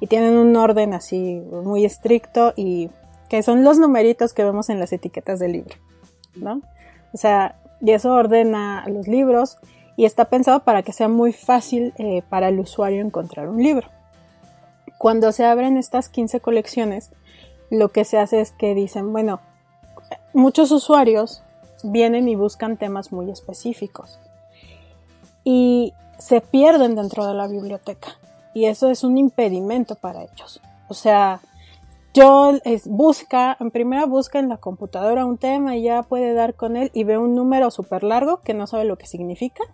Y 0.00 0.06
tienen 0.06 0.36
un 0.36 0.56
orden 0.56 0.94
así 0.94 1.42
muy 1.50 1.84
estricto 1.84 2.54
y 2.56 2.90
que 3.28 3.42
son 3.42 3.62
los 3.62 3.78
numeritos 3.78 4.32
que 4.32 4.42
vemos 4.42 4.70
en 4.70 4.78
las 4.78 4.92
etiquetas 4.92 5.38
del 5.38 5.52
libro, 5.52 5.76
¿no? 6.34 6.62
O 7.12 7.16
sea, 7.18 7.56
y 7.80 7.90
eso 7.90 8.12
ordena 8.12 8.84
los 8.88 9.06
libros 9.06 9.58
y 9.96 10.04
está 10.06 10.26
pensado 10.26 10.64
para 10.64 10.82
que 10.82 10.92
sea 10.92 11.08
muy 11.08 11.32
fácil 11.32 11.92
eh, 11.98 12.22
para 12.28 12.48
el 12.48 12.58
usuario 12.58 13.02
encontrar 13.02 13.48
un 13.48 13.62
libro. 13.62 13.88
Cuando 14.98 15.32
se 15.32 15.44
abren 15.44 15.76
estas 15.76 16.08
15 16.08 16.40
colecciones, 16.40 17.10
lo 17.70 17.90
que 17.90 18.04
se 18.04 18.18
hace 18.18 18.40
es 18.40 18.52
que 18.52 18.74
dicen, 18.74 19.12
bueno, 19.12 19.40
muchos 20.32 20.70
usuarios 20.70 21.42
vienen 21.82 22.28
y 22.28 22.36
buscan 22.36 22.76
temas 22.76 23.12
muy 23.12 23.30
específicos. 23.30 24.18
Y 25.44 25.92
se 26.18 26.40
pierden 26.40 26.94
dentro 26.94 27.26
de 27.26 27.34
la 27.34 27.48
biblioteca 27.48 28.16
y 28.54 28.66
eso 28.66 28.90
es 28.90 29.04
un 29.04 29.18
impedimento 29.18 29.96
para 29.96 30.22
ellos. 30.22 30.60
O 30.88 30.94
sea, 30.94 31.40
yo 32.14 32.52
es, 32.64 32.86
busca, 32.86 33.56
en 33.58 33.70
primera 33.70 34.06
busca 34.06 34.38
en 34.38 34.48
la 34.48 34.58
computadora 34.58 35.24
un 35.24 35.38
tema 35.38 35.76
y 35.76 35.82
ya 35.82 36.02
puede 36.02 36.34
dar 36.34 36.54
con 36.54 36.76
él 36.76 36.90
y 36.92 37.04
ve 37.04 37.18
un 37.18 37.34
número 37.34 37.70
súper 37.70 38.02
largo 38.02 38.40
que 38.40 38.54
no 38.54 38.66
sabe 38.66 38.84
lo 38.84 38.96
que 38.96 39.06
significa. 39.06 39.64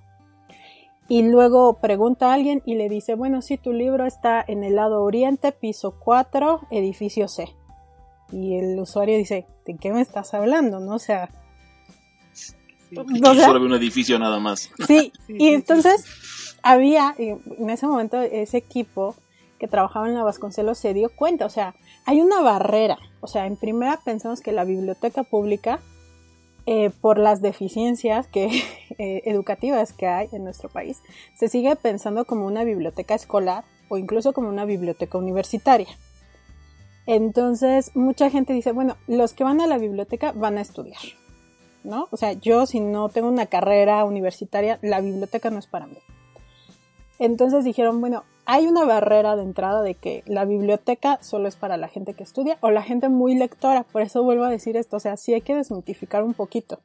Y 1.09 1.23
luego 1.23 1.75
pregunta 1.75 2.31
a 2.31 2.35
alguien 2.35 2.63
y 2.67 2.75
le 2.75 2.89
dice, 2.89 3.15
bueno, 3.15 3.41
si 3.41 3.57
tu 3.57 3.73
libro 3.73 4.05
está 4.05 4.45
en 4.47 4.63
el 4.63 4.77
lado 4.77 5.03
oriente, 5.03 5.53
piso 5.53 5.95
4, 5.99 6.61
edificio 6.71 7.29
C. 7.29 7.49
Y 8.31 8.57
el 8.57 8.79
usuario 8.79 9.17
dice, 9.17 9.47
¿de 9.65 9.77
qué 9.77 9.91
me 9.91 10.03
estás 10.03 10.35
hablando? 10.35 10.81
¿No? 10.81 10.95
O 10.95 10.99
sea... 10.99 11.31
no 12.91 13.35
solo 13.35 13.65
un 13.65 13.75
edificio 13.75 14.19
nada 14.19 14.39
más. 14.39 14.71
Sí, 14.87 15.13
y 15.29 15.49
entonces 15.49 16.05
había, 16.63 17.15
en 17.19 17.71
ese 17.71 17.87
momento, 17.87 18.21
ese 18.21 18.59
equipo 18.59 19.15
que 19.59 19.69
trabajaba 19.69 20.09
en 20.09 20.15
la 20.15 20.23
Vasconcelos 20.23 20.79
se 20.79 20.95
dio 20.95 21.11
cuenta, 21.11 21.45
o 21.47 21.51
sea, 21.51 21.75
hay 22.07 22.21
una 22.21 22.41
barrera. 22.41 22.99
O 23.21 23.27
sea, 23.27 23.47
en 23.47 23.57
primera 23.57 24.01
pensamos 24.05 24.41
que 24.41 24.53
la 24.53 24.65
biblioteca 24.65 25.25
pública, 25.25 25.81
eh, 26.67 26.91
por 27.01 27.19
las 27.19 27.43
deficiencias 27.43 28.27
que, 28.29 28.47
eh, 28.99 29.23
educativas 29.25 29.93
que 29.93 30.07
hay 30.07 30.29
en 30.33 30.45
nuestro 30.45 30.69
país, 30.69 30.99
se 31.35 31.49
sigue 31.49 31.75
pensando 31.77 32.25
como 32.25 32.47
una 32.47 32.65
biblioteca 32.65 33.15
escolar 33.15 33.65
o 33.89 33.99
incluso 33.99 34.33
como 34.33 34.49
una 34.49 34.65
biblioteca 34.65 35.19
universitaria. 35.19 35.89
Entonces, 37.07 37.91
mucha 37.95 38.29
gente 38.29 38.53
dice, 38.53 38.73
bueno, 38.73 38.99
los 39.07 39.33
que 39.33 39.43
van 39.43 39.63
a 39.63 39.67
la 39.67 39.79
biblioteca 39.79 40.33
van 40.33 40.59
a 40.59 40.61
estudiar, 40.61 41.01
¿no? 41.89 42.07
O 42.11 42.17
sea, 42.17 42.35
yo 42.35 42.67
si 42.67 42.81
no 42.81 43.09
tengo 43.09 43.29
una 43.29 43.47
carrera 43.47 44.05
universitaria, 44.05 44.79
la 44.83 45.01
biblioteca 45.01 45.51
no 45.51 45.59
es 45.59 45.67
para 45.67 45.87
mí. 45.87 45.99
Entonces 47.19 47.65
dijeron, 47.65 48.01
bueno, 48.01 48.23
hay 48.45 48.67
una 48.67 48.85
barrera 48.85 49.35
de 49.35 49.43
entrada 49.43 49.83
de 49.83 49.95
que 49.95 50.23
la 50.27 50.45
biblioteca 50.45 51.19
solo 51.23 51.49
es 51.49 51.57
para 51.57 51.77
la 51.77 51.89
gente 51.89 52.15
que 52.15 52.23
estudia 52.23 52.59
o 52.61 52.71
la 52.71 52.83
gente 52.83 53.09
muy 53.09 53.35
lectora, 53.35 53.83
por 53.83 54.03
eso 54.03 54.23
vuelvo 54.23 54.45
a 54.45 54.51
decir 54.51 54.77
esto, 54.77 54.99
o 54.99 55.01
sea, 55.01 55.17
sí 55.17 55.35
hay 55.35 55.41
que 55.41 55.57
desmitificar 55.57 56.23
un 56.23 56.35
poquito, 56.35 56.79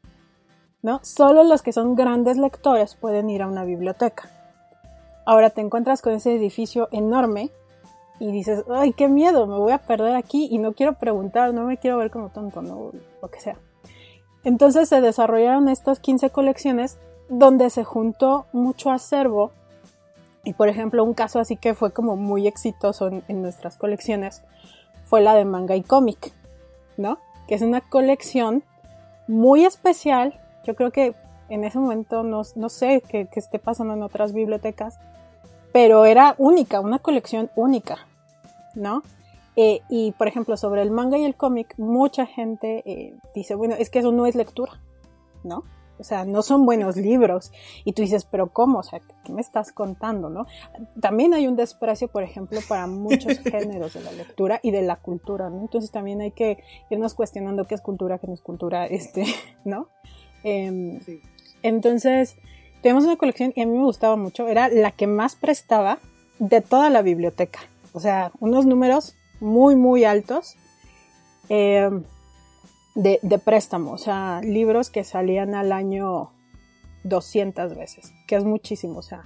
¿no? 0.81 0.99
Solo 1.03 1.43
los 1.43 1.61
que 1.61 1.73
son 1.73 1.95
grandes 1.95 2.37
lectores 2.37 2.95
pueden 2.95 3.29
ir 3.29 3.43
a 3.43 3.47
una 3.47 3.65
biblioteca. 3.65 4.29
Ahora 5.25 5.51
te 5.51 5.61
encuentras 5.61 6.01
con 6.01 6.13
ese 6.13 6.33
edificio 6.33 6.89
enorme 6.91 7.51
y 8.19 8.31
dices, 8.31 8.63
ay, 8.69 8.93
qué 8.93 9.07
miedo, 9.07 9.47
me 9.47 9.57
voy 9.57 9.73
a 9.73 9.77
perder 9.77 10.15
aquí 10.15 10.47
y 10.49 10.57
no 10.57 10.73
quiero 10.73 10.93
preguntar, 10.93 11.53
no 11.53 11.65
me 11.65 11.77
quiero 11.77 11.97
ver 11.97 12.09
como 12.09 12.29
tonto, 12.29 12.61
no, 12.61 12.91
lo 13.21 13.29
que 13.29 13.39
sea. 13.39 13.57
Entonces 14.43 14.89
se 14.89 15.01
desarrollaron 15.01 15.69
estas 15.69 15.99
15 15.99 16.29
colecciones 16.29 16.97
donde 17.29 17.69
se 17.69 17.83
juntó 17.83 18.45
mucho 18.51 18.91
acervo 18.91 19.51
y 20.43 20.53
por 20.53 20.67
ejemplo 20.67 21.03
un 21.03 21.13
caso 21.13 21.39
así 21.39 21.55
que 21.55 21.73
fue 21.73 21.91
como 21.91 22.17
muy 22.17 22.47
exitoso 22.47 23.07
en, 23.07 23.41
nuestras 23.41 23.77
colecciones 23.77 24.43
fue 25.05 25.21
la 25.21 25.35
de 25.35 25.45
manga 25.45 25.75
y 25.75 25.83
cómic, 25.83 26.33
¿no? 26.97 27.17
Que 27.47 27.55
es 27.55 27.61
una 27.61 27.81
colección 27.81 28.63
muy 29.27 29.63
especial, 29.63 30.39
yo 30.65 30.75
creo 30.75 30.91
que 30.91 31.13
en 31.49 31.63
ese 31.63 31.79
momento 31.79 32.23
no, 32.23 32.43
sé 32.43 33.01
qué 33.07 33.27
esté 33.35 33.59
pasando 33.59 33.93
en 33.93 34.03
otras 34.03 34.33
bibliotecas, 34.33 34.99
pero 35.71 36.05
era 36.05 36.35
única, 36.37 36.79
una 36.79 36.99
colección 36.99 37.49
única, 37.55 37.97
¿no? 38.75 39.03
Eh, 39.55 39.81
y 39.89 40.11
por 40.13 40.27
ejemplo, 40.27 40.57
sobre 40.57 40.81
el 40.81 40.91
manga 40.91 41.17
y 41.17 41.25
el 41.25 41.35
cómic, 41.35 41.75
mucha 41.77 42.25
gente 42.25 42.83
eh, 42.85 43.15
dice, 43.35 43.55
bueno, 43.55 43.75
es 43.77 43.89
que 43.89 43.99
eso 43.99 44.11
no 44.11 44.25
es 44.25 44.35
lectura, 44.35 44.81
¿no? 45.43 45.63
O 45.99 46.03
sea, 46.03 46.25
no 46.25 46.41
son 46.41 46.65
buenos 46.65 46.97
libros. 46.97 47.51
Y 47.85 47.93
tú 47.93 48.01
dices, 48.01 48.25
pero 48.25 48.47
¿cómo? 48.47 48.79
O 48.79 48.83
sea, 48.83 48.99
¿qué 49.23 49.31
me 49.31 49.41
estás 49.41 49.71
contando, 49.71 50.29
no? 50.29 50.47
También 50.99 51.33
hay 51.33 51.47
un 51.47 51.55
desprecio, 51.55 52.07
por 52.07 52.23
ejemplo, 52.23 52.59
para 52.67 52.87
muchos 52.87 53.39
géneros 53.43 53.93
de 53.93 54.01
la 54.01 54.11
lectura 54.11 54.59
y 54.63 54.71
de 54.71 54.81
la 54.81 54.95
cultura, 54.95 55.49
¿no? 55.49 55.61
Entonces 55.61 55.91
también 55.91 56.21
hay 56.21 56.31
que 56.31 56.63
irnos 56.89 57.13
cuestionando 57.13 57.65
qué 57.65 57.75
es 57.75 57.81
cultura, 57.81 58.17
qué 58.17 58.27
no 58.27 58.33
es 58.33 58.41
cultura, 58.41 58.85
este, 58.87 59.25
¿no? 59.63 59.87
Em, 60.43 60.99
entonces, 61.61 62.35
tenemos 62.81 63.05
una 63.05 63.15
colección 63.15 63.53
y 63.55 63.61
a 63.61 63.65
mí 63.65 63.77
me 63.77 63.85
gustaba 63.85 64.15
mucho. 64.15 64.47
Era 64.47 64.67
la 64.67 64.91
que 64.91 65.07
más 65.07 65.35
prestaba 65.35 65.99
de 66.39 66.59
toda 66.61 66.89
la 66.89 67.01
biblioteca. 67.01 67.59
O 67.93 67.99
sea, 67.99 68.31
unos 68.39 68.65
números 68.65 69.15
muy, 69.43 69.75
muy 69.75 70.05
altos 70.05 70.55
eh, 71.49 71.89
de, 72.95 73.39
préstamo. 73.43 73.91
O 73.91 73.97
sea, 73.97 74.41
libros 74.41 74.89
que 74.89 75.03
salían 75.03 75.53
al 75.53 75.71
año 75.71 76.31
200 77.03 77.75
veces, 77.75 78.13
que 78.25 78.35
es 78.35 78.43
muchísimo. 78.43 78.99
O 78.99 79.03
sea, 79.03 79.25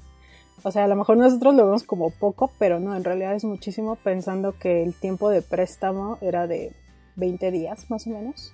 o 0.64 0.72
sea, 0.72 0.86
a 0.86 0.88
lo 0.88 0.96
mejor 0.96 1.18
nosotros 1.18 1.54
lo 1.56 1.66
vemos 1.66 1.84
como 1.84 2.10
poco, 2.10 2.52
pero 2.58 2.80
no, 2.80 2.96
en 2.96 3.04
realidad 3.04 3.36
es 3.36 3.44
muchísimo 3.44 3.96
pensando 3.96 4.58
que 4.58 4.84
el 4.84 4.94
tiempo 4.94 5.30
de 5.30 5.42
préstamo 5.42 6.18
era 6.22 6.48
de 6.48 6.74
20 7.16 7.52
días 7.52 7.90
más 7.90 8.08
o 8.08 8.10
menos. 8.10 8.54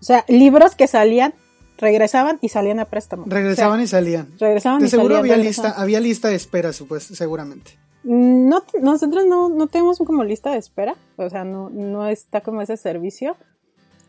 O 0.00 0.04
sea, 0.04 0.24
libros 0.28 0.74
que 0.74 0.86
salían, 0.86 1.32
regresaban 1.78 2.38
y 2.42 2.50
salían 2.50 2.78
a 2.78 2.84
préstamo. 2.84 3.24
Regresaban 3.26 3.80
y 3.80 3.86
salían. 3.86 4.28
Regresaban 4.38 4.82
de 4.82 4.88
seguro 4.88 5.16
había 5.16 5.38
lista, 5.38 5.70
había 5.70 6.00
lista 6.00 6.28
de 6.28 6.34
espera, 6.34 6.70
pues, 6.86 7.04
seguramente. 7.04 7.78
No, 8.02 8.64
nosotros 8.80 9.26
no, 9.26 9.48
no 9.48 9.66
tenemos 9.66 9.98
como 9.98 10.24
lista 10.24 10.50
de 10.50 10.58
espera, 10.58 10.96
o 11.16 11.28
sea, 11.28 11.44
no, 11.44 11.68
no 11.70 12.06
está 12.06 12.40
como 12.40 12.62
ese 12.62 12.76
servicio. 12.76 13.36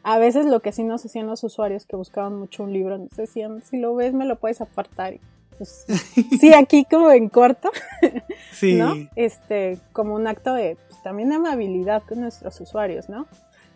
A 0.03 0.17
veces 0.17 0.45
lo 0.45 0.61
que 0.61 0.71
sí 0.71 0.83
nos 0.83 1.05
hacían 1.05 1.27
los 1.27 1.43
usuarios 1.43 1.85
que 1.85 1.95
buscaban 1.95 2.35
mucho 2.35 2.63
un 2.63 2.73
libro, 2.73 2.97
nos 2.97 3.11
decían, 3.11 3.61
si 3.61 3.77
lo 3.77 3.93
ves 3.93 4.13
me 4.13 4.25
lo 4.25 4.37
puedes 4.37 4.61
apartar. 4.61 5.15
Pues, 5.57 5.85
sí, 6.39 6.53
aquí 6.53 6.85
como 6.89 7.11
en 7.11 7.29
corto, 7.29 7.69
sí. 8.51 8.75
¿no? 8.75 8.95
Este, 9.15 9.77
como 9.91 10.15
un 10.15 10.25
acto 10.25 10.53
de, 10.53 10.77
pues, 10.87 11.03
también 11.03 11.33
amabilidad 11.33 12.03
con 12.03 12.21
nuestros 12.21 12.59
usuarios, 12.61 13.09
¿no? 13.09 13.27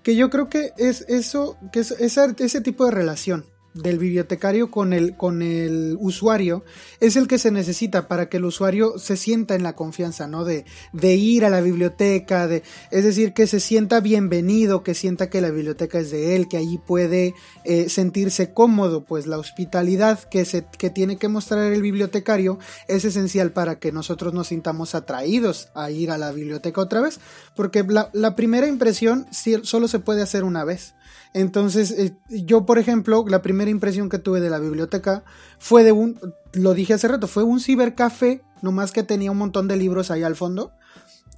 Que 0.02 0.16
yo 0.16 0.30
creo 0.30 0.50
que 0.50 0.72
es 0.78 1.02
eso, 1.10 1.58
que 1.72 1.80
es 1.80 1.92
ese 1.92 2.62
tipo 2.62 2.86
de 2.86 2.92
relación 2.92 3.46
del 3.76 4.00
bibliotecario 4.00 4.72
con 4.72 4.94
el, 4.94 5.18
con 5.18 5.42
el 5.42 5.98
usuario 6.00 6.64
es 7.02 7.18
el 7.18 7.28
que 7.28 7.38
se 7.38 7.52
necesita 7.52 8.08
para 8.08 8.30
que 8.30 8.38
el 8.38 8.46
usuario 8.46 8.98
se 8.98 9.18
sienta 9.18 9.54
en 9.54 9.64
la 9.64 9.76
confianza, 9.76 10.28
¿no? 10.28 10.46
De, 10.46 10.66
de 10.94 11.16
ir 11.16 11.44
a 11.44 11.50
la 11.50 11.60
biblioteca, 11.60 12.48
de, 12.48 12.64
es 12.90 13.04
decir, 13.04 13.34
que 13.34 13.48
se 13.48 13.60
sienta 13.60 14.00
bienvenido, 14.00 14.82
que 14.82 14.94
sienta 14.94 15.30
que 15.30 15.42
la 15.42 15.52
biblioteca 15.52 16.00
es 16.00 16.10
de 16.10 16.38
él, 16.38 16.48
que 16.48 16.56
allí 16.56 16.78
puede 16.78 17.36
eh, 17.66 17.90
sentirse 17.90 18.54
cómodo, 18.54 19.04
pues 19.04 19.28
la 19.28 19.38
hospitalidad 19.38 20.24
que, 20.24 20.46
se, 20.46 20.66
que 20.78 20.90
tiene 20.90 21.18
que 21.18 21.28
mostrar 21.28 21.72
el 21.72 21.82
bibliotecario 21.82 22.58
es 22.88 23.04
esencial 23.04 23.52
para 23.52 23.78
que 23.80 23.92
nosotros 23.92 24.34
nos 24.34 24.48
sintamos 24.48 24.96
atraídos 24.96 25.68
a 25.76 25.92
ir 25.92 26.12
a 26.12 26.18
la 26.18 26.32
biblioteca 26.32 26.80
otra 26.80 27.02
vez, 27.02 27.20
porque 27.58 27.84
la, 27.84 28.10
la 28.14 28.38
primera 28.38 28.68
impresión 28.68 29.28
solo 29.64 29.90
se 29.90 30.00
puede 30.00 30.22
hacer 30.22 30.46
una 30.46 30.64
vez. 30.64 30.96
Entonces, 31.36 31.92
eh, 31.92 32.16
yo, 32.30 32.66
por 32.66 32.80
ejemplo, 32.80 33.26
la 33.28 33.42
primera 33.42 33.70
impresión 33.70 34.08
que 34.08 34.20
tuve 34.20 34.40
de 34.40 34.50
la 34.50 34.58
biblioteca 34.58 35.26
fue 35.60 35.84
de 35.84 35.92
un, 35.92 36.18
lo 36.54 36.74
dije 36.74 36.94
hace 36.94 37.10
rato, 37.10 37.28
fue 37.28 37.44
un 37.44 37.60
cibercafé, 37.60 38.42
nomás 38.62 38.94
que 38.94 39.04
tenía 39.04 39.32
un 39.32 39.38
montón 39.40 39.68
de 39.68 39.76
libros 39.76 40.12
ahí 40.12 40.24
al 40.24 40.38
fondo. 40.38 40.72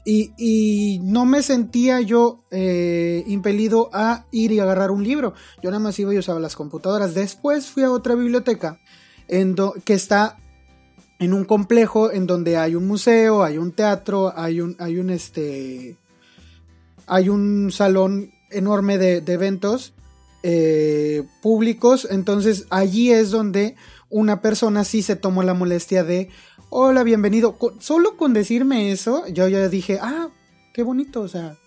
Y, 0.05 0.99
no 1.01 1.25
me 1.25 1.41
sentía 1.41 1.99
yo 1.99 2.45
eh, 2.51 3.23
impelido 3.25 3.89
a 3.91 4.27
ir 4.31 4.51
y 4.51 4.59
agarrar 4.59 4.91
un 4.91 5.03
libro. 5.03 5.33
Yo 5.63 5.71
nada 5.71 5.81
más 5.81 5.97
iba 5.97 6.13
y 6.13 6.19
usaba 6.19 6.39
las 6.39 6.55
computadoras. 6.55 7.15
Después 7.15 7.65
fui 7.65 7.81
a 7.81 7.91
otra 7.91 8.13
biblioteca 8.13 8.79
en 9.27 9.55
que 9.83 9.95
está 9.95 10.37
en 11.17 11.33
un 11.33 11.43
complejo 11.43 12.11
en 12.11 12.27
donde 12.27 12.55
hay 12.55 12.75
un 12.75 12.85
museo, 12.85 13.43
hay 13.43 13.57
un 13.57 13.71
teatro, 13.71 14.31
hay 14.37 14.61
un, 14.61 14.75
hay 14.77 14.99
un 14.99 15.09
este, 15.09 15.97
hay 17.07 17.29
un 17.29 17.71
salón 17.71 18.36
enorme 18.51 18.97
de, 18.97 19.17
eventos 19.27 19.93
eh, 20.43 21.23
públicos. 21.41 22.07
Entonces 22.09 22.65
allí 22.69 23.11
es 23.11 23.31
donde 23.31 23.75
una 24.09 24.41
persona 24.41 24.83
sí 24.83 25.01
se 25.01 25.15
tomó 25.15 25.43
la 25.43 25.53
molestia 25.53 26.03
de, 26.03 26.29
hola, 26.69 27.03
bienvenido. 27.03 27.57
solo 27.79 28.17
con 28.17 28.33
decirme 28.33 28.91
eso, 28.91 29.27
yo 29.27 29.47
ya 29.47 29.67
dije, 29.69 29.99
ah, 30.01 30.29
qué 30.73 30.83
bonito, 30.83 31.21
o 31.21 31.27
sea. 31.27 31.57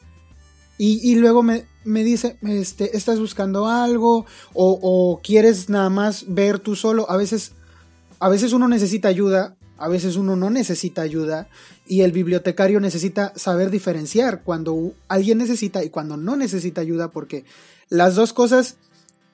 Y, 0.82 1.16
luego 1.16 1.42
me, 1.42 1.66
me, 1.84 2.02
dice, 2.02 2.38
este, 2.40 2.96
¿estás 2.96 3.20
buscando 3.20 3.66
algo? 3.66 4.24
O, 4.54 4.78
o, 4.80 5.20
quieres 5.22 5.68
nada 5.68 5.90
más 5.90 6.24
ver 6.26 6.58
tú 6.58 6.74
solo. 6.74 7.10
A 7.10 7.18
veces, 7.18 7.52
a 8.18 8.30
veces 8.30 8.54
uno 8.54 8.66
necesita 8.66 9.08
ayuda 9.08 9.58
a 9.80 9.88
veces 9.88 10.16
uno 10.16 10.36
no 10.36 10.50
necesita 10.50 11.00
ayuda 11.00 11.48
y 11.90 12.02
el 12.02 12.12
bibliotecario 12.12 12.78
necesita 12.78 13.32
saber 13.34 13.68
diferenciar 13.68 14.44
cuando 14.44 14.94
alguien 15.08 15.38
necesita 15.38 15.82
y 15.82 15.90
cuando 15.90 16.16
no 16.16 16.36
necesita 16.36 16.80
ayuda 16.80 17.10
porque 17.10 17.44
las 17.88 18.14
dos 18.14 18.32
cosas 18.32 18.76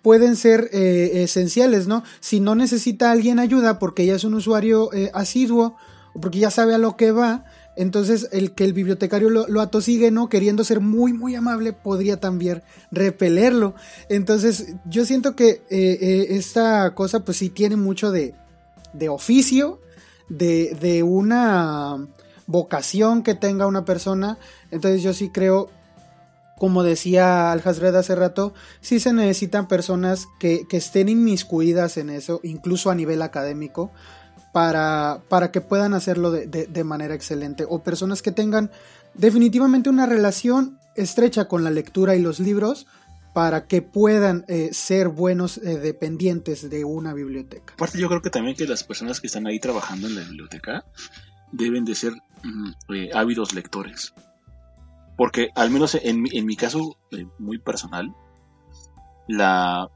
pueden 0.00 0.36
ser 0.36 0.70
eh, 0.72 1.22
esenciales, 1.22 1.86
¿no? 1.86 2.02
Si 2.20 2.40
no 2.40 2.54
necesita 2.54 3.10
alguien 3.10 3.40
ayuda 3.40 3.78
porque 3.78 4.06
ya 4.06 4.14
es 4.14 4.24
un 4.24 4.32
usuario 4.32 4.90
eh, 4.94 5.10
asiduo 5.12 5.76
o 6.14 6.20
porque 6.22 6.38
ya 6.38 6.50
sabe 6.50 6.74
a 6.74 6.78
lo 6.78 6.96
que 6.96 7.12
va, 7.12 7.44
entonces 7.76 8.26
el 8.32 8.52
que 8.52 8.64
el 8.64 8.72
bibliotecario 8.72 9.28
lo, 9.28 9.60
atosigue, 9.60 10.10
¿no? 10.10 10.30
Queriendo 10.30 10.64
ser 10.64 10.80
muy, 10.80 11.12
muy 11.12 11.34
amable, 11.34 11.74
podría 11.74 12.20
también 12.20 12.62
repelerlo. 12.90 13.74
Entonces 14.08 14.76
yo 14.86 15.04
siento 15.04 15.36
que 15.36 15.60
eh, 15.68 16.28
esta 16.30 16.94
cosa 16.94 17.22
pues 17.22 17.36
sí 17.36 17.50
tiene 17.50 17.76
mucho 17.76 18.10
de, 18.10 18.34
de 18.94 19.10
oficio 19.10 19.78
de, 20.28 21.02
una 21.02 22.06
vocación 22.46 23.22
que 23.22 23.34
tenga 23.34 23.66
una 23.66 23.84
persona. 23.84 24.38
Entonces 24.70 25.02
yo 25.02 25.12
sí 25.12 25.30
creo, 25.30 25.70
como 26.58 26.82
decía 26.82 27.52
Al 27.52 27.62
hace 27.64 28.14
rato, 28.14 28.54
sí 28.80 29.00
se 29.00 29.12
necesitan 29.12 29.68
personas 29.68 30.26
que, 30.38 30.66
estén 30.70 31.08
inmiscuidas 31.08 31.96
en 31.96 32.10
eso, 32.10 32.40
incluso 32.42 32.90
a 32.90 32.94
nivel 32.94 33.22
académico, 33.22 33.90
para, 34.52 35.22
para 35.28 35.50
que 35.50 35.60
puedan 35.60 35.92
hacerlo 35.92 36.30
de, 36.30 36.46
de, 36.46 36.84
manera 36.84 37.14
excelente. 37.14 37.66
O 37.68 37.82
personas 37.82 38.22
que 38.22 38.32
tengan 38.32 38.70
definitivamente 39.14 39.90
una 39.90 40.06
relación 40.06 40.78
estrecha 40.94 41.46
con 41.46 41.62
la 41.62 41.70
lectura 41.70 42.16
y 42.16 42.22
los 42.22 42.40
libros, 42.40 42.86
para 43.36 43.66
que 43.66 43.82
puedan 43.82 44.46
eh, 44.48 44.70
ser 44.72 45.08
buenos 45.08 45.58
eh, 45.58 45.78
dependientes 45.78 46.70
de 46.70 46.86
una 46.86 47.12
biblioteca. 47.12 47.74
Aparte 47.74 47.98
yo 47.98 48.08
creo 48.08 48.22
que 48.22 48.30
también 48.30 48.56
que 48.56 48.66
las 48.66 48.82
personas 48.82 49.20
que 49.20 49.26
están 49.26 49.46
ahí 49.46 49.60
trabajando 49.60 50.06
en 50.06 50.14
la 50.14 50.22
biblioteca 50.22 50.86
deben 51.56 51.84
de 51.84 51.94
ser 51.94 52.12
mm, 52.42 52.70
eh, 52.94 53.10
ávidos 53.14 53.54
lectores. 53.54 54.14
Porque 55.16 55.48
al 55.54 55.70
menos 55.70 55.94
en, 55.94 56.22
mi 56.22 56.56
caso 56.56 56.98
muy 57.38 57.58
personal, 57.58 58.14
la, 59.28 59.90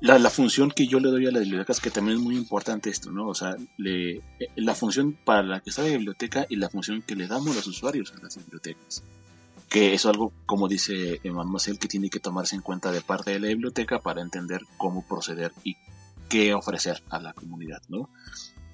la, 0.00 0.30
función 0.30 0.70
que 0.70 0.86
yo 0.86 1.00
le 1.00 1.08
doy 1.08 1.26
a 1.26 1.30
las 1.30 1.42
bibliotecas, 1.42 1.80
que 1.80 1.90
también 1.90 2.18
es 2.18 2.22
muy 2.22 2.36
importante 2.36 2.90
esto, 2.90 3.10
¿no? 3.10 3.28
O 3.28 3.34
sea, 3.34 3.56
la 3.78 4.74
función 4.74 5.16
para 5.24 5.42
la 5.42 5.60
que 5.60 5.70
está 5.70 5.82
la 5.82 5.88
biblioteca 5.88 6.44
y 6.50 6.56
la 6.56 6.68
función 6.68 7.00
que 7.00 7.16
le 7.16 7.26
damos 7.26 7.56
los 7.56 7.66
usuarios 7.66 8.12
a 8.12 8.22
las 8.22 8.36
bibliotecas 8.36 9.02
que 9.68 9.94
es 9.94 10.06
algo, 10.06 10.32
como 10.46 10.68
dice 10.68 11.20
Marcel, 11.24 11.78
que 11.78 11.88
tiene 11.88 12.10
que 12.10 12.20
tomarse 12.20 12.54
en 12.54 12.62
cuenta 12.62 12.92
de 12.92 13.00
parte 13.00 13.32
de 13.32 13.40
la 13.40 13.48
biblioteca 13.48 14.00
para 14.00 14.22
entender 14.22 14.62
cómo 14.76 15.06
proceder 15.06 15.52
y 15.64 15.76
qué 16.28 16.54
ofrecer 16.54 17.02
a 17.10 17.18
la 17.18 17.32
comunidad, 17.32 17.82
¿no? 17.88 18.08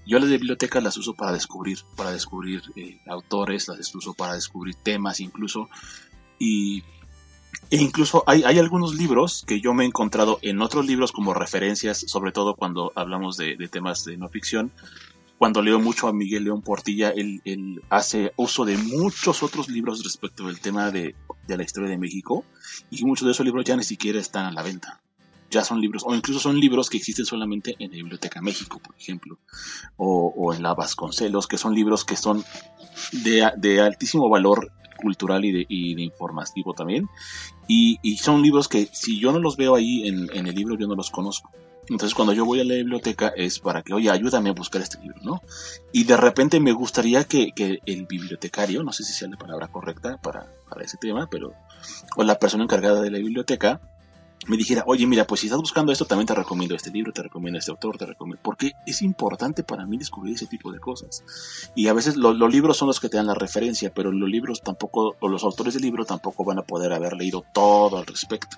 Yo 0.06 0.18
las 0.18 0.28
bibliotecas 0.28 0.82
las 0.82 0.96
uso 0.96 1.14
para 1.14 1.32
descubrir, 1.32 1.78
para 1.96 2.10
descubrir 2.10 2.62
eh, 2.76 3.00
autores, 3.06 3.68
las 3.68 3.94
uso 3.94 4.14
para 4.14 4.34
descubrir 4.34 4.74
temas 4.74 5.20
incluso, 5.20 5.68
y 6.38 6.82
e 7.70 7.76
incluso 7.76 8.24
hay, 8.26 8.42
hay, 8.44 8.58
algunos 8.58 8.94
libros 8.94 9.44
que 9.46 9.60
yo 9.60 9.72
me 9.74 9.84
he 9.84 9.86
encontrado 9.86 10.38
en 10.42 10.60
otros 10.60 10.86
libros 10.86 11.12
como 11.12 11.34
referencias, 11.34 11.98
sobre 11.98 12.32
todo 12.32 12.54
cuando 12.54 12.92
hablamos 12.96 13.36
de, 13.36 13.56
de 13.56 13.68
temas 13.68 14.04
de 14.04 14.16
no 14.16 14.28
ficción, 14.28 14.72
cuando 15.42 15.60
leo 15.60 15.80
mucho 15.80 16.06
a 16.06 16.12
Miguel 16.12 16.44
León 16.44 16.62
Portilla, 16.62 17.10
él, 17.10 17.82
hace 17.90 18.32
uso 18.36 18.64
de 18.64 18.76
muchos 18.76 19.42
otros 19.42 19.68
libros 19.68 20.04
respecto 20.04 20.46
del 20.46 20.60
tema 20.60 20.92
de, 20.92 21.16
la 21.48 21.64
historia 21.64 21.90
de 21.90 21.98
México 21.98 22.44
y 22.90 23.04
muchos 23.04 23.26
de 23.26 23.32
esos 23.32 23.44
libros 23.44 23.64
ya 23.64 23.76
ni 23.76 23.82
siquiera 23.82 24.20
están 24.20 24.46
a 24.46 24.52
la 24.52 24.62
venta. 24.62 25.00
Ya 25.52 25.62
son 25.62 25.82
libros, 25.82 26.02
o 26.06 26.14
incluso 26.14 26.40
son 26.40 26.58
libros 26.58 26.88
que 26.88 26.96
existen 26.96 27.26
solamente 27.26 27.76
en 27.78 27.90
la 27.90 27.96
Biblioteca 27.96 28.40
México, 28.40 28.80
por 28.82 28.96
ejemplo, 28.96 29.38
o, 29.96 30.54
en 30.54 30.62
la 30.62 30.72
Vasconcelos, 30.72 31.46
que 31.46 31.58
son 31.58 31.74
libros 31.74 32.06
que 32.06 32.16
son 32.16 32.42
de, 33.12 33.80
altísimo 33.80 34.30
valor 34.30 34.72
cultural 34.96 35.44
y 35.44 35.52
de, 35.94 36.02
informativo 36.02 36.72
también. 36.72 37.06
Y, 37.68 37.98
son 38.16 38.40
libros 38.40 38.66
que 38.66 38.88
si 38.92 39.20
yo 39.20 39.30
no 39.30 39.40
los 39.40 39.58
veo 39.58 39.74
ahí 39.74 40.08
en, 40.08 40.30
en 40.32 40.46
el 40.46 40.54
libro, 40.54 40.78
yo 40.78 40.86
no 40.86 40.94
los 40.94 41.10
conozco. 41.10 41.50
Entonces 41.88 42.14
cuando 42.14 42.32
yo 42.32 42.44
voy 42.44 42.60
a 42.60 42.64
la 42.64 42.74
biblioteca 42.74 43.32
es 43.36 43.58
para 43.58 43.82
que, 43.82 43.92
oye, 43.92 44.10
ayúdame 44.10 44.50
a 44.50 44.54
buscar 44.54 44.80
este 44.82 44.98
libro, 45.00 45.18
¿no? 45.22 45.42
Y 45.90 46.04
de 46.04 46.16
repente 46.16 46.60
me 46.60 46.72
gustaría 46.72 47.24
que, 47.24 47.52
el 47.84 48.06
bibliotecario, 48.06 48.82
no 48.82 48.92
sé 48.92 49.02
si 49.02 49.12
sea 49.12 49.28
la 49.28 49.36
palabra 49.36 49.68
correcta 49.68 50.16
para, 50.18 50.46
para 50.68 50.84
ese 50.84 50.96
tema, 50.96 51.28
pero, 51.30 51.54
o 52.16 52.22
la 52.22 52.38
persona 52.38 52.64
encargada 52.64 53.02
de 53.02 53.10
la 53.10 53.18
biblioteca, 53.18 53.80
me 54.48 54.56
dijera, 54.56 54.82
oye, 54.86 55.06
mira, 55.06 55.26
pues 55.26 55.40
si 55.40 55.46
estás 55.46 55.60
buscando 55.60 55.92
esto, 55.92 56.04
también 56.04 56.26
te 56.26 56.34
recomiendo 56.34 56.74
este 56.74 56.90
libro, 56.90 57.12
te 57.12 57.22
recomiendo 57.22 57.58
este 57.58 57.70
autor, 57.70 57.96
te 57.96 58.06
recomiendo, 58.06 58.42
porque 58.42 58.72
es 58.86 59.02
importante 59.02 59.62
para 59.62 59.86
mí 59.86 59.96
descubrir 59.96 60.34
ese 60.34 60.46
tipo 60.46 60.72
de 60.72 60.80
cosas. 60.80 61.24
Y 61.76 61.88
a 61.88 61.92
veces 61.92 62.16
los 62.16 62.52
libros 62.52 62.76
son 62.76 62.88
los 62.88 62.98
que 62.98 63.08
te 63.08 63.16
dan 63.16 63.26
la 63.26 63.34
referencia, 63.34 63.92
pero 63.94 64.10
los 64.10 64.28
libros 64.28 64.62
tampoco, 64.62 65.16
o 65.20 65.28
los 65.28 65.44
autores 65.44 65.74
del 65.74 65.82
libro 65.82 66.04
tampoco 66.04 66.44
van 66.44 66.58
a 66.58 66.62
poder 66.62 66.92
haber 66.92 67.14
leído 67.14 67.44
todo 67.54 67.98
al 67.98 68.06
respecto. 68.06 68.56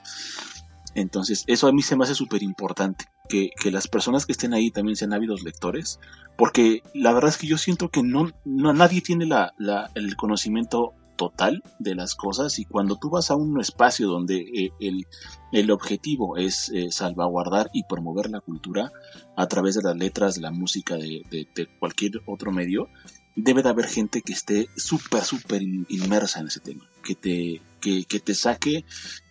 Entonces, 0.95 1.45
eso 1.49 1.67
a 1.67 1.73
mí 1.73 1.83
se 1.83 1.97
me 1.97 2.05
hace 2.05 2.15
súper 2.15 2.43
importante, 2.43 3.07
que, 3.29 3.51
las 3.71 3.89
personas 3.89 4.27
que 4.27 4.33
estén 4.33 4.55
ahí 4.55 4.71
también 4.71 4.97
sean 4.97 5.13
ávidos 5.13 5.43
lectores, 5.43 5.99
porque 6.37 6.83
la 6.95 7.13
verdad 7.13 7.31
es 7.31 7.39
que 7.39 7.47
yo 7.47 7.59
siento 7.59 7.89
que 7.89 8.03
no, 8.03 8.31
nadie 8.45 9.01
tiene 9.01 9.27
la, 9.27 9.53
el 9.95 10.17
conocimiento 10.17 10.95
total 11.17 11.63
de 11.79 11.95
las 11.95 12.15
cosas 12.15 12.59
y 12.59 12.65
cuando 12.65 12.97
tú 12.97 13.11
vas 13.11 13.31
a 13.31 13.37
un 13.37 13.61
espacio 13.61 14.09
donde 14.09 14.39
eh, 14.39 14.73
el, 14.81 15.07
el, 15.53 15.71
objetivo 15.71 16.37
es 16.37 16.71
eh, 16.71 16.91
salvaguardar 16.91 17.71
y 17.73 17.85
promover 17.85 18.31
la 18.31 18.41
cultura 18.41 18.93
a 19.37 19.47
través 19.47 19.75
de 19.75 19.83
las 19.83 19.97
letras, 19.97 20.39
la 20.39 20.51
música, 20.51 20.97
de, 20.97 21.23
de 21.31 21.69
cualquier 21.79 22.21
otro 22.27 22.53
medio, 22.53 22.89
debe 23.37 23.63
de 23.63 23.69
haber 23.69 23.87
gente 23.87 24.23
que 24.23 24.33
esté 24.33 24.69
súper, 24.77 25.23
súper 25.23 25.63
inmersa 25.63 26.41
en 26.41 26.49
ese 26.49 26.61
tema, 26.61 26.85
que 27.03 27.15
te, 27.15 27.61
que, 27.81 28.05
que 28.05 28.21
te 28.21 28.35
saque 28.35 28.85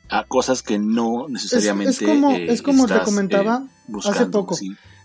a 0.10 0.26
cosas 0.26 0.62
que 0.62 0.78
no 0.78 1.28
necesariamente. 1.30 1.92
Es, 1.92 2.02
como, 2.02 2.32
es 2.32 2.62
como 2.62 2.88
te 2.88 3.00
comentaba 3.02 3.68
eh, 3.88 3.98
hace 4.04 4.26
poco. 4.28 4.58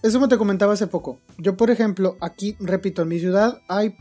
Es 0.03 0.13
como 0.13 0.29
te 0.29 0.39
comentaba 0.39 0.73
hace 0.73 0.87
poco. 0.87 1.21
Yo, 1.39 1.57
por 1.57 1.71
ejemplo, 1.71 2.17
aquí, 2.21 2.57
repito, 2.61 3.03
en 3.03 3.09
mi 3.09 3.19
ciudad 3.19 3.61
hay 3.69 3.97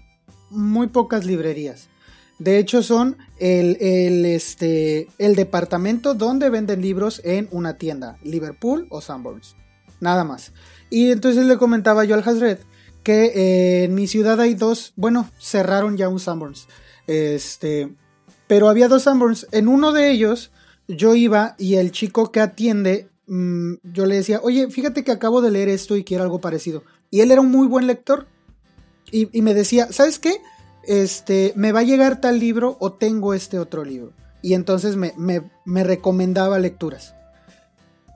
muy 0.49 0.87
pocas 0.87 1.25
librerías. 1.25 1.89
De 2.39 2.59
hecho, 2.59 2.83
son 2.83 3.17
el, 3.39 3.77
el, 3.81 4.25
este, 4.25 5.07
el 5.17 5.35
departamento 5.35 6.13
donde 6.13 6.49
venden 6.49 6.81
libros 6.81 7.21
en 7.23 7.47
una 7.51 7.77
tienda, 7.77 8.17
Liverpool 8.23 8.87
o 8.89 9.01
Sanborns. 9.01 9.55
Nada 9.99 10.23
más. 10.23 10.53
Y 10.89 11.11
entonces 11.11 11.45
le 11.45 11.57
comentaba 11.57 12.05
yo 12.05 12.15
al 12.15 12.27
Hazred 12.27 12.59
que 13.03 13.25
eh, 13.25 13.83
en 13.85 13.95
mi 13.95 14.05
ciudad 14.05 14.39
hay 14.41 14.53
dos, 14.53 14.91
bueno, 14.97 15.29
cerraron 15.39 15.95
ya 15.95 16.09
un 16.09 16.19
Sanborns. 16.19 16.67
Este, 17.07 17.95
pero 18.47 18.67
había 18.67 18.89
dos 18.89 19.03
Sanborns. 19.03 19.47
En 19.51 19.67
uno 19.69 19.93
de 19.93 20.11
ellos 20.11 20.51
yo 20.87 21.15
iba 21.15 21.55
y 21.57 21.75
el 21.75 21.91
chico 21.91 22.31
que 22.31 22.41
atiende, 22.41 23.09
mm, 23.27 23.75
yo 23.83 24.05
le 24.05 24.15
decía, 24.15 24.39
oye, 24.43 24.69
fíjate 24.69 25.03
que 25.03 25.11
acabo 25.11 25.41
de 25.41 25.51
leer 25.51 25.69
esto 25.69 25.95
y 25.95 26.03
quiero 26.03 26.23
algo 26.23 26.41
parecido. 26.41 26.83
Y 27.09 27.21
él 27.21 27.31
era 27.31 27.41
un 27.41 27.49
muy 27.49 27.67
buen 27.67 27.87
lector. 27.87 28.27
Y, 29.09 29.41
me 29.41 29.53
decía, 29.53 29.87
¿sabes 29.93 30.19
qué? 30.19 30.41
Este, 30.87 31.53
me 31.55 31.71
va 31.71 31.81
a 31.81 31.83
llegar 31.83 32.21
tal 32.21 32.39
libro 32.39 32.77
o 32.79 32.93
tengo 32.93 33.33
este 33.33 33.59
otro 33.59 33.83
libro. 33.83 34.13
Y 34.41 34.53
entonces 34.53 34.95
me, 34.95 35.13
me, 35.17 35.83
recomendaba 35.83 36.57
lecturas. 36.59 37.13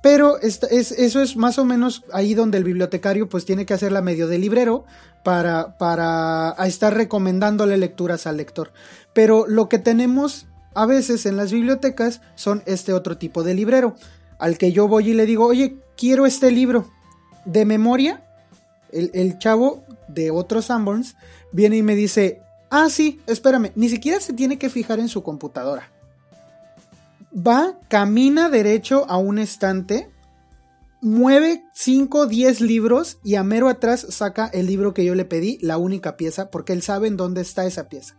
Pero 0.01 0.39
es, 0.39 0.63
eso 0.63 1.21
es 1.21 1.35
más 1.35 1.59
o 1.59 1.65
menos 1.65 2.03
ahí 2.11 2.33
donde 2.33 2.57
el 2.57 2.63
bibliotecario 2.63 3.29
pues 3.29 3.45
tiene 3.45 3.65
que 3.65 3.73
hacerla 3.73 4.01
medio 4.01 4.27
de 4.27 4.39
librero 4.39 4.85
para, 5.23 5.77
para 5.77 6.55
estar 6.65 6.95
recomendándole 6.95 7.77
lecturas 7.77 8.25
al 8.25 8.37
lector. 8.37 8.71
Pero 9.13 9.45
lo 9.47 9.69
que 9.69 9.77
tenemos 9.77 10.47
a 10.73 10.85
veces 10.85 11.25
en 11.25 11.37
las 11.37 11.51
bibliotecas 11.51 12.21
son 12.35 12.63
este 12.65 12.93
otro 12.93 13.17
tipo 13.17 13.43
de 13.43 13.53
librero, 13.53 13.95
al 14.39 14.57
que 14.57 14.71
yo 14.71 14.87
voy 14.87 15.09
y 15.09 15.13
le 15.13 15.25
digo, 15.25 15.45
oye, 15.45 15.77
quiero 15.97 16.25
este 16.25 16.51
libro 16.51 16.89
de 17.45 17.65
memoria. 17.65 18.23
El, 18.91 19.37
chavo 19.37 19.85
de 20.09 20.31
otros 20.31 20.65
Sanborns 20.65 21.15
viene 21.53 21.77
y 21.77 21.83
me 21.83 21.95
dice, 21.95 22.41
ah, 22.71 22.89
sí, 22.89 23.21
espérame, 23.27 23.71
ni 23.75 23.89
siquiera 23.89 24.19
se 24.19 24.33
tiene 24.33 24.57
que 24.57 24.69
fijar 24.69 24.99
en 24.99 25.09
su 25.09 25.21
computadora. 25.21 25.91
Va, 27.35 27.79
camina 27.87 28.49
derecho 28.49 29.05
a 29.07 29.17
un 29.17 29.37
estante, 29.37 30.09
mueve 31.01 31.63
5, 31.73 32.25
10 32.25 32.61
libros 32.61 33.19
y 33.23 33.35
a 33.35 33.43
mero 33.43 33.69
atrás 33.69 34.07
saca 34.09 34.47
el 34.47 34.65
libro 34.65 34.95
que 34.95 35.05
yo 35.05 35.13
le 35.13 35.25
pedí, 35.25 35.59
la 35.61 35.77
única 35.77 36.17
pieza, 36.17 36.49
porque 36.49 36.73
él 36.73 36.81
sabe 36.81 37.07
en 37.07 37.17
dónde 37.17 37.41
está 37.41 37.65
esa 37.65 37.87
pieza 37.87 38.15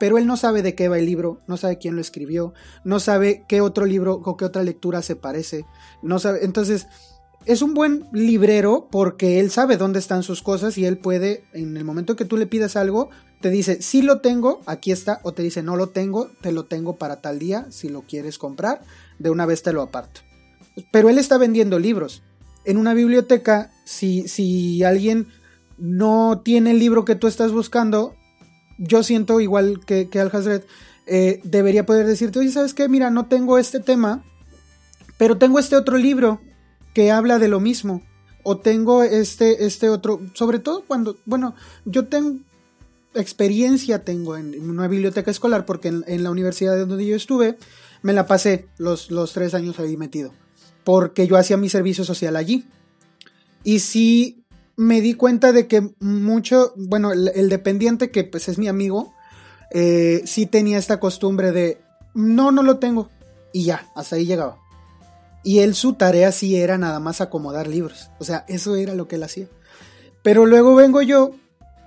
pero 0.00 0.16
él 0.16 0.26
no 0.26 0.38
sabe 0.38 0.62
de 0.62 0.74
qué 0.74 0.88
va 0.88 0.98
el 0.98 1.04
libro, 1.04 1.42
no 1.46 1.58
sabe 1.58 1.76
quién 1.76 1.94
lo 1.94 2.00
escribió, 2.00 2.54
no 2.84 3.00
sabe 3.00 3.44
qué 3.46 3.60
otro 3.60 3.84
libro 3.84 4.22
o 4.24 4.34
qué 4.38 4.46
otra 4.46 4.62
lectura 4.62 5.02
se 5.02 5.14
parece, 5.14 5.66
no 6.02 6.18
sabe, 6.18 6.42
entonces 6.42 6.86
es 7.44 7.60
un 7.60 7.74
buen 7.74 8.08
librero 8.10 8.88
porque 8.90 9.40
él 9.40 9.50
sabe 9.50 9.76
dónde 9.76 9.98
están 9.98 10.22
sus 10.22 10.42
cosas 10.42 10.78
y 10.78 10.86
él 10.86 10.96
puede, 10.96 11.44
en 11.52 11.76
el 11.76 11.84
momento 11.84 12.16
que 12.16 12.24
tú 12.24 12.38
le 12.38 12.46
pidas 12.46 12.76
algo, 12.76 13.10
te 13.40 13.50
dice, 13.50 13.80
sí 13.80 14.02
lo 14.02 14.20
tengo, 14.20 14.60
aquí 14.66 14.92
está, 14.92 15.20
o 15.22 15.32
te 15.32 15.42
dice, 15.42 15.62
no 15.62 15.76
lo 15.76 15.88
tengo, 15.88 16.30
te 16.42 16.52
lo 16.52 16.64
tengo 16.64 16.96
para 16.96 17.20
tal 17.20 17.38
día, 17.38 17.66
si 17.70 17.88
lo 17.88 18.02
quieres 18.02 18.38
comprar, 18.38 18.82
de 19.18 19.30
una 19.30 19.46
vez 19.46 19.62
te 19.62 19.72
lo 19.72 19.82
aparto. 19.82 20.20
Pero 20.92 21.08
él 21.08 21.18
está 21.18 21.38
vendiendo 21.38 21.78
libros. 21.78 22.22
En 22.64 22.76
una 22.76 22.92
biblioteca, 22.92 23.72
si, 23.84 24.28
si 24.28 24.84
alguien 24.84 25.28
no 25.78 26.42
tiene 26.44 26.72
el 26.72 26.78
libro 26.78 27.06
que 27.06 27.14
tú 27.14 27.26
estás 27.26 27.52
buscando, 27.52 28.14
yo 28.78 29.02
siento 29.02 29.40
igual 29.40 29.80
que, 29.86 30.08
que 30.10 30.20
Al 30.20 30.30
Hazred, 30.32 30.64
eh, 31.06 31.40
debería 31.42 31.86
poder 31.86 32.06
decirte, 32.06 32.38
oye, 32.38 32.52
¿sabes 32.52 32.74
qué? 32.74 32.88
Mira, 32.88 33.10
no 33.10 33.26
tengo 33.26 33.58
este 33.58 33.80
tema, 33.80 34.22
pero 35.16 35.38
tengo 35.38 35.58
este 35.58 35.76
otro 35.76 35.96
libro 35.96 36.40
que 36.92 37.10
habla 37.10 37.38
de 37.38 37.48
lo 37.48 37.60
mismo. 37.60 38.02
O 38.42 38.58
tengo 38.58 39.02
este, 39.02 39.66
este 39.66 39.90
otro, 39.90 40.20
sobre 40.34 40.60
todo 40.60 40.84
cuando, 40.86 41.18
bueno, 41.26 41.54
yo 41.84 42.06
tengo 42.06 42.38
experiencia, 43.14 44.04
tengo 44.04 44.36
en 44.36 44.68
una 44.68 44.88
biblioteca 44.88 45.30
escolar, 45.30 45.66
porque 45.66 45.88
en, 45.88 46.22
la 46.22 46.30
universidad 46.30 46.78
donde 46.86 47.06
yo 47.06 47.16
estuve, 47.16 47.58
me 48.02 48.12
la 48.12 48.26
pasé 48.26 48.66
los, 48.78 49.10
los 49.10 49.32
tres 49.32 49.54
años 49.54 49.78
ahí 49.78 49.96
metido, 49.96 50.32
porque 50.84 51.26
yo 51.26 51.36
hacía 51.36 51.56
mi 51.56 51.68
servicio 51.68 52.04
social 52.04 52.36
allí. 52.36 52.66
Y 53.64 53.80
sí 53.80 54.44
me 54.76 55.00
di 55.00 55.14
cuenta 55.14 55.52
de 55.52 55.66
que 55.66 55.90
mucho, 56.00 56.72
bueno, 56.76 57.12
el, 57.12 57.48
dependiente 57.48 58.10
que 58.10 58.24
pues 58.24 58.48
es 58.48 58.58
mi 58.58 58.68
amigo, 58.68 59.12
eh, 59.72 60.22
sí 60.24 60.46
tenía 60.46 60.78
esta 60.78 60.98
costumbre 60.98 61.52
de, 61.52 61.80
no, 62.14 62.50
no 62.50 62.62
lo 62.62 62.78
tengo. 62.78 63.10
Y 63.52 63.64
ya, 63.64 63.90
hasta 63.94 64.16
ahí 64.16 64.24
llegaba. 64.24 64.56
Y 65.42 65.58
él 65.58 65.74
su 65.74 65.94
tarea 65.94 66.32
sí 66.32 66.56
era 66.56 66.78
nada 66.78 67.00
más 67.00 67.20
acomodar 67.20 67.66
libros. 67.66 68.10
O 68.18 68.24
sea, 68.24 68.44
eso 68.48 68.76
era 68.76 68.94
lo 68.94 69.08
que 69.08 69.16
él 69.16 69.22
hacía. 69.22 69.48
Pero 70.22 70.46
luego 70.46 70.74
vengo 70.74 71.02
yo 71.02 71.34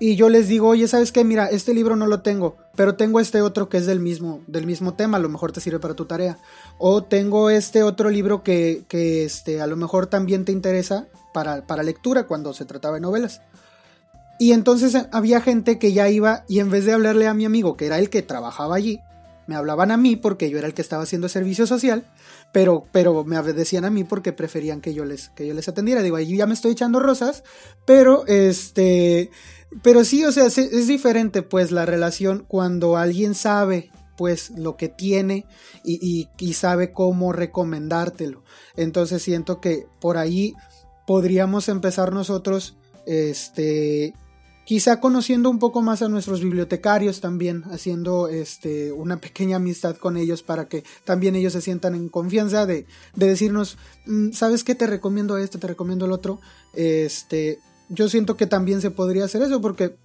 y 0.03 0.17
yo 0.17 0.27
les 0.27 0.49
digo, 0.49 0.67
oye, 0.67 0.85
¿sabes 0.89 1.13
qué? 1.13 1.23
Mira, 1.23 1.47
este 1.47 1.73
libro 1.73 1.95
no 1.95 2.07
lo 2.07 2.19
tengo, 2.19 2.57
pero 2.75 2.95
tengo 2.95 3.21
este 3.21 3.41
otro 3.41 3.69
que 3.69 3.77
es 3.77 3.85
del 3.85 4.01
mismo, 4.01 4.41
del 4.47 4.65
mismo 4.65 4.95
tema, 4.95 5.15
a 5.15 5.21
lo 5.21 5.29
mejor 5.29 5.53
te 5.53 5.61
sirve 5.61 5.79
para 5.79 5.93
tu 5.93 6.03
tarea. 6.03 6.39
O 6.77 7.05
tengo 7.05 7.49
este 7.49 7.83
otro 7.83 8.09
libro 8.09 8.43
que, 8.43 8.83
que 8.89 9.23
este, 9.23 9.61
a 9.61 9.65
lo 9.65 9.77
mejor 9.77 10.07
también 10.07 10.43
te 10.43 10.51
interesa 10.51 11.07
para, 11.33 11.83
lectura 11.83 12.27
cuando 12.27 12.53
se 12.53 12.65
trataba 12.65 12.95
de 12.95 12.99
novelas. 12.99 13.39
Y 14.39 14.51
entonces 14.51 15.07
había 15.13 15.39
gente 15.39 15.79
que 15.79 15.93
ya 15.93 16.09
iba 16.09 16.43
y 16.49 16.59
en 16.59 16.69
vez 16.69 16.83
de 16.83 16.91
hablarle 16.91 17.29
a 17.29 17.33
mi 17.33 17.45
amigo, 17.45 17.77
que 17.77 17.85
era 17.85 17.97
el 17.97 18.09
que 18.09 18.21
trabajaba 18.23 18.75
allí, 18.75 18.99
me 19.47 19.55
hablaban 19.55 19.89
a 19.89 19.95
mí 19.95 20.17
porque 20.17 20.49
yo 20.49 20.57
era 20.57 20.67
el 20.67 20.73
que 20.73 20.81
estaba 20.81 21.03
haciendo 21.03 21.29
servicio 21.29 21.65
social, 21.65 22.05
pero, 22.51 22.85
pero 22.91 23.23
me 23.23 23.41
decían 23.41 23.85
a 23.85 23.89
mí 23.89 24.03
porque 24.03 24.33
preferían 24.33 24.81
que 24.81 24.93
yo 24.93 25.05
les, 25.05 25.29
que 25.29 25.47
yo 25.47 25.53
les 25.53 25.69
atendiera. 25.69 26.01
Digo, 26.01 26.17
ahí 26.17 26.35
ya 26.35 26.45
me 26.45 26.53
estoy 26.53 26.73
echando 26.73 26.99
rosas, 26.99 27.43
pero 27.85 28.25
este, 28.27 29.31
pero 29.82 30.03
sí, 30.03 30.24
o 30.26 30.32
sea, 30.32 30.45
es, 30.45 30.88
diferente 30.88 31.41
pues 31.41 31.71
la 31.71 31.86
relación 31.86 32.45
cuando 32.47 32.97
alguien 32.97 33.36
sabe 33.36 33.91
pues 34.17 34.51
lo 34.51 34.78
que 34.78 34.89
tiene 34.89 35.45
y, 35.84 36.30
y 36.38 36.53
sabe 36.53 36.91
cómo 36.91 37.34
recomendártelo. 37.34 38.43
Entonces 38.76 39.24
siento 39.24 39.59
que 39.59 39.88
por 39.99 40.17
ahí 40.17 40.53
podríamos 41.07 41.67
empezar 41.69 42.13
nosotros, 42.13 42.78
este, 43.05 44.13
quizá 44.65 44.99
conociendo 44.99 45.49
un 45.49 45.59
poco 45.59 45.82
más 45.82 46.01
a 46.01 46.09
nuestros 46.09 46.41
bibliotecarios 46.41 47.19
también, 47.21 47.63
haciendo 47.71 48.28
este, 48.28 48.91
una 48.91 49.17
pequeña 49.17 49.57
amistad 49.57 49.97
con 49.97 50.17
ellos 50.17 50.43
para 50.43 50.67
que 50.67 50.84
también 51.03 51.36
ellos 51.36 51.53
se 51.53 51.61
sientan 51.61 51.95
en 51.95 52.09
confianza 52.09 52.65
de, 52.65 52.86
de 53.15 53.28
decirnos, 53.28 53.78
mm, 54.05 54.32
¿sabes 54.32 54.63
qué? 54.63 54.76
Te 54.76 54.88
recomiendo 54.88 55.38
esto, 55.38 55.59
te 55.59 55.67
recomiendo 55.67 56.05
el 56.05 56.11
otro. 56.11 56.39
Este, 56.74 57.59
yo 57.93 58.09
siento 58.09 58.35
que 58.35 58.47
también 58.47 58.81
se 58.81 58.91
podría 58.91 59.25
hacer 59.25 59.41
eso 59.41 59.61
porque 59.61 59.95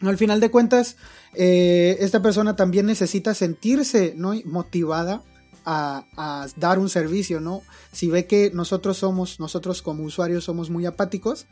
al 0.00 0.18
final 0.18 0.40
de 0.40 0.50
cuentas 0.50 0.96
eh, 1.34 1.96
esta 2.00 2.22
persona 2.22 2.56
también 2.56 2.86
necesita 2.86 3.34
sentirse 3.34 4.14
¿no? 4.16 4.32
motivada 4.44 5.22
a, 5.64 6.04
a, 6.16 6.46
dar 6.56 6.78
un 6.78 6.88
servicio, 6.88 7.40
¿no? 7.40 7.62
Si 7.92 8.08
ve 8.08 8.26
que 8.26 8.50
nosotros 8.52 8.98
somos, 8.98 9.38
nosotros 9.38 9.80
como 9.80 10.02
usuarios 10.02 10.44
somos 10.44 10.70
muy 10.70 10.86
apáticos, 10.86 11.46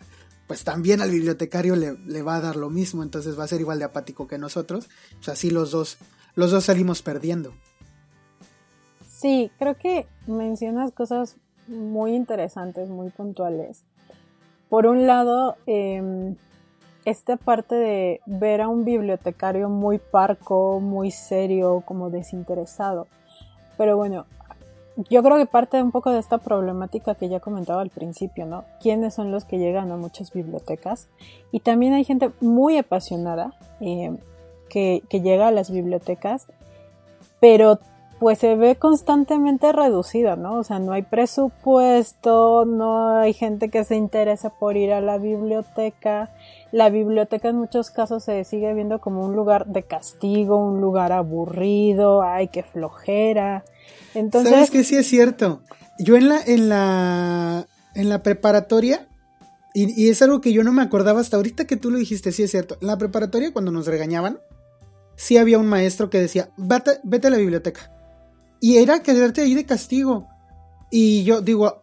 pues 0.48 0.64
también 0.64 1.00
al 1.00 1.12
bibliotecario 1.12 1.76
le, 1.76 1.96
le, 2.06 2.22
va 2.22 2.36
a 2.36 2.40
dar 2.40 2.56
lo 2.56 2.70
mismo, 2.70 3.04
entonces 3.04 3.38
va 3.38 3.44
a 3.44 3.48
ser 3.48 3.60
igual 3.60 3.78
de 3.78 3.84
apático 3.84 4.26
que 4.26 4.36
nosotros. 4.36 4.88
O 5.20 5.22
sea, 5.22 5.34
así 5.34 5.48
los 5.50 5.70
dos, 5.70 5.98
los 6.34 6.50
dos 6.50 6.64
salimos 6.64 7.02
perdiendo. 7.02 7.52
Sí, 9.06 9.52
creo 9.58 9.76
que 9.76 10.08
mencionas 10.26 10.90
cosas 10.90 11.36
muy 11.68 12.14
interesantes, 12.14 12.88
muy 12.88 13.10
puntuales. 13.10 13.84
Por 14.70 14.86
un 14.86 15.06
lado, 15.06 15.56
eh, 15.66 16.34
esta 17.04 17.36
parte 17.36 17.74
de 17.74 18.20
ver 18.26 18.60
a 18.60 18.68
un 18.68 18.84
bibliotecario 18.84 19.68
muy 19.68 19.98
parco, 19.98 20.80
muy 20.80 21.10
serio, 21.10 21.82
como 21.84 22.08
desinteresado. 22.08 23.06
Pero 23.76 23.96
bueno, 23.96 24.26
yo 25.08 25.22
creo 25.22 25.38
que 25.38 25.46
parte 25.46 25.82
un 25.82 25.90
poco 25.90 26.10
de 26.10 26.20
esta 26.20 26.38
problemática 26.38 27.14
que 27.14 27.28
ya 27.28 27.40
comentaba 27.40 27.82
al 27.82 27.90
principio, 27.90 28.46
¿no? 28.46 28.64
¿Quiénes 28.80 29.14
son 29.14 29.32
los 29.32 29.44
que 29.44 29.58
llegan 29.58 29.90
a 29.90 29.96
muchas 29.96 30.32
bibliotecas? 30.32 31.08
Y 31.50 31.60
también 31.60 31.92
hay 31.92 32.04
gente 32.04 32.30
muy 32.40 32.76
apasionada 32.76 33.54
eh, 33.80 34.16
que, 34.68 35.02
que 35.08 35.20
llega 35.20 35.48
a 35.48 35.52
las 35.52 35.70
bibliotecas, 35.70 36.46
pero 37.40 37.80
pues 38.20 38.38
se 38.38 38.54
ve 38.54 38.76
constantemente 38.76 39.72
reducida, 39.72 40.36
¿no? 40.36 40.58
O 40.58 40.62
sea, 40.62 40.78
no 40.78 40.92
hay 40.92 41.00
presupuesto, 41.00 42.66
no 42.66 43.18
hay 43.18 43.32
gente 43.32 43.70
que 43.70 43.82
se 43.82 43.96
interesa 43.96 44.50
por 44.50 44.76
ir 44.76 44.92
a 44.92 45.00
la 45.00 45.16
biblioteca. 45.16 46.30
La 46.70 46.90
biblioteca 46.90 47.48
en 47.48 47.56
muchos 47.56 47.90
casos 47.90 48.22
se 48.24 48.44
sigue 48.44 48.74
viendo 48.74 49.00
como 49.00 49.24
un 49.24 49.34
lugar 49.34 49.68
de 49.68 49.84
castigo, 49.84 50.58
un 50.58 50.82
lugar 50.82 51.12
aburrido, 51.12 52.20
ay, 52.22 52.48
qué 52.48 52.62
flojera. 52.62 53.64
Entonces, 54.14 54.52
¿Sabes 54.52 54.70
que 54.70 54.84
sí 54.84 54.96
es 54.96 55.06
cierto? 55.06 55.62
Yo 55.98 56.18
en 56.18 56.28
la, 56.28 56.42
en 56.42 56.68
la, 56.68 57.66
en 57.94 58.10
la 58.10 58.22
preparatoria, 58.22 59.08
y, 59.72 59.98
y 59.98 60.10
es 60.10 60.20
algo 60.20 60.42
que 60.42 60.52
yo 60.52 60.62
no 60.62 60.72
me 60.72 60.82
acordaba 60.82 61.20
hasta 61.20 61.38
ahorita 61.38 61.66
que 61.66 61.78
tú 61.78 61.90
lo 61.90 61.96
dijiste, 61.96 62.32
sí 62.32 62.42
es 62.42 62.50
cierto. 62.50 62.76
En 62.82 62.88
la 62.88 62.98
preparatoria, 62.98 63.50
cuando 63.50 63.70
nos 63.70 63.86
regañaban, 63.86 64.40
sí 65.16 65.38
había 65.38 65.58
un 65.58 65.68
maestro 65.68 66.10
que 66.10 66.20
decía, 66.20 66.50
vete, 66.58 67.00
vete 67.02 67.28
a 67.28 67.30
la 67.30 67.38
biblioteca 67.38 67.90
y 68.60 68.76
era 68.76 69.02
quedarte 69.02 69.42
ahí 69.42 69.54
de 69.54 69.64
castigo. 69.64 70.26
Y 70.90 71.24
yo 71.24 71.40
digo, 71.40 71.82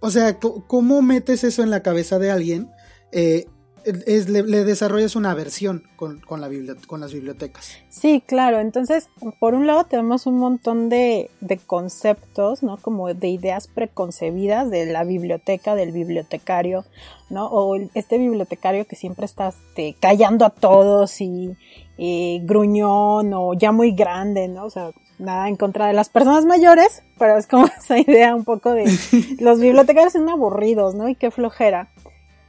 o 0.00 0.10
sea, 0.10 0.38
¿cómo 0.38 1.02
metes 1.02 1.44
eso 1.44 1.62
en 1.62 1.70
la 1.70 1.82
cabeza 1.82 2.18
de 2.18 2.30
alguien? 2.30 2.70
Eh, 3.12 3.46
es, 3.84 4.28
le, 4.28 4.42
desarrollas 4.42 5.14
una 5.14 5.30
aversión 5.30 5.84
con, 5.94 6.20
con, 6.20 6.40
la 6.40 6.50
con, 6.86 7.00
las 7.00 7.12
bibliotecas. 7.12 7.76
Sí, 7.88 8.22
claro. 8.26 8.58
Entonces, 8.58 9.08
por 9.38 9.54
un 9.54 9.66
lado 9.66 9.84
tenemos 9.84 10.26
un 10.26 10.38
montón 10.38 10.88
de, 10.88 11.30
de, 11.40 11.56
conceptos, 11.58 12.62
¿no? 12.62 12.78
Como 12.78 13.12
de 13.14 13.28
ideas 13.28 13.68
preconcebidas 13.68 14.70
de 14.70 14.86
la 14.86 15.04
biblioteca, 15.04 15.76
del 15.76 15.92
bibliotecario, 15.92 16.84
¿no? 17.30 17.46
O 17.46 17.76
este 17.94 18.18
bibliotecario 18.18 18.86
que 18.86 18.96
siempre 18.96 19.24
está 19.24 19.48
este, 19.48 19.96
callando 20.00 20.44
a 20.44 20.50
todos 20.50 21.20
y 21.20 21.56
eh, 21.96 22.40
gruñón 22.42 23.32
o 23.34 23.54
ya 23.54 23.70
muy 23.70 23.92
grande, 23.92 24.48
¿no? 24.48 24.64
O 24.64 24.70
sea, 24.70 24.90
nada 25.18 25.48
en 25.48 25.56
contra 25.56 25.86
de 25.86 25.92
las 25.92 26.08
personas 26.08 26.44
mayores, 26.44 27.02
pero 27.18 27.36
es 27.36 27.46
como 27.46 27.66
esa 27.78 27.98
idea 27.98 28.34
un 28.34 28.44
poco 28.44 28.72
de 28.72 28.84
los 29.40 29.60
bibliotecarios 29.60 30.12
son 30.12 30.28
aburridos, 30.28 30.94
¿no? 30.94 31.08
Y 31.08 31.14
qué 31.14 31.30
flojera. 31.30 31.88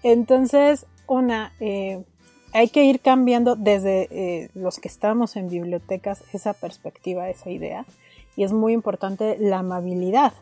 Entonces, 0.03 0.86
una, 1.07 1.53
eh, 1.59 2.03
hay 2.53 2.70
que 2.70 2.84
ir 2.86 2.99
cambiando 2.99 3.55
desde 3.55 4.07
eh, 4.11 4.49
los 4.53 4.80
que 4.80 4.88
estamos 4.88 5.36
en 5.36 5.49
bibliotecas 5.49 6.24
esa 6.34 6.53
perspectiva, 6.53 7.30
esa 7.30 7.49
idea. 7.49 7.86
Y 8.36 8.43
es 8.43 8.53
muy 8.53 8.74
importante 8.74 9.38
la 9.39 9.59
amabilidad. 9.59 10.34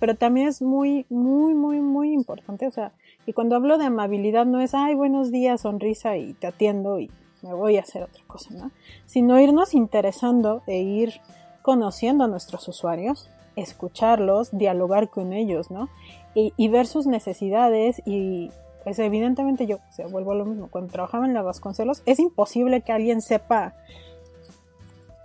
Pero 0.00 0.14
también 0.14 0.48
es 0.48 0.62
muy, 0.62 1.06
muy, 1.08 1.54
muy, 1.54 1.80
muy 1.80 2.12
importante. 2.12 2.66
O 2.66 2.70
sea, 2.70 2.92
y 3.26 3.32
cuando 3.32 3.56
hablo 3.56 3.78
de 3.78 3.86
amabilidad 3.86 4.46
no 4.46 4.60
es, 4.60 4.74
ay, 4.74 4.94
buenos 4.94 5.30
días, 5.30 5.62
sonrisa 5.62 6.16
y 6.16 6.34
te 6.34 6.46
atiendo 6.46 7.00
y 7.00 7.10
me 7.42 7.54
voy 7.54 7.76
a 7.76 7.80
hacer 7.80 8.02
otra 8.02 8.22
cosa, 8.26 8.50
¿no? 8.54 8.70
Sino 9.06 9.40
irnos 9.40 9.74
interesando 9.74 10.62
e 10.66 10.78
ir 10.78 11.20
conociendo 11.68 12.24
a 12.24 12.28
nuestros 12.28 12.66
usuarios, 12.66 13.28
escucharlos, 13.54 14.48
dialogar 14.56 15.10
con 15.10 15.34
ellos, 15.34 15.70
¿no? 15.70 15.90
Y, 16.34 16.54
y 16.56 16.68
ver 16.68 16.86
sus 16.86 17.06
necesidades 17.06 18.00
y 18.06 18.50
pues 18.84 18.98
evidentemente 19.00 19.66
yo, 19.66 19.76
o 19.76 19.92
sea, 19.92 20.06
vuelvo 20.06 20.32
a 20.32 20.36
lo 20.36 20.46
mismo, 20.46 20.68
cuando 20.70 20.90
trabajaba 20.90 21.26
en 21.26 21.34
la 21.34 21.42
Vasconcelos, 21.42 22.02
es 22.06 22.20
imposible 22.20 22.80
que 22.80 22.92
alguien 22.92 23.20
sepa 23.20 23.74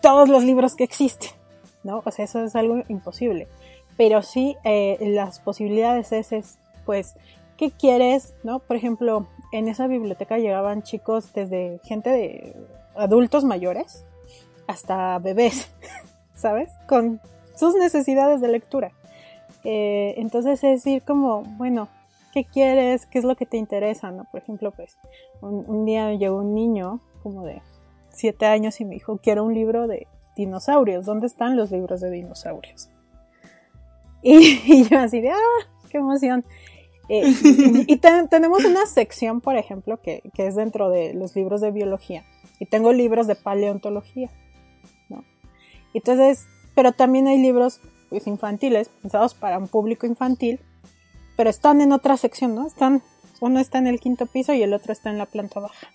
todos 0.01 0.27
los 0.27 0.43
libros 0.43 0.75
que 0.75 0.83
existen, 0.83 1.31
¿no? 1.85 2.01
O 2.03 2.11
sea, 2.11 2.25
eso 2.25 2.43
es 2.43 2.57
algo 2.57 2.83
imposible. 2.89 3.47
Pero 3.95 4.21
sí, 4.21 4.57
eh, 4.65 4.97
las 4.99 5.39
posibilidades 5.39 6.11
es, 6.11 6.33
es, 6.33 6.57
pues, 6.85 7.15
¿qué 7.55 7.71
quieres? 7.71 8.33
¿No? 8.43 8.59
Por 8.59 8.75
ejemplo, 8.75 9.27
en 9.53 9.69
esa 9.69 9.87
biblioteca 9.87 10.39
llegaban 10.39 10.83
chicos 10.83 11.31
desde 11.31 11.79
gente 11.85 12.09
de 12.09 12.53
adultos 12.95 13.45
mayores 13.45 14.03
hasta 14.67 15.19
bebés, 15.19 15.69
¿sabes? 16.43 16.71
Con 16.87 17.19
sus 17.55 17.73
necesidades 17.75 18.41
de 18.41 18.49
lectura. 18.49 18.91
Eh, 19.63 20.15
entonces 20.17 20.63
es 20.63 20.83
decir 20.83 21.01
como, 21.01 21.43
bueno, 21.57 21.87
¿qué 22.33 22.43
quieres? 22.43 23.05
¿Qué 23.05 23.17
es 23.17 23.25
lo 23.25 23.35
que 23.35 23.45
te 23.45 23.57
interesa? 23.57 24.11
¿no? 24.11 24.25
Por 24.29 24.41
ejemplo, 24.41 24.71
pues 24.71 24.97
un, 25.41 25.63
un 25.67 25.85
día 25.85 26.13
llegó 26.13 26.37
un 26.37 26.53
niño 26.53 26.99
como 27.23 27.45
de 27.45 27.61
siete 28.09 28.45
años 28.45 28.79
y 28.81 28.85
me 28.85 28.95
dijo, 28.95 29.17
quiero 29.17 29.45
un 29.45 29.53
libro 29.53 29.87
de 29.87 30.07
dinosaurios. 30.35 31.05
¿Dónde 31.05 31.27
están 31.27 31.55
los 31.55 31.71
libros 31.71 32.01
de 32.01 32.11
dinosaurios? 32.11 32.89
Y, 34.25 34.85
yo 34.85 34.99
así 34.99 35.19
de, 35.19 35.31
ah, 35.31 35.67
qué 35.89 35.97
emoción. 35.97 36.45
Eh, 37.09 37.23
y, 37.43 37.93
y 37.93 37.97
ten, 37.97 38.29
tenemos 38.29 38.63
una 38.63 38.85
sección, 38.85 39.41
por 39.41 39.57
ejemplo, 39.57 39.99
que, 40.01 40.21
es 40.37 40.55
dentro 40.55 40.89
de 40.89 41.13
los 41.13 41.35
libros 41.35 41.59
de 41.59 41.71
biología. 41.71 42.23
Y 42.57 42.65
tengo 42.65 42.93
libros 42.93 43.27
de 43.27 43.35
paleontología. 43.35 44.29
Entonces, 45.93 46.47
pero 46.75 46.91
también 46.91 47.27
hay 47.27 47.37
libros 47.37 47.79
pues, 48.09 48.27
infantiles, 48.27 48.89
pensados 49.01 49.33
para 49.33 49.57
un 49.57 49.67
público 49.67 50.05
infantil, 50.05 50.59
pero 51.35 51.49
están 51.49 51.81
en 51.81 51.91
otra 51.91 52.17
sección, 52.17 52.55
¿no? 52.55 52.67
Están, 52.67 53.01
uno 53.41 53.59
está 53.59 53.77
en 53.77 53.87
el 53.87 53.99
quinto 53.99 54.25
piso 54.25 54.53
y 54.53 54.63
el 54.63 54.73
otro 54.73 54.93
está 54.93 55.09
en 55.09 55.17
la 55.17 55.25
planta 55.25 55.59
baja. 55.59 55.87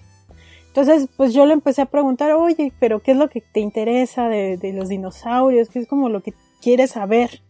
Entonces, 0.69 1.09
pues 1.17 1.33
yo 1.33 1.47
le 1.47 1.55
empecé 1.55 1.83
a 1.83 1.87
preguntar, 1.87 2.33
oye, 2.33 2.73
pero 2.79 3.01
¿qué 3.01 3.13
es 3.13 3.17
lo 3.17 3.29
que 3.29 3.41
te 3.41 3.61
interesa 3.61 4.29
de, 4.29 4.57
de 4.59 4.73
los 4.73 4.89
dinosaurios? 4.89 5.69
¿Qué 5.69 5.81
es 5.81 5.89
como 5.89 6.09
lo 6.09 6.23
que 6.23 6.35
quieres 6.61 6.93
saber? 6.93 7.41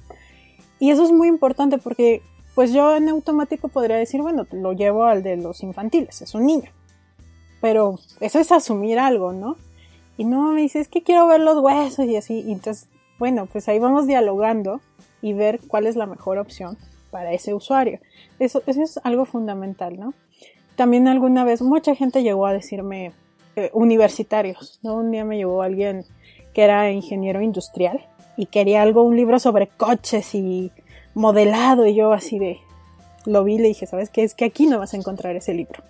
Y 0.78 0.90
eso 0.90 1.04
es 1.04 1.12
muy 1.12 1.28
importante 1.28 1.78
porque, 1.78 2.22
pues 2.54 2.72
yo 2.72 2.96
en 2.96 3.08
automático 3.08 3.68
podría 3.68 3.96
decir, 3.96 4.22
bueno, 4.22 4.46
lo 4.52 4.72
llevo 4.72 5.04
al 5.04 5.22
de 5.22 5.36
los 5.36 5.62
infantiles, 5.62 6.22
es 6.22 6.34
un 6.34 6.46
niño. 6.46 6.70
Pero 7.60 7.98
eso 8.20 8.38
es 8.38 8.52
asumir 8.52 8.98
algo, 8.98 9.32
¿no? 9.32 9.56
Y 10.18 10.24
no, 10.24 10.52
me 10.52 10.60
dice, 10.60 10.80
es 10.80 10.88
que 10.88 11.02
quiero 11.02 11.26
ver 11.26 11.40
los 11.40 11.58
huesos 11.58 12.04
y 12.06 12.16
así. 12.16 12.40
Y 12.46 12.52
entonces, 12.52 12.88
bueno, 13.18 13.46
pues 13.46 13.68
ahí 13.68 13.78
vamos 13.78 14.06
dialogando 14.06 14.82
y 15.22 15.32
ver 15.32 15.60
cuál 15.66 15.86
es 15.86 15.96
la 15.96 16.04
mejor 16.04 16.36
opción 16.36 16.76
para 17.10 17.32
ese 17.32 17.54
usuario. 17.54 18.00
Eso, 18.38 18.62
eso 18.66 18.82
es 18.82 19.00
algo 19.04 19.24
fundamental, 19.24 19.98
¿no? 19.98 20.12
También 20.76 21.08
alguna 21.08 21.44
vez 21.44 21.62
mucha 21.62 21.94
gente 21.94 22.22
llegó 22.22 22.46
a 22.46 22.52
decirme, 22.52 23.12
eh, 23.56 23.70
universitarios, 23.72 24.78
¿no? 24.82 24.94
Un 24.94 25.10
día 25.10 25.24
me 25.24 25.36
llegó 25.36 25.62
alguien 25.62 26.04
que 26.52 26.62
era 26.62 26.90
ingeniero 26.90 27.40
industrial 27.40 28.04
y 28.36 28.46
quería 28.46 28.82
algo, 28.82 29.02
un 29.02 29.16
libro 29.16 29.38
sobre 29.38 29.66
coches 29.66 30.34
y 30.34 30.70
modelado 31.14 31.86
y 31.86 31.94
yo 31.94 32.12
así 32.12 32.38
de, 32.38 32.58
lo 33.24 33.42
vi 33.44 33.54
y 33.54 33.58
le 33.58 33.68
dije, 33.68 33.86
¿sabes 33.86 34.10
qué? 34.10 34.22
Es 34.22 34.34
que 34.34 34.44
aquí 34.44 34.66
no 34.66 34.78
vas 34.78 34.94
a 34.94 34.96
encontrar 34.96 35.34
ese 35.36 35.54
libro. 35.54 35.82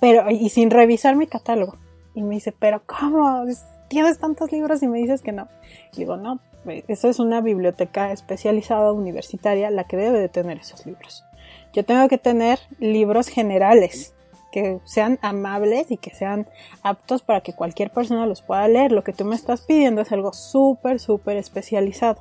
Pero, 0.00 0.30
y 0.30 0.48
sin 0.50 0.70
revisar 0.70 1.16
mi 1.16 1.26
catálogo. 1.26 1.76
Y 2.14 2.22
me 2.22 2.34
dice, 2.34 2.52
pero 2.52 2.82
¿cómo? 2.86 3.44
Tienes 3.88 4.18
tantos 4.18 4.52
libros 4.52 4.82
y 4.82 4.88
me 4.88 4.98
dices 4.98 5.22
que 5.22 5.32
no. 5.32 5.48
Y 5.92 5.98
digo, 5.98 6.16
no, 6.16 6.40
eso 6.88 7.08
es 7.08 7.18
una 7.18 7.40
biblioteca 7.40 8.12
especializada 8.12 8.92
universitaria 8.92 9.70
la 9.70 9.84
que 9.84 9.96
debe 9.96 10.18
de 10.20 10.28
tener 10.28 10.58
esos 10.58 10.86
libros. 10.86 11.24
Yo 11.72 11.84
tengo 11.84 12.08
que 12.08 12.18
tener 12.18 12.58
libros 12.78 13.28
generales 13.28 14.14
que 14.52 14.80
sean 14.84 15.18
amables 15.22 15.90
y 15.90 15.96
que 15.96 16.14
sean 16.14 16.46
aptos 16.82 17.22
para 17.22 17.40
que 17.40 17.54
cualquier 17.54 17.90
persona 17.90 18.26
los 18.26 18.42
pueda 18.42 18.68
leer. 18.68 18.92
Lo 18.92 19.02
que 19.02 19.14
tú 19.14 19.24
me 19.24 19.34
estás 19.34 19.62
pidiendo 19.62 20.02
es 20.02 20.12
algo 20.12 20.32
súper, 20.32 21.00
súper 21.00 21.38
especializado. 21.38 22.20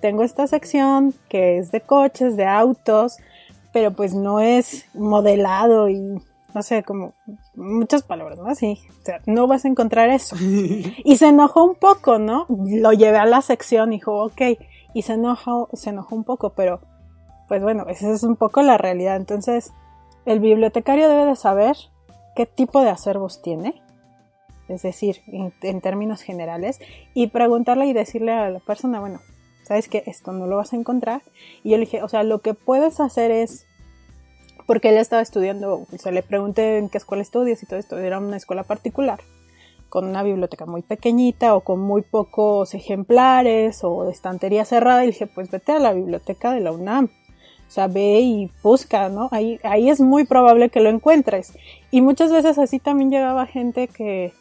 Tengo 0.00 0.22
esta 0.22 0.46
sección 0.46 1.14
que 1.28 1.58
es 1.58 1.70
de 1.70 1.82
coches, 1.82 2.36
de 2.36 2.46
autos, 2.46 3.18
pero 3.72 3.92
pues 3.92 4.14
no 4.14 4.40
es 4.40 4.86
modelado 4.94 5.90
y 5.90 6.20
no 6.54 6.62
sé, 6.62 6.82
como 6.82 7.12
muchas 7.54 8.02
palabras, 8.02 8.38
¿no? 8.38 8.54
Sí, 8.54 8.78
o 8.88 9.04
sea, 9.04 9.20
no 9.26 9.46
vas 9.46 9.64
a 9.64 9.68
encontrar 9.68 10.08
eso. 10.10 10.36
Y 11.04 11.16
se 11.16 11.28
enojó 11.28 11.64
un 11.64 11.74
poco, 11.74 12.18
¿no? 12.18 12.46
Lo 12.48 12.92
llevé 12.92 13.18
a 13.18 13.26
la 13.26 13.42
sección 13.42 13.92
y 13.92 13.96
dijo, 13.96 14.24
ok, 14.24 14.42
y 14.94 15.02
se 15.02 15.14
enojó, 15.14 15.68
se 15.74 15.90
enojó 15.90 16.16
un 16.16 16.24
poco, 16.24 16.54
pero 16.54 16.80
pues 17.48 17.62
bueno, 17.62 17.86
esa 17.88 18.10
es 18.10 18.22
un 18.22 18.36
poco 18.36 18.62
la 18.62 18.78
realidad. 18.78 19.16
Entonces, 19.16 19.72
el 20.26 20.40
bibliotecario 20.40 21.08
debe 21.08 21.24
de 21.24 21.36
saber 21.36 21.76
qué 22.36 22.46
tipo 22.46 22.82
de 22.82 22.90
acervos 22.90 23.42
tiene, 23.42 23.82
es 24.68 24.82
decir, 24.82 25.22
en, 25.26 25.80
términos 25.80 26.22
generales, 26.22 26.78
y 27.14 27.28
preguntarle 27.28 27.86
y 27.86 27.94
decirle 27.94 28.32
a 28.32 28.50
la 28.50 28.60
persona, 28.60 29.00
bueno, 29.00 29.20
sabes 29.64 29.88
que 29.88 30.02
esto 30.06 30.32
no 30.32 30.46
lo 30.46 30.56
vas 30.56 30.72
a 30.72 30.76
encontrar. 30.76 31.22
Y 31.64 31.70
yo 31.70 31.78
le 31.78 31.84
dije, 31.84 32.02
o 32.02 32.08
sea, 32.08 32.22
lo 32.22 32.40
que 32.40 32.54
puedes 32.54 33.00
hacer 33.00 33.30
es, 33.30 33.66
porque 34.68 34.90
él 34.90 34.98
estaba 34.98 35.22
estudiando, 35.22 35.86
o 35.90 35.98
sea, 35.98 36.12
le 36.12 36.22
pregunté 36.22 36.76
en 36.76 36.90
qué 36.90 36.98
escuela 36.98 37.22
estudias 37.22 37.62
y 37.62 37.66
todo 37.66 37.78
esto, 37.78 37.96
era 37.96 38.18
una 38.18 38.36
escuela 38.36 38.64
particular, 38.64 39.18
con 39.88 40.04
una 40.04 40.22
biblioteca 40.22 40.66
muy 40.66 40.82
pequeñita 40.82 41.54
o 41.56 41.62
con 41.62 41.80
muy 41.80 42.02
pocos 42.02 42.74
ejemplares 42.74 43.82
o 43.82 44.04
de 44.04 44.12
estantería 44.12 44.66
cerrada, 44.66 45.04
y 45.04 45.06
dije, 45.06 45.26
pues 45.26 45.50
vete 45.50 45.72
a 45.72 45.78
la 45.78 45.94
biblioteca 45.94 46.52
de 46.52 46.60
la 46.60 46.72
UNAM. 46.72 47.06
O 47.06 47.70
sea, 47.70 47.86
ve 47.86 48.20
y 48.20 48.50
busca, 48.62 49.08
¿no? 49.08 49.30
Ahí, 49.32 49.58
ahí 49.62 49.88
es 49.88 50.00
muy 50.00 50.26
probable 50.26 50.68
que 50.68 50.80
lo 50.80 50.90
encuentres. 50.90 51.54
Y 51.90 52.02
muchas 52.02 52.30
veces 52.30 52.58
así 52.58 52.78
también 52.78 53.10
llegaba 53.10 53.46
gente 53.46 53.88
que, 53.88 54.34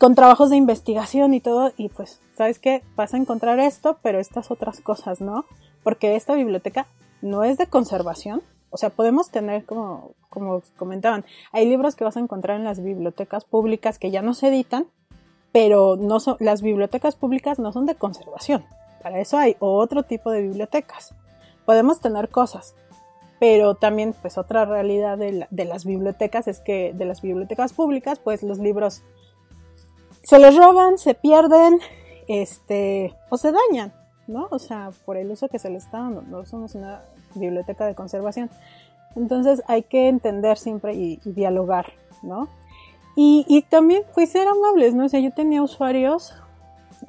con 0.00 0.16
trabajos 0.16 0.50
de 0.50 0.56
investigación 0.56 1.32
y 1.32 1.40
todo, 1.40 1.72
y 1.76 1.90
pues, 1.90 2.20
¿sabes 2.36 2.58
qué? 2.58 2.82
Vas 2.96 3.14
a 3.14 3.18
encontrar 3.18 3.60
esto, 3.60 3.98
pero 4.02 4.18
estas 4.18 4.50
otras 4.50 4.80
cosas, 4.80 5.20
¿no? 5.20 5.44
Porque 5.84 6.16
esta 6.16 6.34
biblioteca 6.34 6.88
no 7.22 7.44
es 7.44 7.56
de 7.56 7.68
conservación. 7.68 8.42
O 8.70 8.76
sea, 8.76 8.90
podemos 8.90 9.30
tener, 9.30 9.64
como, 9.64 10.12
como 10.28 10.62
comentaban, 10.76 11.24
hay 11.52 11.66
libros 11.66 11.96
que 11.96 12.04
vas 12.04 12.16
a 12.16 12.20
encontrar 12.20 12.56
en 12.56 12.64
las 12.64 12.82
bibliotecas 12.82 13.44
públicas 13.44 13.98
que 13.98 14.10
ya 14.10 14.22
no 14.22 14.34
se 14.34 14.48
editan, 14.48 14.86
pero 15.52 15.96
no 15.96 16.20
son, 16.20 16.36
las 16.38 16.62
bibliotecas 16.62 17.16
públicas 17.16 17.58
no 17.58 17.72
son 17.72 17.86
de 17.86 17.96
conservación. 17.96 18.64
Para 19.02 19.20
eso 19.20 19.38
hay 19.38 19.56
otro 19.58 20.04
tipo 20.04 20.30
de 20.30 20.42
bibliotecas 20.42 21.14
podemos 21.70 22.00
tener 22.00 22.30
cosas, 22.30 22.74
pero 23.38 23.76
también 23.76 24.12
pues 24.20 24.38
otra 24.38 24.64
realidad 24.64 25.16
de, 25.16 25.46
las 25.64 25.84
bibliotecas 25.84 26.48
es 26.48 26.58
que 26.58 26.92
de 26.92 27.04
las 27.04 27.22
bibliotecas 27.22 27.72
públicas 27.72 28.18
pues 28.18 28.42
los 28.42 28.58
libros 28.58 29.02
se 30.24 30.40
les 30.40 30.56
roban, 30.56 30.98
se 30.98 31.14
pierden, 31.14 31.78
este, 32.26 33.14
o 33.28 33.36
se 33.36 33.52
dañan, 33.52 33.92
¿no? 34.26 34.48
O 34.50 34.58
sea, 34.58 34.90
por 35.04 35.16
el 35.16 35.30
uso 35.30 35.46
que 35.46 35.60
se 35.60 35.70
les 35.70 35.84
está 35.84 35.98
dando, 35.98 36.22
no 36.22 36.44
somos 36.44 36.74
una 36.74 37.02
biblioteca 37.34 37.86
de 37.86 37.94
conservación. 37.94 38.50
Entonces 39.16 39.62
hay 39.66 39.82
que 39.82 40.08
entender 40.08 40.56
siempre 40.58 40.94
y, 40.94 41.20
dialogar, 41.24 41.92
¿no? 42.22 42.48
Y, 43.16 43.66
también 43.68 44.02
pues 44.14 44.30
ser 44.30 44.48
amables, 44.48 44.94
¿no? 44.94 45.04
O 45.04 45.08
sea, 45.08 45.20
yo 45.20 45.30
tenía 45.30 45.62
usuarios 45.62 46.34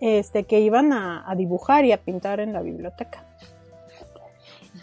este, 0.02 0.44
que 0.44 0.60
iban 0.60 0.92
a 0.92 1.34
dibujar 1.38 1.86
y 1.86 1.94
a 1.94 1.98
pintar 1.98 2.42
en 2.42 2.52
la 2.52 2.62
biblioteca. 2.62 3.24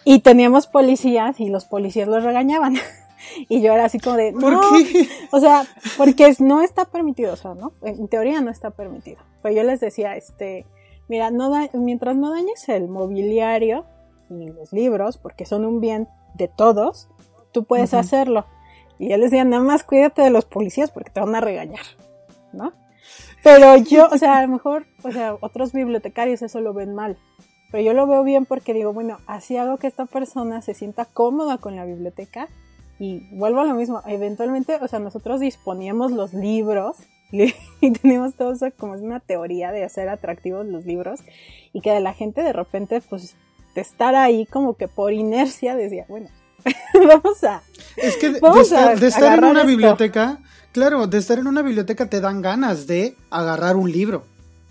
Y 0.05 0.21
teníamos 0.21 0.67
policías 0.67 1.39
y 1.39 1.51
los 1.51 1.67
policías 1.67 2.09
los 2.09 2.25
regañaban. 2.25 2.77
y 3.49 3.61
yo 3.61 3.73
era 3.73 3.85
así 3.85 3.99
como 3.99 4.17
de, 4.17 4.33
¿por 4.33 4.59
qué? 4.61 5.09
O 5.31 5.41
sea, 5.41 5.67
porque 5.97 6.35
no 6.39 6.63
está 6.63 6.87
permitido, 6.87 7.35
o 7.35 7.37
sea, 7.37 7.55
¿no? 7.55 7.73
En 7.83 8.09
teoría 8.09 8.41
no 8.41 8.51
está 8.51 8.71
permitido. 8.71 9.19
Pero 9.43 9.55
yo 9.55 9.63
les 9.65 9.81
decía, 9.81 10.17
este, 10.17 10.65
mira, 11.09 11.31
no 11.31 11.53
mientras 11.75 12.17
no 12.17 12.31
dañes 12.31 12.69
el 12.69 12.89
mobiliario 12.89 13.85
ni 14.31 14.49
los 14.49 14.73
libros, 14.73 15.19
porque 15.19 15.47
son 15.47 15.65
un 15.65 15.81
bien 15.81 16.09
de 16.35 16.49
todos, 16.49 17.09
tú 17.53 17.65
puedes 17.65 17.95
hacerlo. 17.95 18.47
Y 18.99 19.09
yo 19.09 19.17
les 19.17 19.31
decía, 19.31 19.45
nada 19.45 19.63
más 19.63 19.85
cuídate 19.85 20.23
de 20.23 20.31
los 20.31 20.45
policías 20.45 20.91
porque 20.91 21.11
te 21.11 21.21
van 21.21 21.35
a 21.35 21.41
regañar, 21.41 21.85
¿no? 22.53 22.73
Pero 23.43 23.77
yo, 23.77 24.09
o 24.11 24.19
sea, 24.19 24.39
a 24.39 24.43
lo 24.43 24.49
mejor, 24.49 24.87
o 25.05 25.13
sea, 25.13 25.37
otros 25.41 25.73
bibliotecarios 25.73 26.43
eso 26.43 26.61
lo 26.61 26.75
ven 26.75 26.95
mal. 26.95 27.17
Pero 27.71 27.85
yo 27.85 27.93
lo 27.93 28.07
veo 28.07 28.25
bien 28.25 28.47
porque 28.47 28.75
digo, 28.75 28.93
bueno, 28.93 29.19
así 29.27 29.57
hago 29.57 29.77
que 29.77 29.87
esta 29.87 30.07
persona 30.07 30.63
se 30.63 30.75
sienta 30.75 31.05
cómoda 31.05 31.59
con 31.59 31.77
la 31.77 31.85
biblioteca 31.85 32.49
y 32.99 33.29
vuelvo 33.31 33.61
a 33.61 33.65
lo 33.65 33.75
mismo, 33.75 34.03
eventualmente, 34.07 34.77
o 34.81 34.89
sea, 34.89 34.99
nosotros 34.99 35.41
disponíamos 35.41 36.11
los 36.11 36.35
libros 36.35 36.97
y 37.31 37.91
tenemos 37.93 38.35
todo 38.35 38.53
eso 38.53 38.67
como 38.77 38.95
es 38.95 39.03
una 39.03 39.21
teoría 39.21 39.71
de 39.71 39.85
hacer 39.85 40.09
atractivos 40.09 40.67
los 40.67 40.85
libros 40.85 41.21
y 41.73 41.81
que 41.81 41.93
de 41.93 42.01
la 42.01 42.15
gente 42.15 42.43
de 42.43 42.53
repente, 42.53 43.01
pues, 43.03 43.37
estar 43.81 44.15
ahí 44.15 44.47
como 44.47 44.77
que 44.77 44.89
por 44.89 45.13
inercia 45.13 45.77
decía, 45.77 46.05
bueno, 46.09 46.29
vamos 46.95 47.43
a... 47.45 47.63
Es 47.97 48.17
que 48.17 48.31
de, 48.31 48.41
estar, 48.61 48.99
de 48.99 49.07
estar 49.07 49.39
en 49.39 49.45
una 49.45 49.65
biblioteca, 49.65 50.39
claro, 50.73 51.07
de 51.07 51.19
estar 51.19 51.39
en 51.39 51.47
una 51.47 51.63
biblioteca 51.63 52.09
te 52.09 52.21
dan 52.21 52.43
ganas 52.43 52.87
de 52.87 53.17
agarrar 53.31 53.77
un 53.77 53.91
libro. 53.91 54.25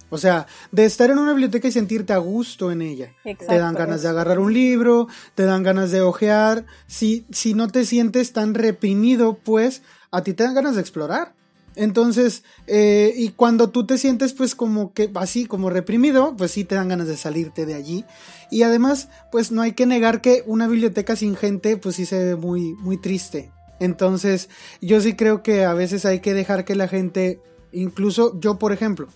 O 0.09 0.17
sea, 0.17 0.47
de 0.71 0.85
estar 0.85 1.09
en 1.09 1.17
una 1.17 1.31
biblioteca 1.31 1.67
y 1.67 1.71
sentirte 1.71 2.13
a 2.13 2.17
gusto 2.17 2.71
en 2.71 2.81
ella. 2.81 3.13
te 3.23 3.57
dan 3.57 3.75
ganas 3.75 4.03
de 4.03 4.09
agarrar 4.09 4.39
un 4.39 4.53
libro, 4.53 5.07
te 5.35 5.43
dan 5.43 5.63
ganas 5.63 5.91
de 5.91 6.01
ojear. 6.01 6.65
Si, 6.87 7.25
si 7.29 7.53
no 7.53 7.67
te 7.67 7.83
sientes 7.83 8.31
tan 8.31 8.53
reprimido, 8.53 9.37
pues 9.37 9.81
a 10.11 10.21
ti 10.23 10.33
te 10.33 10.43
dan 10.43 10.55
ganas 10.55 10.75
de 10.75 10.81
explorar. 10.81 11.33
Entonces, 11.77 12.43
eh, 12.65 13.13
y 13.15 13.29
cuando 13.29 13.69
tú 13.69 13.85
te 13.85 13.99
sientes 13.99 14.33
pues 14.33 14.55
como 14.55 14.93
que 14.93 15.11
así, 15.13 15.45
como 15.45 15.69
reprimido, 15.69 16.35
pues 16.35 16.49
sí 16.49 16.63
te 16.63 16.73
dan 16.73 16.89
ganas 16.89 17.05
de 17.05 17.15
salirte 17.15 17.67
de 17.67 17.75
allí. 17.75 18.03
Y 18.49 18.63
además, 18.63 19.09
pues 19.31 19.51
no 19.51 19.61
hay 19.61 19.73
que 19.73 19.85
negar 19.85 20.19
que 20.19 20.43
una 20.47 20.67
biblioteca 20.67 21.15
sin 21.15 21.35
gente, 21.35 21.77
pues 21.77 21.95
sí 21.95 22.07
se 22.07 22.23
ve 22.23 22.35
muy, 22.35 22.73
muy 22.79 22.97
triste. 22.97 23.51
Entonces, 23.79 24.49
yo 24.81 24.99
sí 25.01 25.13
creo 25.13 25.43
que 25.43 25.65
a 25.65 25.75
veces 25.75 26.03
hay 26.05 26.19
que 26.19 26.33
dejar 26.33 26.65
que 26.65 26.73
la 26.73 26.87
gente, 26.87 27.39
incluso 27.71 28.39
yo 28.39 28.57
por 28.57 28.73
ejemplo, 28.73 29.07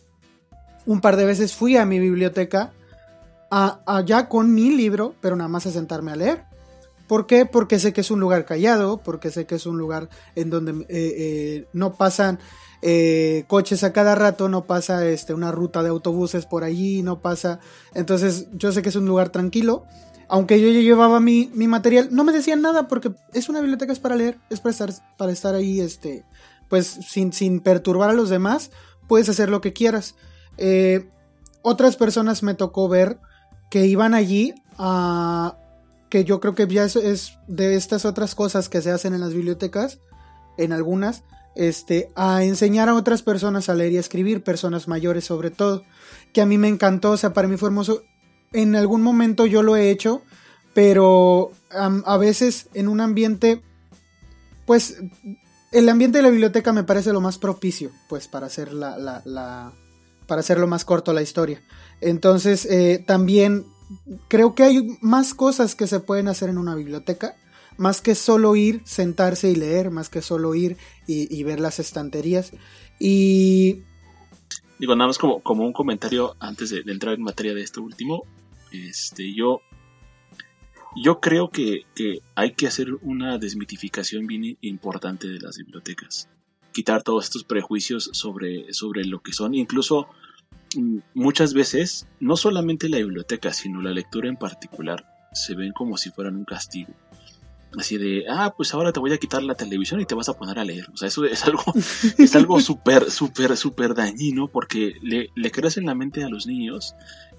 un 0.85 1.01
par 1.01 1.17
de 1.17 1.25
veces 1.25 1.55
fui 1.55 1.77
a 1.77 1.85
mi 1.87 1.99
biblioteca 1.99 2.73
allá 3.49 4.29
con 4.29 4.53
mi 4.53 4.69
libro, 4.69 5.15
pero 5.19 5.35
nada 5.35 5.47
más 5.47 5.65
a 5.65 5.71
sentarme 5.71 6.11
a 6.11 6.15
leer. 6.15 6.43
¿Por 7.11 7.27
qué? 7.27 7.45
Porque 7.45 7.77
sé 7.77 7.91
que 7.91 7.99
es 7.99 8.09
un 8.09 8.21
lugar 8.21 8.45
callado, 8.45 9.03
porque 9.03 9.31
sé 9.31 9.45
que 9.45 9.55
es 9.55 9.65
un 9.65 9.77
lugar 9.77 10.07
en 10.35 10.49
donde 10.49 10.71
eh, 10.71 10.85
eh, 10.87 11.67
no 11.73 11.95
pasan 11.95 12.39
eh, 12.81 13.43
coches 13.49 13.83
a 13.83 13.91
cada 13.91 14.15
rato, 14.15 14.47
no 14.47 14.63
pasa 14.63 15.05
este, 15.05 15.33
una 15.33 15.51
ruta 15.51 15.83
de 15.83 15.89
autobuses 15.89 16.45
por 16.45 16.63
allí, 16.63 17.01
no 17.01 17.19
pasa... 17.19 17.59
Entonces 17.93 18.47
yo 18.53 18.71
sé 18.71 18.81
que 18.81 18.87
es 18.87 18.95
un 18.95 19.07
lugar 19.07 19.27
tranquilo. 19.27 19.83
Aunque 20.29 20.61
yo 20.61 20.69
ya 20.69 20.79
llevaba 20.79 21.19
mi, 21.19 21.51
material, 21.53 22.07
no 22.11 22.23
me 22.23 22.31
decían 22.31 22.61
nada 22.61 22.87
porque 22.87 23.11
es 23.33 23.49
una 23.49 23.59
biblioteca, 23.59 23.91
es 23.91 23.99
para 23.99 24.15
leer, 24.15 24.39
es 24.49 24.61
para 24.61 24.71
estar, 24.71 24.93
para 25.17 25.33
estar 25.33 25.53
ahí, 25.53 25.81
este, 25.81 26.23
pues 26.69 26.87
sin, 26.87 27.33
sin 27.33 27.59
perturbar 27.59 28.09
a 28.09 28.13
los 28.13 28.29
demás, 28.29 28.71
puedes 29.09 29.27
hacer 29.27 29.49
lo 29.49 29.59
que 29.59 29.73
quieras. 29.73 30.15
Otras 31.61 31.97
personas 31.97 32.41
me 32.41 32.53
tocó 32.53 32.87
ver 32.87 33.19
que 33.69 33.85
iban 33.85 34.13
allí 34.13 34.53
a... 34.77 35.57
que 36.11 36.25
yo 36.25 36.41
creo 36.41 36.53
que 36.53 36.67
ya 36.67 36.83
es, 36.83 37.37
de 37.47 37.75
estas 37.75 38.03
otras 38.03 38.35
cosas 38.35 38.67
que 38.67 38.81
se 38.81 38.91
hacen 38.91 39.13
en 39.13 39.21
las 39.21 39.33
bibliotecas, 39.33 39.99
en 40.57 40.73
algunas, 40.73 41.23
este, 41.55 42.11
a 42.15 42.43
enseñar 42.43 42.89
a 42.89 42.95
otras 42.95 43.23
personas 43.23 43.69
a 43.69 43.75
leer 43.75 43.93
y 43.93 43.97
a 43.97 44.01
escribir, 44.01 44.43
personas 44.43 44.89
mayores 44.89 45.23
sobre 45.23 45.51
todo, 45.51 45.83
que 46.33 46.41
a 46.41 46.45
mí 46.45 46.57
me 46.57 46.67
encantó, 46.67 47.11
o 47.11 47.17
sea, 47.17 47.33
para 47.33 47.47
mí 47.47 47.55
fue 47.55 47.69
hermoso. 47.69 48.03
En 48.51 48.75
algún 48.75 49.01
momento 49.01 49.45
yo 49.45 49.63
lo 49.63 49.77
he 49.77 49.89
hecho, 49.89 50.21
pero 50.73 51.53
a 51.71 52.17
veces 52.17 52.67
en 52.73 52.89
un 52.89 52.99
ambiente, 52.99 53.61
pues, 54.65 54.97
el 55.71 55.87
ambiente 55.87 56.17
de 56.17 56.23
la 56.23 56.29
biblioteca 56.29 56.73
me 56.73 56.83
parece 56.83 57.13
lo 57.13 57.21
más 57.21 57.37
propicio, 57.37 57.89
pues, 58.09 58.27
para 58.27 58.47
hacer 58.47 58.73
la, 58.73 58.97
la 58.97 59.73
para 60.27 60.41
hacerlo 60.41 60.67
más 60.67 60.85
corto 60.85 61.13
la 61.13 61.21
historia. 61.21 61.61
Entonces, 61.99 62.65
eh, 62.65 63.03
también 63.05 63.65
creo 64.27 64.55
que 64.55 64.63
hay 64.63 64.97
más 65.01 65.33
cosas 65.33 65.75
que 65.75 65.87
se 65.87 65.99
pueden 65.99 66.27
hacer 66.27 66.49
en 66.49 66.57
una 66.57 66.75
biblioteca, 66.75 67.35
más 67.77 68.01
que 68.01 68.15
solo 68.15 68.55
ir, 68.55 68.81
sentarse 68.85 69.49
y 69.49 69.55
leer, 69.55 69.91
más 69.91 70.09
que 70.09 70.21
solo 70.21 70.55
ir 70.55 70.77
y, 71.07 71.43
ver 71.43 71.59
las 71.59 71.79
estanterías. 71.79 72.51
Y... 72.99 73.81
Digo, 74.79 74.95
nada 74.95 75.07
más 75.07 75.17
como, 75.17 75.41
como 75.41 75.63
un 75.63 75.73
comentario 75.73 76.35
antes 76.39 76.69
de, 76.71 76.83
entrar 76.87 77.15
en 77.15 77.23
materia 77.23 77.53
de 77.53 77.61
esto 77.61 77.81
último. 77.81 78.23
Este, 78.71 79.33
yo, 79.33 79.61
yo 80.95 81.19
creo 81.19 81.49
que, 81.49 81.85
que 81.95 82.19
hay 82.35 82.53
que 82.53 82.67
hacer 82.67 82.87
una 83.01 83.37
desmitificación 83.37 84.27
bien 84.27 84.57
importante 84.61 85.27
de 85.27 85.39
las 85.39 85.57
bibliotecas 85.57 86.29
quitar 86.71 87.03
todos 87.03 87.25
estos 87.25 87.43
prejuicios 87.43 88.09
sobre, 88.13 88.73
sobre 88.73 89.05
lo 89.05 89.21
que 89.21 89.33
son. 89.33 89.53
Incluso 89.53 90.07
muchas 91.13 91.53
veces, 91.53 92.07
no 92.19 92.37
solamente 92.37 92.89
la 92.89 92.97
biblioteca, 92.97 93.53
sino 93.53 93.81
la 93.81 93.91
lectura 93.91 94.29
en 94.29 94.37
particular, 94.37 95.05
se 95.33 95.55
ven 95.55 95.73
como 95.73 95.97
si 95.97 96.09
fueran 96.09 96.35
un 96.35 96.45
castigo. 96.45 96.93
Así 97.77 97.97
de, 97.97 98.25
ah, 98.29 98.53
pues 98.55 98.73
ahora 98.73 98.91
te 98.91 98.99
voy 98.99 99.13
a 99.13 99.17
quitar 99.17 99.43
la 99.43 99.55
televisión 99.55 100.01
y 100.01 100.05
te 100.05 100.15
vas 100.15 100.27
a 100.27 100.37
poner 100.37 100.59
a 100.59 100.65
leer. 100.65 100.89
O 100.93 100.97
sea, 100.97 101.07
eso 101.07 101.23
es 101.23 101.45
algo, 101.45 101.63
es 102.17 102.35
algo 102.35 102.59
súper, 102.59 103.09
súper, 103.09 103.55
súper 103.55 103.93
dañino 103.93 104.49
porque 104.49 104.95
le, 105.01 105.29
le 105.35 105.51
en 105.53 105.85
la 105.85 105.95
mente 105.95 106.23
a 106.23 106.29
los 106.29 106.47
niños 106.47 106.95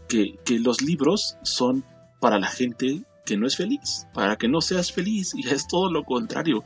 que, 0.08 0.38
que 0.44 0.58
los 0.58 0.80
libros 0.80 1.36
son 1.42 1.84
para 2.18 2.38
la 2.38 2.46
gente 2.46 3.02
que 3.24 3.36
no 3.36 3.46
es 3.46 3.56
feliz, 3.56 4.06
para 4.12 4.36
que 4.36 4.48
no 4.48 4.60
seas 4.60 4.92
feliz. 4.92 5.32
Y 5.34 5.48
es 5.48 5.66
todo 5.66 5.90
lo 5.90 6.04
contrario 6.04 6.64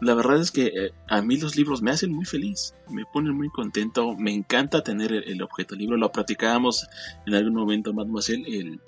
la 0.00 0.14
verdad 0.14 0.40
es 0.40 0.50
que 0.50 0.66
eh, 0.66 0.92
a 1.08 1.22
mí 1.22 1.38
los 1.38 1.56
libros 1.56 1.82
me 1.82 1.90
hacen 1.90 2.12
muy 2.12 2.24
feliz, 2.24 2.74
me 2.90 3.04
ponen 3.06 3.34
muy 3.34 3.48
contento, 3.48 4.14
me 4.16 4.32
encanta 4.32 4.82
tener 4.82 5.12
el, 5.12 5.42
objeto 5.42 5.74
libro. 5.74 5.96
Lo 5.96 6.12
platicábamos 6.12 6.86
en 7.26 7.34
algún 7.34 7.54
momento, 7.54 7.94
mademoiselle, 7.94 8.44
el, 8.58 8.80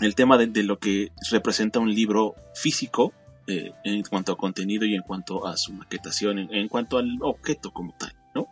el 0.00 0.14
tema 0.14 0.38
de, 0.38 0.62
lo 0.62 0.78
que 0.78 1.10
representa 1.30 1.80
un 1.80 1.92
libro 1.92 2.34
físico 2.54 3.12
eh, 3.48 3.72
en 3.84 4.02
cuanto 4.04 4.32
a 4.32 4.36
contenido 4.36 4.84
y 4.84 4.94
en 4.94 5.02
cuanto 5.02 5.46
a 5.46 5.56
su 5.56 5.72
maquetación, 5.72 6.38
en, 6.38 6.68
cuanto 6.68 6.98
al 6.98 7.18
objeto 7.22 7.72
como 7.72 7.94
tal, 7.98 8.14
¿no? 8.34 8.46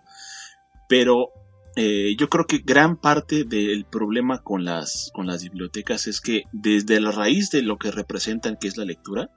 Pero 0.88 1.28
eh, 1.76 2.14
yo 2.16 2.28
creo 2.28 2.46
que 2.46 2.58
gran 2.58 2.96
parte 2.96 3.44
del 3.44 3.84
problema 3.84 4.38
con 4.42 4.64
las, 4.64 5.10
con 5.12 5.26
las 5.26 5.42
bibliotecas 5.42 6.06
es 6.06 6.20
que 6.20 6.44
desde 6.52 7.00
la 7.00 7.10
raíz 7.10 7.50
de 7.50 7.62
lo 7.62 7.78
que 7.78 7.90
representan, 7.90 8.56
que 8.60 8.68
es 8.68 8.76
la 8.76 8.84
lectura, 8.84 9.30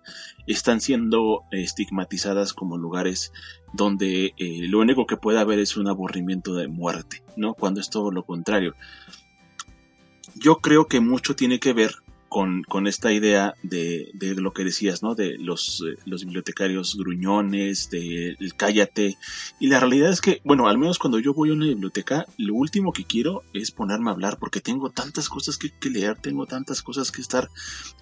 están 0.45 0.79
siendo 0.79 1.43
estigmatizadas 1.51 2.53
como 2.53 2.77
lugares 2.77 3.33
donde 3.73 4.33
eh, 4.37 4.67
lo 4.67 4.79
único 4.79 5.07
que 5.07 5.17
puede 5.17 5.39
haber 5.39 5.59
es 5.59 5.77
un 5.77 5.87
aburrimiento 5.87 6.53
de 6.53 6.67
muerte, 6.67 7.23
¿no? 7.35 7.55
Cuando 7.55 7.81
es 7.81 7.89
todo 7.89 8.11
lo 8.11 8.23
contrario. 8.23 8.75
Yo 10.35 10.57
creo 10.57 10.87
que 10.87 10.99
mucho 10.99 11.35
tiene 11.35 11.59
que 11.59 11.73
ver 11.73 11.95
con, 12.29 12.63
con 12.63 12.87
esta 12.87 13.11
idea 13.11 13.55
de, 13.63 14.11
de, 14.13 14.35
lo 14.35 14.53
que 14.53 14.63
decías, 14.63 15.03
¿no? 15.03 15.15
De 15.15 15.37
los, 15.37 15.83
eh, 15.87 15.97
los 16.05 16.23
bibliotecarios 16.25 16.95
gruñones, 16.97 17.89
de 17.89 18.35
el 18.39 18.55
cállate. 18.55 19.17
Y 19.59 19.67
la 19.67 19.79
realidad 19.79 20.11
es 20.11 20.21
que, 20.21 20.41
bueno, 20.43 20.67
al 20.67 20.77
menos 20.77 20.99
cuando 20.99 21.19
yo 21.19 21.33
voy 21.33 21.49
a 21.49 21.53
una 21.53 21.65
biblioteca, 21.65 22.25
lo 22.37 22.53
último 22.55 22.93
que 22.93 23.05
quiero 23.05 23.43
es 23.53 23.71
ponerme 23.71 24.09
a 24.09 24.13
hablar 24.13 24.37
porque 24.39 24.61
tengo 24.61 24.89
tantas 24.89 25.29
cosas 25.29 25.57
que, 25.57 25.71
leer, 25.89 26.17
tengo 26.17 26.45
tantas 26.45 26.81
cosas 26.81 27.11
que 27.11 27.21
estar 27.21 27.49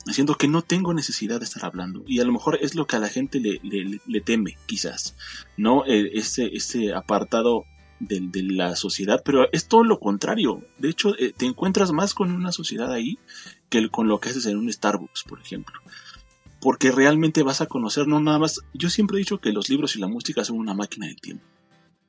haciendo 0.07 0.35
que 0.35 0.47
no 0.47 0.61
tengo 0.61 0.93
necesidad 0.93 1.39
de 1.39 1.45
estar 1.45 1.65
hablando. 1.65 2.03
Y 2.07 2.19
a 2.19 2.25
lo 2.25 2.33
mejor 2.33 2.57
es 2.61 2.75
lo 2.75 2.87
que 2.87 2.95
a 2.95 2.99
la 2.99 3.09
gente 3.09 3.39
le, 3.39 3.59
le, 3.63 4.21
teme, 4.21 4.57
quizás, 4.65 5.15
¿no? 5.57 5.83
Este, 5.85 6.55
este 6.55 6.93
apartado 6.93 7.65
de, 7.99 8.19
de, 8.21 8.43
la 8.43 8.75
sociedad, 8.75 9.21
pero 9.23 9.47
es 9.51 9.67
todo 9.67 9.83
lo 9.83 9.99
contrario. 9.99 10.63
De 10.77 10.89
hecho, 10.89 11.17
eh, 11.17 11.33
te 11.35 11.45
encuentras 11.45 11.91
más 11.91 12.13
con 12.13 12.31
una 12.31 12.51
sociedad 12.51 12.91
ahí 12.91 13.17
que 13.69 13.89
con 13.89 14.07
lo 14.07 14.19
que 14.19 14.29
haces 14.29 14.45
en 14.45 14.57
un 14.57 14.71
Starbucks, 14.71 15.23
por 15.23 15.39
ejemplo. 15.39 15.79
Porque 16.61 16.91
realmente 16.91 17.43
vas 17.43 17.61
a 17.61 17.67
conocer, 17.67 18.07
no 18.07 18.19
nada 18.19 18.39
más. 18.39 18.61
Yo 18.73 18.89
siempre 18.89 19.17
he 19.17 19.19
dicho 19.19 19.39
que 19.39 19.51
los 19.51 19.69
libros 19.69 19.95
y 19.95 19.99
la 19.99 20.07
música 20.07 20.43
son 20.43 20.57
una 20.57 20.73
máquina 20.73 21.07
del 21.07 21.21
tiempo. 21.21 21.45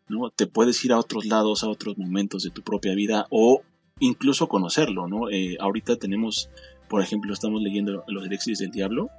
¿no? 0.09 0.31
Te 0.31 0.47
puedes 0.47 0.85
ir 0.85 0.93
a 0.93 0.99
otros 0.99 1.27
lados, 1.27 1.65
a 1.65 1.69
otros 1.69 1.99
momentos 1.99 2.43
de 2.43 2.51
tu 2.51 2.63
propia 2.63 2.95
vida 2.95 3.27
o 3.31 3.63
incluso 3.99 4.49
conocerlo, 4.49 5.09
¿no? 5.09 5.31
Eh, 5.31 5.57
ahorita 5.61 5.97
tenemos, 5.97 6.51
por 6.89 7.03
ejemplo, 7.03 7.33
estamos 7.33 7.63
leyendo 7.63 8.05
Los 8.07 8.27
Elixires 8.27 8.59
del 8.59 8.71
Diablo 8.71 9.11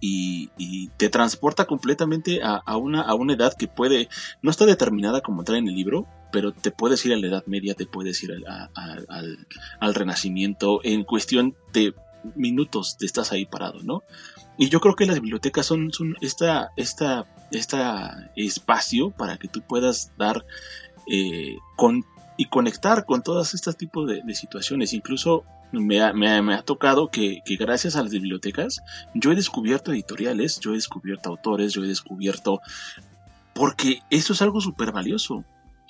y, 0.00 0.50
te 0.96 1.08
transporta 1.08 1.66
completamente 1.66 2.40
a, 2.42 2.76
una, 2.76 3.02
a 3.02 3.14
una 3.14 3.34
edad 3.34 3.54
que 3.56 3.68
puede, 3.68 4.08
no 4.42 4.50
está 4.50 4.66
determinada 4.66 5.20
como 5.20 5.44
trae 5.44 5.58
en 5.58 5.68
el 5.68 5.74
libro, 5.74 6.06
pero 6.30 6.52
te 6.52 6.70
puedes 6.70 7.04
ir 7.06 7.12
a 7.12 7.16
la 7.16 7.26
Edad 7.26 7.46
Media, 7.46 7.74
te 7.74 7.86
puedes 7.86 8.22
ir 8.22 8.32
al, 8.46 9.38
al, 9.80 9.94
Renacimiento, 9.94 10.80
en 10.84 11.04
cuestión 11.04 11.56
de 11.72 11.94
minutos 12.34 12.96
te 12.98 13.06
estás 13.06 13.32
ahí 13.32 13.46
parado, 13.46 13.80
¿no? 13.82 14.02
Y 14.58 14.68
yo 14.68 14.80
creo 14.80 14.96
que 14.96 15.06
las 15.06 15.20
bibliotecas 15.20 15.66
son, 15.66 15.92
son 15.92 16.16
esta, 16.20 16.70
esta, 16.76 17.26
esta 17.50 18.30
espacio 18.36 19.10
para 19.10 19.36
que 19.36 19.48
tú 19.48 19.60
puedas 19.60 20.12
dar 20.16 20.44
eh, 21.10 21.56
con, 21.76 22.04
y 22.36 22.46
conectar 22.46 23.04
con 23.04 23.22
todos 23.22 23.54
estos 23.54 23.76
tipos 23.76 24.08
de, 24.08 24.22
situaciones. 24.34 24.92
Incluso 24.92 25.44
me 25.72 26.00
ha, 26.00 26.12
me, 26.12 26.54
ha, 26.54 26.62
tocado 26.62 27.10
que, 27.10 27.40
que, 27.44 27.56
gracias 27.56 27.96
a 27.96 28.02
las 28.02 28.12
bibliotecas 28.12 28.80
yo 29.14 29.32
he 29.32 29.34
descubierto 29.34 29.92
editoriales, 29.92 30.58
yo 30.60 30.72
he 30.72 30.76
descubierto 30.76 31.30
autores, 31.30 31.72
yo 31.72 31.84
he 31.84 31.88
descubierto... 31.88 32.60
Porque 33.54 34.00
eso 34.10 34.34
es 34.34 34.42
algo 34.42 34.60
súper 34.60 34.92
valioso 34.92 35.44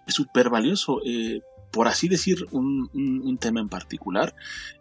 súper 0.07 0.51
valioso. 0.51 1.01
Eh, 1.05 1.41
por 1.71 1.89
así 1.89 2.09
decir, 2.09 2.47
un, 2.53 2.89
un, 2.95 3.39
tema 3.39 3.61
en 3.61 3.69
particular. 3.69 4.35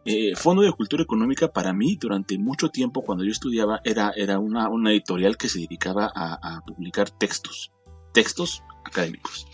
Eh, 0.05 0.33
Fondo 0.35 0.61
de 0.61 0.71
Cultura 0.71 1.03
Económica 1.03 1.51
para 1.51 1.73
mí 1.73 1.97
durante 1.97 2.37
mucho 2.37 2.69
tiempo 2.69 3.01
cuando 3.01 3.25
yo 3.25 3.31
estudiaba 3.31 3.81
era, 3.83 4.13
era 4.15 4.39
una, 4.39 4.69
una 4.69 4.91
editorial 4.91 5.35
que 5.35 5.49
se 5.49 5.59
dedicaba 5.59 6.09
a, 6.15 6.55
a 6.57 6.61
publicar 6.61 7.09
textos, 7.09 7.73
textos 8.13 8.63
académicos. 8.85 9.45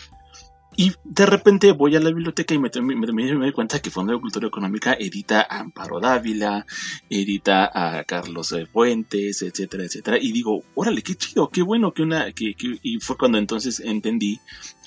Y 0.81 0.93
de 1.03 1.27
repente 1.27 1.73
voy 1.73 1.95
a 1.95 1.99
la 1.99 2.09
biblioteca 2.09 2.55
y 2.55 2.57
me, 2.57 2.71
doy 2.71 3.51
cuenta 3.51 3.79
que 3.79 3.91
Fondo 3.91 4.13
de 4.13 4.19
Cultura 4.19 4.47
Económica 4.47 4.97
edita 4.99 5.45
a 5.47 5.59
Amparo 5.59 5.99
Dávila, 5.99 6.65
edita 7.07 7.69
a 7.71 8.03
Carlos 8.03 8.55
Fuentes, 8.73 9.43
etcétera, 9.43 9.83
etcétera. 9.83 10.17
Y 10.19 10.31
digo, 10.31 10.63
órale, 10.73 11.03
qué 11.03 11.13
chido, 11.13 11.49
qué 11.49 11.61
bueno 11.61 11.93
que 11.93 12.01
una... 12.01 12.31
Que, 12.31 12.55
y 12.81 12.99
fue 12.99 13.15
cuando 13.15 13.37
entonces 13.37 13.79
entendí 13.79 14.39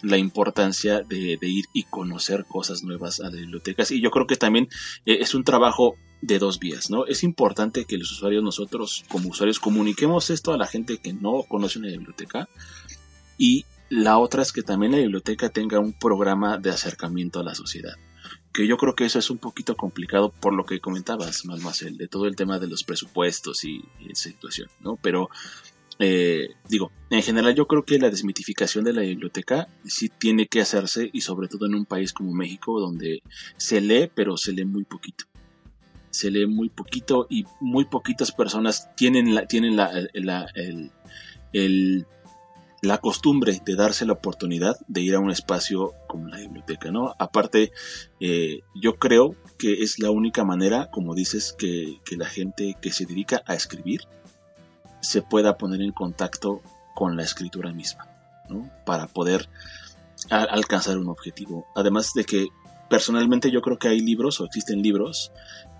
la 0.02 0.18
importancia 0.18 1.00
de, 1.02 1.38
ir 1.40 1.66
y 1.72 1.84
conocer 1.84 2.44
cosas 2.44 2.82
nuevas 2.82 3.20
a 3.20 3.26
las 3.26 3.34
bibliotecas. 3.34 3.92
Y 3.92 4.00
yo 4.00 4.10
creo 4.10 4.26
que 4.26 4.34
también 4.34 4.66
eh, 5.06 5.18
es 5.20 5.32
un 5.32 5.44
trabajo 5.44 5.94
de 6.20 6.40
dos 6.40 6.58
vías, 6.58 6.90
¿no? 6.90 7.06
Es 7.06 7.22
importante 7.22 7.84
que 7.84 7.98
los 7.98 8.10
usuarios, 8.10 8.42
nosotros 8.42 9.04
como 9.06 9.28
usuarios, 9.28 9.60
comuniquemos 9.60 10.28
esto 10.30 10.52
a 10.52 10.58
la 10.58 10.66
gente 10.66 10.98
que 10.98 11.12
no 11.12 11.44
conoce 11.48 11.78
una 11.78 11.86
biblioteca 11.86 12.48
y 13.38 13.64
la 13.94 14.18
otra 14.18 14.42
es 14.42 14.52
que 14.52 14.62
también 14.62 14.92
la 14.92 14.98
biblioteca 14.98 15.50
tenga 15.50 15.78
un 15.78 15.92
programa 15.92 16.58
de 16.58 16.70
acercamiento 16.70 17.38
a 17.38 17.44
la 17.44 17.54
sociedad. 17.54 17.94
Que 18.52 18.66
yo 18.66 18.76
creo 18.76 18.94
que 18.96 19.04
eso 19.04 19.20
es 19.20 19.30
un 19.30 19.38
poquito 19.38 19.76
complicado 19.76 20.30
por 20.30 20.52
lo 20.52 20.66
que 20.66 20.80
comentabas, 20.80 21.44
el 21.82 21.96
de 21.96 22.08
todo 22.08 22.26
el 22.26 22.34
tema 22.34 22.58
de 22.58 22.66
los 22.66 22.82
presupuestos 22.82 23.64
y, 23.64 23.84
esa 24.08 24.30
situación, 24.30 24.68
¿no? 24.80 24.96
Pero 25.00 25.30
eh, 26.00 26.54
digo, 26.68 26.90
en 27.10 27.22
general 27.22 27.54
yo 27.54 27.68
creo 27.68 27.84
que 27.84 28.00
la 28.00 28.10
desmitificación 28.10 28.84
de 28.84 28.94
la 28.94 29.02
biblioteca 29.02 29.68
sí 29.84 30.08
tiene 30.08 30.48
que 30.48 30.60
hacerse 30.60 31.08
y 31.12 31.20
sobre 31.20 31.46
todo 31.46 31.66
en 31.66 31.76
un 31.76 31.84
país 31.84 32.12
como 32.12 32.34
México 32.34 32.80
donde 32.80 33.22
se 33.56 33.80
lee 33.80 34.10
pero 34.12 34.36
se 34.36 34.52
lee 34.52 34.64
muy 34.64 34.84
poquito. 34.84 35.26
Se 36.10 36.32
lee 36.32 36.46
muy 36.46 36.68
poquito 36.68 37.28
y 37.30 37.44
muy 37.60 37.84
poquitas 37.84 38.32
personas 38.32 38.88
tienen 38.96 39.36
la, 39.36 39.46
tienen 39.46 39.76
la, 39.76 39.90
el 41.52 42.06
la 42.84 42.98
costumbre 42.98 43.60
de 43.64 43.76
darse 43.76 44.06
la 44.06 44.12
oportunidad 44.12 44.76
de 44.88 45.00
ir 45.00 45.14
a 45.14 45.20
un 45.20 45.30
espacio 45.30 45.94
como 46.06 46.28
la 46.28 46.38
biblioteca, 46.38 46.90
¿no? 46.90 47.14
Aparte, 47.18 47.72
eh, 48.20 48.60
yo 48.74 48.96
creo 48.96 49.34
que 49.58 49.82
es 49.82 49.98
la 49.98 50.10
única 50.10 50.44
manera, 50.44 50.90
como 50.90 51.14
dices, 51.14 51.52
que, 51.52 52.00
la 52.16 52.26
gente 52.26 52.76
que 52.80 52.92
se 52.92 53.06
dedica 53.06 53.42
a 53.46 53.54
escribir 53.54 54.02
se 55.00 55.20
pueda 55.22 55.58
poner 55.58 55.82
en 55.82 55.92
contacto 55.92 56.62
con 56.94 57.16
la 57.16 57.22
escritura 57.22 57.72
misma, 57.72 58.08
¿no? 58.48 58.70
Para 58.86 59.06
poder 59.08 59.48
alcanzar 60.30 60.96
un 60.98 61.08
objetivo. 61.08 61.66
Además 61.74 62.12
de 62.14 62.24
que 62.24 62.46
personalmente 62.88 63.50
yo 63.50 63.60
creo 63.60 63.78
que 63.78 63.88
hay 63.88 64.00
libros 64.00 64.40
o 64.40 64.44
existen 64.44 64.82
libros 64.82 65.32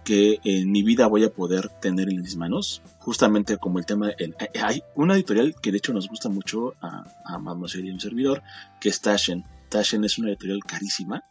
que 0.05 0.41
en 0.45 0.71
mi 0.71 0.83
vida 0.83 1.07
voy 1.07 1.25
a 1.25 1.33
poder 1.33 1.69
tener 1.81 2.09
en 2.09 2.21
mis 2.21 2.37
manos, 2.37 2.83
justamente 2.99 3.57
como 3.57 3.79
el 3.79 3.87
tema, 3.87 4.11
el, 4.19 4.37
hay 4.63 4.83
una 4.95 5.15
editorial 5.15 5.55
que 5.61 5.73
de 5.73 5.79
hecho 5.79 5.93
nos 5.93 6.09
gusta 6.09 6.29
mucho 6.29 6.75
a, 6.81 7.05
a 7.25 7.41
y 7.75 7.91
un 7.91 8.01
servidor, 8.01 8.43
que 8.81 8.91
es 8.91 9.01
Tashen. 9.01 9.45
Tashen 9.71 10.05
es 10.05 10.19
una 10.19 10.29
editorial 10.29 10.63
carísima, 10.65 11.25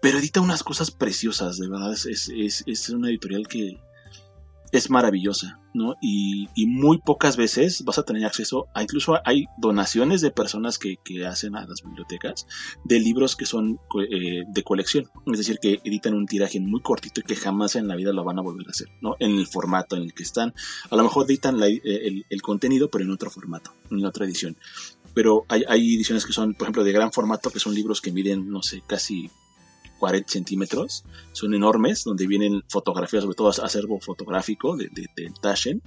pero 0.00 0.18
edita 0.18 0.40
unas 0.40 0.62
cosas 0.62 0.90
preciosas, 0.90 1.58
de 1.58 1.68
verdad, 1.68 1.92
es, 1.92 2.06
es, 2.06 2.62
es 2.66 2.88
una 2.90 3.08
editorial 3.08 3.48
que, 3.48 3.78
es 4.78 4.90
maravillosa, 4.90 5.60
¿no? 5.72 5.94
Y, 6.00 6.48
muy 6.66 6.98
pocas 6.98 7.36
veces 7.36 7.84
vas 7.84 7.98
a 7.98 8.02
tener 8.02 8.24
acceso 8.24 8.66
a, 8.74 8.82
incluso 8.82 9.18
hay 9.24 9.46
donaciones 9.58 10.20
de 10.20 10.30
personas 10.30 10.78
que, 10.78 10.98
hacen 11.26 11.54
a 11.56 11.66
las 11.66 11.82
bibliotecas 11.82 12.46
de 12.84 12.98
libros 12.98 13.36
que 13.36 13.46
son 13.46 13.78
eh, 14.10 14.42
de 14.46 14.62
colección, 14.62 15.08
es 15.26 15.38
decir, 15.38 15.58
que 15.60 15.80
editan 15.84 16.14
un 16.14 16.26
tiraje 16.26 16.58
muy 16.60 16.80
cortito 16.80 17.20
y 17.20 17.24
que 17.24 17.36
jamás 17.36 17.76
en 17.76 17.86
la 17.86 17.96
vida 17.96 18.12
lo 18.12 18.24
van 18.24 18.38
a 18.38 18.42
volver 18.42 18.66
a 18.66 18.70
hacer, 18.70 18.88
¿no? 19.00 19.16
En 19.20 19.38
el 19.38 19.46
formato 19.46 19.96
en 19.96 20.02
el 20.02 20.14
que 20.14 20.22
están, 20.22 20.54
a 20.90 20.96
lo 20.96 21.02
mejor 21.02 21.26
editan 21.26 21.62
eh, 21.62 21.80
el, 21.84 22.26
el, 22.28 22.42
contenido, 22.42 22.90
pero 22.90 23.04
en 23.04 23.10
otro 23.10 23.30
formato, 23.30 23.72
en 23.90 24.04
otra 24.04 24.24
edición. 24.24 24.56
Pero 25.14 25.44
hay, 25.48 25.64
hay 25.68 25.94
ediciones 25.94 26.26
que 26.26 26.32
son, 26.32 26.54
por 26.54 26.66
ejemplo, 26.66 26.84
de 26.84 26.92
gran 26.92 27.12
formato, 27.12 27.50
que 27.50 27.60
son 27.60 27.74
libros 27.74 28.00
que 28.00 28.12
miden, 28.12 28.50
no 28.50 28.62
sé, 28.62 28.82
casi 28.86 29.30
40 29.98 30.30
centímetros, 30.30 31.04
son 31.32 31.54
enormes, 31.54 32.04
donde 32.04 32.26
vienen 32.26 32.62
fotografías, 32.68 33.22
sobre 33.22 33.36
todo 33.36 33.48
acervo 33.48 34.00
fotográfico 34.00 34.76
de, 34.76 34.88
de, 34.92 35.32
Taschen, 35.40 35.82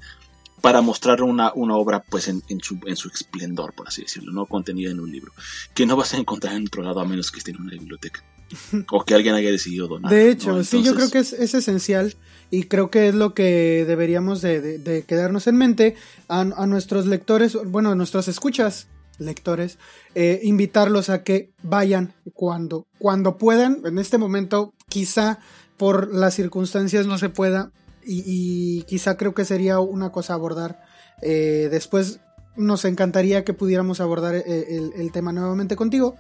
para 0.61 0.81
mostrar 0.81 1.21
una, 1.21 1.51
una 1.53 1.75
obra 1.75 2.03
pues 2.09 2.27
en, 2.27 2.41
su, 2.61 2.79
en 2.85 2.95
su 2.95 3.09
esplendor, 3.09 3.73
por 3.73 3.87
así 3.87 4.01
decirlo, 4.01 4.31
no 4.31 4.45
contenida 4.45 4.91
en 4.91 4.99
un 4.99 5.11
libro, 5.11 5.31
que 5.73 5.85
no 5.85 5.95
vas 5.95 6.13
a 6.13 6.17
encontrar 6.17 6.55
en 6.55 6.65
otro 6.65 6.83
lado 6.83 6.99
a 6.99 7.05
menos 7.05 7.31
que 7.31 7.39
esté 7.39 7.51
en 7.51 7.61
una 7.61 7.71
biblioteca. 7.71 8.23
o 8.91 9.03
que 9.03 9.13
alguien 9.13 9.35
haya 9.35 9.51
decidido 9.51 9.87
donar. 9.87 10.11
De 10.11 10.31
hecho, 10.31 10.63
sí, 10.63 10.81
yo 10.81 10.95
creo 10.95 11.11
que 11.11 11.19
es, 11.19 11.33
es, 11.33 11.53
esencial 11.53 12.15
y 12.49 12.63
creo 12.63 12.89
que 12.89 13.09
es 13.09 13.15
lo 13.15 13.33
que 13.33 13.83
deberíamos 13.85 14.41
de, 14.41 14.77
de, 14.77 15.03
quedarnos 15.03 15.47
en 15.47 15.57
mente 15.57 15.95
a, 16.29 16.41
a, 16.41 16.65
nuestros 16.65 17.07
lectores, 17.07 17.57
bueno, 17.65 17.91
a 17.91 17.95
nuestras 17.95 18.29
escuchas, 18.29 18.87
lectores, 19.17 19.77
eh, 20.15 20.39
invitarlos 20.43 21.09
a 21.09 21.23
que 21.23 21.51
vayan 21.63 22.13
cuando, 22.33 22.87
cuando 22.99 23.37
puedan. 23.37 23.81
En 23.85 23.99
este 23.99 24.17
momento, 24.17 24.73
quizá 24.89 25.39
por 25.77 26.13
las 26.13 26.33
circunstancias 26.33 27.05
no 27.05 27.17
se 27.17 27.29
pueda 27.29 27.71
y, 28.05 28.83
quizá 28.83 29.17
creo 29.17 29.33
que 29.33 29.45
sería 29.45 29.79
una 29.79 30.11
cosa 30.11 30.33
abordar. 30.33 30.81
Eh, 31.21 31.67
después 31.71 32.19
nos 32.55 32.85
encantaría 32.85 33.43
que 33.43 33.53
pudiéramos 33.53 33.99
abordar 33.99 34.35
eh, 34.35 34.91
el, 34.95 35.11
tema 35.11 35.31
nuevamente 35.31 35.75
contigo. 35.75 36.15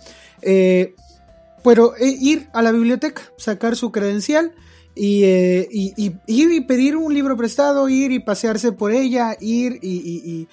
pero 1.63 1.93
ir 1.99 2.49
a 2.53 2.61
la 2.61 2.71
biblioteca, 2.71 3.21
sacar 3.37 3.75
su 3.75 3.91
credencial 3.91 4.53
eh, 4.99 5.67
y, 5.71 5.93
y, 5.95 6.15
ir 6.25 6.51
y 6.51 6.61
pedir 6.61 6.95
un 6.95 7.13
libro 7.13 7.37
prestado, 7.37 7.87
ir 7.87 8.11
y 8.11 8.19
pasearse 8.19 8.71
por 8.71 8.91
ella, 8.91 9.37
ir 9.39 9.79
y, 9.81 10.47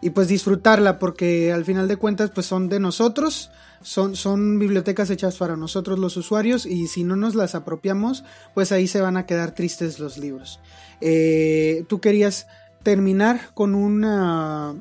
y, 0.00 0.10
pues 0.10 0.28
disfrutarla, 0.28 0.98
porque 0.98 1.52
al 1.52 1.64
final 1.64 1.88
de 1.88 1.96
cuentas 1.96 2.30
pues 2.30 2.46
son 2.46 2.68
de 2.68 2.80
nosotros, 2.80 3.50
son, 3.82 4.16
son 4.16 4.58
bibliotecas 4.58 5.10
hechas 5.10 5.36
para 5.36 5.56
nosotros 5.56 5.98
los 5.98 6.16
usuarios 6.16 6.66
y 6.66 6.86
si 6.86 7.02
no 7.04 7.16
nos 7.16 7.34
las 7.34 7.54
apropiamos 7.54 8.24
pues 8.54 8.72
ahí 8.72 8.86
se 8.86 9.00
van 9.00 9.16
a 9.16 9.26
quedar 9.26 9.54
tristes 9.54 9.98
los 9.98 10.18
libros. 10.18 10.60
Eh, 11.00 11.84
Tú 11.88 12.00
querías 12.00 12.46
terminar 12.82 13.52
con 13.54 13.74
una, 13.74 14.74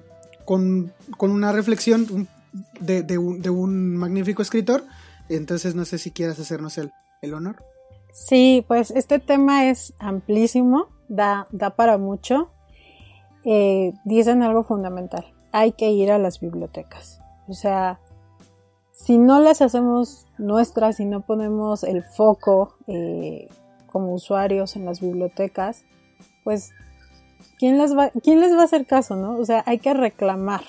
con, 0.46 0.94
con 1.18 1.32
una 1.32 1.52
reflexión 1.52 2.28
de, 2.80 3.18
un, 3.18 3.42
de, 3.42 3.50
un, 3.50 3.96
magnífico 3.96 4.42
escritor, 4.42 4.84
entonces 5.28 5.76
no 5.76 5.86
sé 5.86 5.98
si 5.98 6.12
quieras 6.12 6.40
hacernos 6.40 6.78
el, 6.78 6.92
el 7.22 7.34
honor. 7.34 7.64
Sí, 8.14 8.66
pues 8.68 8.92
este 8.92 9.20
tema 9.20 9.70
es 9.70 9.94
amplísimo, 10.00 10.88
da, 11.08 11.48
da 11.52 11.76
para 11.76 11.98
mucho. 11.98 12.52
Eh, 13.46 13.94
dicen 14.04 14.44
algo 14.44 14.64
fundamental, 14.64 15.26
hay 15.52 15.72
que 15.72 15.90
ir 15.92 16.12
a 16.12 16.18
las 16.18 16.40
bibliotecas. 16.40 17.22
O 17.48 17.54
sea, 17.54 18.00
si 18.92 19.18
no 19.18 19.40
las 19.40 19.62
hacemos 19.62 20.28
nuestras, 20.38 20.98
si 20.98 21.06
no 21.06 21.22
ponemos 21.22 21.84
el 21.84 22.04
foco 22.04 22.76
eh, 22.88 23.48
como 23.88 24.14
usuarios 24.14 24.76
en 24.76 24.86
las 24.86 25.00
bibliotecas, 25.00 25.84
pues 26.44 26.72
¿quién 27.58 27.78
les 27.78 27.98
va, 27.98 28.12
quién 28.24 28.40
les 28.40 28.54
va 28.54 28.62
a 28.62 28.66
hacer 28.66 28.86
caso, 28.86 29.16
no? 29.16 29.38
O 29.38 29.46
sea, 29.46 29.64
hay 29.66 29.80
que 29.80 29.94
reclamar 29.94 30.62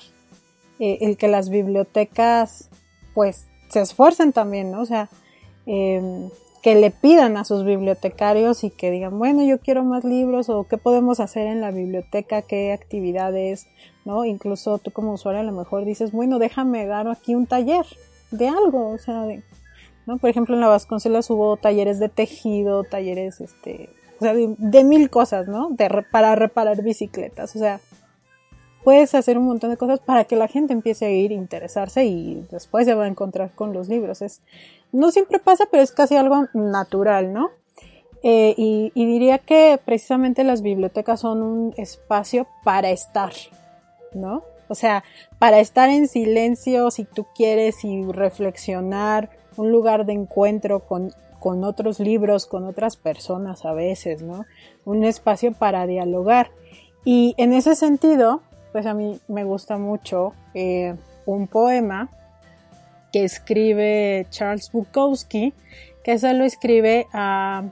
eh, 0.79 0.99
el 1.01 1.17
que 1.17 1.27
las 1.27 1.49
bibliotecas, 1.49 2.69
pues, 3.13 3.47
se 3.69 3.81
esfuercen 3.81 4.33
también, 4.33 4.71
¿no? 4.71 4.81
O 4.81 4.85
sea, 4.85 5.09
eh, 5.65 6.29
que 6.61 6.75
le 6.75 6.91
pidan 6.91 7.37
a 7.37 7.43
sus 7.43 7.65
bibliotecarios 7.65 8.63
y 8.63 8.69
que 8.69 8.91
digan, 8.91 9.17
bueno, 9.17 9.43
yo 9.43 9.59
quiero 9.59 9.83
más 9.83 10.03
libros 10.03 10.49
o 10.49 10.65
qué 10.65 10.77
podemos 10.77 11.19
hacer 11.19 11.47
en 11.47 11.59
la 11.59 11.71
biblioteca, 11.71 12.43
qué 12.43 12.71
actividades, 12.71 13.67
¿no? 14.05 14.25
Incluso 14.25 14.77
tú 14.77 14.91
como 14.91 15.13
usuario 15.13 15.41
a 15.41 15.43
lo 15.43 15.53
mejor 15.53 15.85
dices, 15.85 16.11
bueno, 16.11 16.37
déjame 16.37 16.85
dar 16.85 17.07
aquí 17.07 17.33
un 17.33 17.47
taller 17.47 17.85
de 18.29 18.47
algo, 18.47 18.91
o 18.91 18.97
sea, 18.99 19.23
de, 19.23 19.43
¿no? 20.05 20.17
Por 20.17 20.29
ejemplo, 20.29 20.53
en 20.53 20.61
la 20.61 20.67
Vasconcelos 20.67 21.29
hubo 21.31 21.57
talleres 21.57 21.99
de 21.99 22.09
tejido, 22.09 22.83
talleres, 22.83 23.41
este, 23.41 23.89
o 24.19 24.23
sea, 24.23 24.35
de, 24.35 24.83
mil 24.83 25.09
cosas, 25.09 25.47
¿no? 25.47 25.69
De, 25.71 25.89
para 26.11 26.35
reparar 26.35 26.83
bicicletas, 26.83 27.55
o 27.55 27.59
sea, 27.59 27.79
puedes 28.83 29.13
hacer 29.15 29.37
un 29.37 29.45
montón 29.45 29.69
de 29.69 29.77
cosas 29.77 29.99
para 29.99 30.25
que 30.25 30.35
la 30.35 30.47
gente 30.47 30.73
empiece 30.73 31.05
a 31.05 31.11
ir, 31.11 31.31
a 31.31 31.35
interesarse 31.35 32.05
y 32.05 32.45
después 32.51 32.85
se 32.85 32.93
va 32.93 33.05
a 33.05 33.07
encontrar 33.07 33.51
con 33.53 33.73
los 33.73 33.87
libros. 33.87 34.21
Es, 34.21 34.41
no 34.91 35.11
siempre 35.11 35.39
pasa, 35.39 35.65
pero 35.69 35.83
es 35.83 35.91
casi 35.91 36.15
algo 36.15 36.45
natural, 36.53 37.33
¿no? 37.33 37.51
Eh, 38.23 38.53
y, 38.55 38.91
diría 38.93 39.39
que 39.39 39.79
precisamente 39.83 40.43
las 40.43 40.61
bibliotecas 40.61 41.21
son 41.21 41.41
un 41.41 41.73
espacio 41.77 42.47
para 42.63 42.91
estar, 42.91 43.33
¿no? 44.13 44.43
O 44.67 44.75
sea, 44.75 45.03
para 45.39 45.59
estar 45.59 45.89
en 45.89 46.07
silencio 46.07 46.91
si 46.91 47.03
tú 47.03 47.25
quieres 47.35 47.83
y 47.83 48.03
reflexionar, 48.03 49.29
un 49.57 49.71
lugar 49.71 50.05
de 50.05 50.13
encuentro 50.13 50.81
con, 50.81 51.11
con 51.39 51.63
otros 51.63 51.99
libros, 51.99 52.45
con 52.45 52.65
otras 52.65 52.95
personas 52.95 53.65
a 53.65 53.73
veces, 53.73 54.21
¿no? 54.21 54.45
Un 54.85 55.03
espacio 55.03 55.51
para 55.53 55.87
dialogar. 55.87 56.51
Y 57.03 57.33
en 57.37 57.53
ese 57.53 57.75
sentido, 57.75 58.41
pues 58.71 58.85
a 58.85 58.93
mí 58.93 59.19
me 59.27 59.43
gusta 59.43 59.77
mucho 59.77 60.33
eh, 60.53 60.95
un 61.25 61.47
poema 61.47 62.09
que 63.11 63.23
escribe 63.23 64.25
Charles 64.29 64.71
Bukowski, 64.71 65.53
que 66.03 66.13
eso 66.13 66.31
lo 66.33 66.45
escribe 66.45 67.07
a 67.13 67.63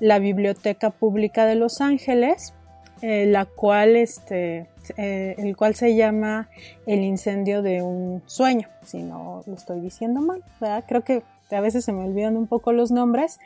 la 0.00 0.18
Biblioteca 0.18 0.90
Pública 0.90 1.44
de 1.44 1.54
Los 1.54 1.80
Ángeles, 1.80 2.54
eh, 3.02 3.26
la 3.26 3.44
cual, 3.44 3.96
este, 3.96 4.68
eh, 4.96 5.34
el 5.36 5.54
cual 5.56 5.74
se 5.74 5.94
llama 5.94 6.48
El 6.86 7.04
incendio 7.04 7.60
de 7.60 7.82
un 7.82 8.22
sueño, 8.26 8.68
si 8.84 9.02
no 9.02 9.42
lo 9.46 9.54
estoy 9.54 9.80
diciendo 9.80 10.20
mal, 10.22 10.42
creo 10.88 11.04
que 11.04 11.22
a 11.50 11.60
veces 11.60 11.84
se 11.84 11.92
me 11.92 12.04
olvidan 12.04 12.36
un 12.38 12.46
poco 12.46 12.72
los 12.72 12.90
nombres, 12.90 13.38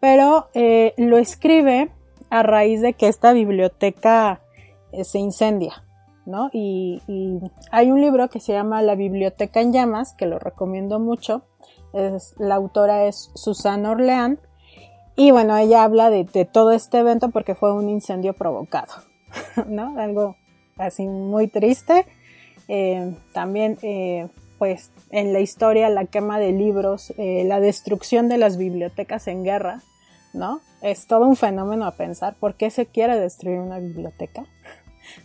pero 0.00 0.48
lo 0.96 1.18
escribe 1.18 1.90
a 2.30 2.42
raíz 2.42 2.80
de 2.80 2.94
que 2.94 3.08
esta 3.08 3.32
biblioteca 3.32 4.40
se 5.02 5.18
incendia, 5.18 5.85
¿no? 6.26 6.50
Y, 6.52 7.00
hay 7.70 7.90
un 7.90 8.00
libro 8.00 8.28
que 8.28 8.40
se 8.40 8.52
llama 8.52 8.82
La 8.82 8.94
Biblioteca 8.94 9.60
en 9.60 9.72
Llamas, 9.72 10.12
que 10.12 10.26
lo 10.26 10.38
recomiendo 10.38 10.98
mucho. 10.98 11.42
La 12.38 12.56
autora 12.56 13.06
es 13.06 13.30
Susana 13.34 13.92
Orleán. 13.92 14.38
Y 15.16 15.30
bueno, 15.30 15.56
ella 15.56 15.82
habla 15.82 16.10
de, 16.10 16.26
todo 16.44 16.72
este 16.72 16.98
evento 16.98 17.30
porque 17.30 17.54
fue 17.54 17.72
un 17.72 17.88
incendio 17.88 18.34
provocado, 18.34 18.92
¿no? 19.66 19.98
Algo 19.98 20.36
así 20.76 21.06
muy 21.06 21.48
triste. 21.48 22.04
Eh, 22.68 23.14
también, 23.32 23.78
eh, 23.80 24.28
pues, 24.58 24.90
en 25.10 25.32
la 25.32 25.40
historia, 25.40 25.88
la 25.88 26.04
quema 26.04 26.38
de 26.38 26.52
libros, 26.52 27.14
eh, 27.16 27.44
la 27.46 27.60
destrucción 27.60 28.28
de 28.28 28.36
las 28.36 28.58
bibliotecas 28.58 29.26
en 29.28 29.44
guerra, 29.44 29.80
¿no? 30.34 30.60
Es 30.82 31.06
todo 31.06 31.26
un 31.26 31.36
fenómeno 31.36 31.86
a 31.86 31.92
pensar. 31.92 32.34
¿Por 32.38 32.54
qué 32.56 32.70
se 32.70 32.84
quiere 32.84 33.18
destruir 33.18 33.60
una 33.60 33.78
biblioteca? 33.78 34.44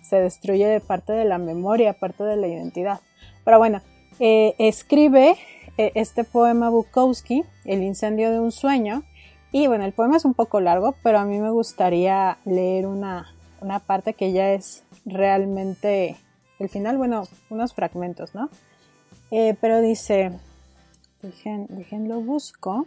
Se 0.01 0.17
destruye 0.17 0.67
de 0.67 0.79
parte 0.79 1.13
de 1.13 1.25
la 1.25 1.37
memoria, 1.37 1.93
parte 1.93 2.23
de 2.23 2.35
la 2.35 2.47
identidad. 2.47 2.99
Pero 3.43 3.57
bueno, 3.57 3.81
eh, 4.19 4.55
escribe 4.59 5.35
eh, 5.77 5.91
este 5.95 6.23
poema 6.23 6.69
Bukowski, 6.69 7.43
El 7.65 7.83
incendio 7.83 8.31
de 8.31 8.39
un 8.39 8.51
sueño, 8.51 9.03
y 9.51 9.67
bueno, 9.67 9.83
el 9.83 9.91
poema 9.91 10.15
es 10.15 10.25
un 10.25 10.33
poco 10.33 10.61
largo, 10.61 10.95
pero 11.03 11.19
a 11.19 11.25
mí 11.25 11.39
me 11.39 11.49
gustaría 11.49 12.37
leer 12.45 12.87
una, 12.87 13.27
parte 13.85 14.13
que 14.13 14.31
ya 14.31 14.53
es 14.53 14.83
realmente 15.05 16.15
el 16.59 16.69
final, 16.69 16.97
bueno, 16.97 17.23
unos 17.49 17.73
fragmentos, 17.73 18.33
¿no? 18.33 18.49
Eh, 19.29 19.55
pero 19.59 19.81
dice, 19.81 20.31
dejen, 21.21 21.67
déjenlo 21.69 22.21
busco. 22.21 22.85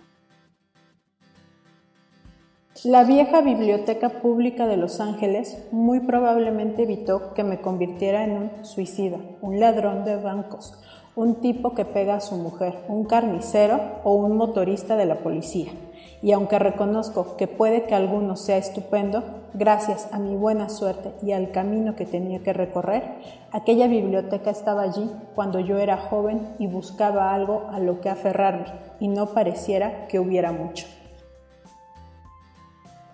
La 2.83 3.05
vieja 3.05 3.41
biblioteca 3.41 4.09
pública 4.09 4.67
de 4.67 4.77
Los 4.77 4.99
Ángeles 4.99 5.65
muy 5.71 6.01
probablemente 6.01 6.83
evitó 6.83 7.33
que 7.33 7.45
me 7.45 7.61
convirtiera 7.61 8.25
en 8.25 8.33
un 8.33 8.65
suicida, 8.65 9.19
un 9.41 9.61
ladrón 9.61 10.05
de 10.05 10.17
bancos, 10.17 10.75
un 11.15 11.37
tipo 11.37 11.75
que 11.75 11.85
pega 11.85 12.17
a 12.17 12.21
su 12.21 12.35
mujer, 12.35 12.75
un 12.89 13.05
carnicero 13.05 13.81
o 14.03 14.15
un 14.15 14.37
motorista 14.37 14.97
de 14.97 15.07
la 15.07 15.21
policía. 15.21 15.71
Y 16.21 16.33
aunque 16.33 16.59
reconozco 16.59 17.37
que 17.37 17.47
puede 17.47 17.85
que 17.85 17.95
alguno 17.95 18.35
sea 18.35 18.57
estupendo, 18.57 19.23
gracias 19.55 20.09
a 20.13 20.19
mi 20.19 20.35
buena 20.35 20.69
suerte 20.69 21.13
y 21.23 21.31
al 21.31 21.53
camino 21.53 21.95
que 21.95 22.07
tenía 22.07 22.43
que 22.43 22.53
recorrer, 22.53 23.05
aquella 23.53 23.87
biblioteca 23.87 24.51
estaba 24.51 24.83
allí 24.83 25.09
cuando 25.37 25.61
yo 25.61 25.79
era 25.79 25.97
joven 25.97 26.57
y 26.59 26.67
buscaba 26.67 27.35
algo 27.35 27.69
a 27.71 27.79
lo 27.79 28.01
que 28.01 28.11
aferrarme, 28.11 28.67
y 28.99 29.07
no 29.07 29.29
pareciera 29.29 30.09
que 30.09 30.19
hubiera 30.19 30.51
mucho 30.51 30.87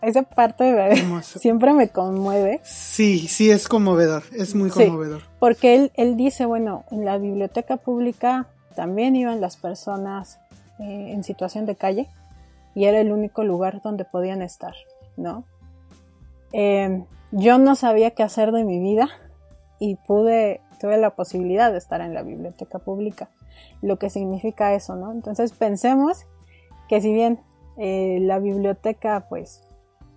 esa 0.02 0.22
parte 0.22 0.94
siempre 1.22 1.72
me 1.72 1.88
conmueve. 1.88 2.60
Sí, 2.62 3.28
sí, 3.28 3.50
es 3.50 3.68
conmovedor, 3.68 4.22
es 4.32 4.54
muy 4.54 4.70
conmovedor. 4.70 5.22
porque 5.38 5.74
él, 5.74 5.92
él 5.94 6.16
dice, 6.16 6.46
bueno, 6.46 6.84
en 6.90 7.04
la 7.04 7.18
biblioteca 7.18 7.76
pública 7.76 8.48
también 8.74 9.16
iban 9.16 9.40
las 9.40 9.56
personas 9.56 10.38
eh, 10.78 11.12
en 11.12 11.24
situación 11.24 11.66
de 11.66 11.76
calle 11.76 12.08
y 12.74 12.84
era 12.84 13.00
el 13.00 13.12
único 13.12 13.44
lugar 13.44 13.82
donde 13.82 14.04
podían 14.04 14.42
estar, 14.42 14.74
¿no? 15.16 15.44
Em, 16.52 17.04
yo 17.32 17.58
no 17.58 17.74
sabía 17.74 18.12
qué 18.12 18.22
hacer 18.22 18.52
de 18.52 18.64
mi 18.64 18.78
vida 18.78 19.08
y 19.78 19.96
pude, 19.96 20.60
tuve 20.80 20.96
la 20.96 21.10
posibilidad 21.10 21.70
de 21.70 21.78
estar 21.78 22.00
en 22.00 22.14
la 22.14 22.22
biblioteca 22.22 22.78
pública, 22.78 23.28
lo 23.82 23.98
que 23.98 24.10
significa 24.10 24.74
eso, 24.74 24.96
¿no? 24.96 25.12
Entonces 25.12 25.52
pensemos 25.52 26.26
que 26.88 27.00
si 27.00 27.12
bien 27.12 27.40
eh, 27.76 28.18
la 28.20 28.38
biblioteca 28.38 29.26
pues 29.28 29.62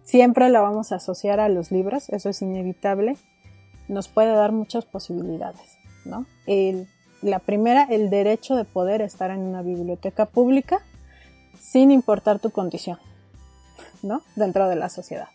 siempre 0.04 0.50
la 0.50 0.62
vamos 0.62 0.92
a 0.92 0.96
asociar 0.96 1.40
a 1.40 1.50
los 1.50 1.72
libros, 1.72 2.10
eso 2.10 2.30
es 2.30 2.42
inevitable, 2.42 3.18
nos 3.88 4.08
puede 4.08 4.34
dar 4.34 4.52
muchas 4.52 4.86
posibilidades, 4.86 5.78
¿no? 6.06 6.26
la 7.22 7.40
primera, 7.40 7.84
el 7.84 8.10
derecho 8.10 8.56
de 8.56 8.66
poder 8.66 9.02
estar 9.02 9.32
en 9.32 9.40
una 9.40 9.62
biblioteca 9.62 10.26
pública 10.26 10.82
sin 11.58 11.90
importar 11.90 12.40
tu 12.40 12.52
condición, 12.52 13.00
¿no? 14.02 14.22
Dentro 14.36 14.68
de 14.68 14.76
la 14.76 14.90
sociedad. 14.90 15.30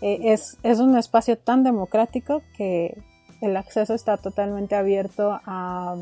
Eh, 0.00 0.32
es, 0.32 0.58
es, 0.62 0.78
un 0.78 0.96
espacio 0.96 1.36
tan 1.36 1.64
democrático 1.64 2.42
que 2.56 2.96
el 3.40 3.56
acceso 3.56 3.94
está 3.94 4.16
totalmente 4.16 4.76
abierto 4.76 5.40
a, 5.44 5.96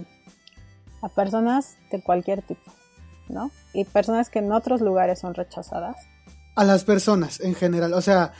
a 1.01 1.09
personas 1.09 1.79
de 1.91 2.03
cualquier 2.03 2.43
tipo, 2.43 2.71
¿no? 3.31 3.51
Y 3.73 3.85
personas 3.85 4.29
que 4.29 4.41
en 4.41 4.53
otros 4.53 4.83
lugares 4.83 5.21
son 5.21 5.33
rechazadas 5.33 5.97
a 6.57 6.65
las 6.65 6.85
personas 6.85 7.41
en 7.41 7.55
general. 7.55 7.93
O 7.95 8.01
sea, 8.01 8.33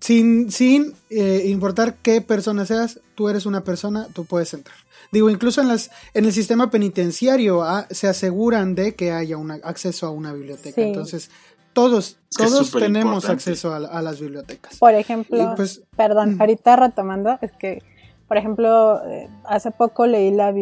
sin, 0.00 0.50
sin 0.50 0.94
eh, 1.10 1.44
importar 1.46 1.94
qué 2.02 2.20
persona 2.20 2.66
seas, 2.66 3.00
tú 3.14 3.28
eres 3.28 3.46
una 3.46 3.64
persona, 3.64 4.08
tú 4.12 4.24
puedes 4.24 4.52
entrar. 4.52 4.76
Digo, 5.10 5.30
incluso 5.30 5.60
en, 5.60 5.68
las, 5.68 5.90
en 6.14 6.24
el 6.24 6.32
sistema 6.32 6.70
penitenciario 6.70 7.62
ah, 7.62 7.86
se 7.90 8.08
aseguran 8.08 8.74
de 8.74 8.94
que 8.94 9.12
haya 9.12 9.36
un 9.36 9.50
acceso 9.50 10.06
a 10.06 10.10
una 10.10 10.32
biblioteca. 10.32 10.80
Entonces, 10.80 11.30
todos, 11.72 12.18
todos 12.36 12.70
tenemos 12.70 13.28
acceso 13.28 13.72
a, 13.72 14.02
las 14.02 14.20
bibliotecas. 14.20 14.78
Por 14.78 14.94
ejemplo, 14.94 15.54
pues, 15.56 15.82
perdón, 15.96 16.36
mm. 16.36 16.40
ahorita 16.40 16.76
retomando, 16.76 17.38
es 17.40 17.52
que, 17.52 17.82
por 18.26 18.36
ejemplo, 18.38 19.02
eh, 19.06 19.28
hace 19.44 19.70
poco 19.70 20.06
leí 20.06 20.30
la, 20.30 20.52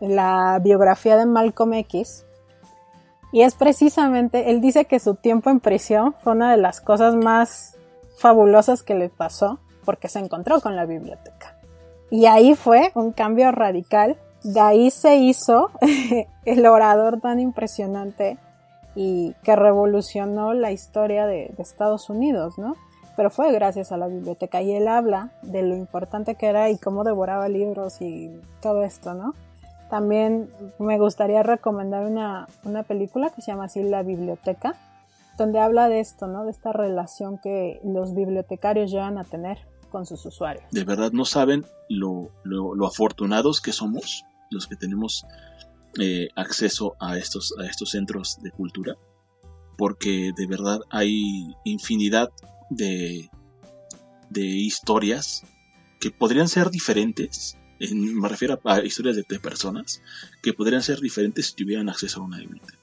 la 0.00 0.60
biografía 0.62 1.16
de 1.16 1.26
Malcolm 1.26 1.74
X 1.74 2.24
y 3.32 3.42
es 3.42 3.54
precisamente, 3.54 4.50
él 4.50 4.60
dice 4.60 4.84
que 4.84 5.00
su 5.00 5.14
tiempo 5.14 5.48
en 5.48 5.60
prisión 5.60 6.14
fue 6.22 6.34
una 6.34 6.50
de 6.50 6.58
las 6.58 6.82
cosas 6.82 7.16
más 7.16 7.76
fabulosas 8.18 8.82
que 8.82 8.94
le 8.94 9.08
pasó 9.08 9.58
porque 9.86 10.08
se 10.08 10.18
encontró 10.18 10.60
con 10.60 10.76
la 10.76 10.84
biblioteca. 10.84 11.56
Y 12.10 12.26
ahí 12.26 12.54
fue 12.54 12.92
un 12.94 13.12
cambio 13.12 13.50
radical. 13.50 14.18
De 14.44 14.60
ahí 14.60 14.90
se 14.90 15.16
hizo 15.16 15.70
el 16.44 16.66
orador 16.66 17.20
tan 17.20 17.40
impresionante 17.40 18.36
y 18.94 19.34
que 19.42 19.56
revolucionó 19.56 20.52
la 20.52 20.72
historia 20.72 21.26
de, 21.26 21.54
Estados 21.56 22.10
Unidos, 22.10 22.58
¿no? 22.58 22.76
Pero 23.16 23.30
fue 23.30 23.50
gracias 23.50 23.92
a 23.92 23.96
la 23.96 24.08
biblioteca 24.08 24.60
y 24.60 24.72
él 24.72 24.88
habla 24.88 25.30
de 25.40 25.62
lo 25.62 25.74
importante 25.74 26.34
que 26.34 26.46
era 26.46 26.68
y 26.68 26.76
cómo 26.76 27.02
devoraba 27.02 27.48
libros 27.48 28.02
y 28.02 28.30
todo 28.60 28.82
esto, 28.82 29.14
¿no? 29.14 29.34
También 29.92 30.48
me 30.78 30.98
gustaría 30.98 31.42
recomendar 31.42 32.06
una, 32.06 32.48
una 32.64 32.82
película 32.82 33.28
que 33.28 33.42
se 33.42 33.50
llama 33.50 33.64
así 33.64 33.82
La 33.82 34.02
Biblioteca, 34.02 34.80
donde 35.36 35.60
habla 35.60 35.90
de 35.90 36.00
esto, 36.00 36.26
¿no? 36.26 36.46
De 36.46 36.50
esta 36.50 36.72
relación 36.72 37.36
que 37.36 37.78
los 37.84 38.14
bibliotecarios 38.14 38.90
llevan 38.90 39.18
a 39.18 39.24
tener 39.24 39.58
con 39.90 40.06
sus 40.06 40.24
usuarios. 40.24 40.64
De 40.70 40.84
verdad 40.84 41.12
no 41.12 41.26
saben 41.26 41.66
lo, 41.90 42.30
lo 42.44 42.86
afortunados 42.86 43.60
que 43.60 43.72
somos 43.72 44.24
los 44.50 44.66
que 44.66 44.76
tenemos 44.76 45.26
eh, 46.00 46.28
acceso 46.36 46.96
a 46.98 47.18
estos, 47.18 47.54
a 47.58 47.66
estos 47.66 47.90
centros 47.90 48.40
de 48.40 48.50
cultura, 48.50 48.96
porque 49.76 50.32
de 50.34 50.46
verdad 50.46 50.80
hay 50.88 51.54
infinidad 51.64 52.30
de, 52.70 53.28
de 54.30 54.40
historias 54.40 55.44
que 56.00 56.10
podrían 56.10 56.48
ser 56.48 56.70
diferentes, 56.70 57.58
me 57.90 58.28
refiero 58.28 58.60
a, 58.64 58.80
historias 58.82 59.16
de, 59.16 59.24
personas, 59.40 60.02
que 60.42 60.52
podrían 60.52 60.82
ser 60.82 61.00
diferentes 61.00 61.46
si 61.46 61.54
tuvieran 61.54 61.88
acceso 61.88 62.20
a 62.20 62.24
una 62.24 62.38
biblioteca. 62.38 62.78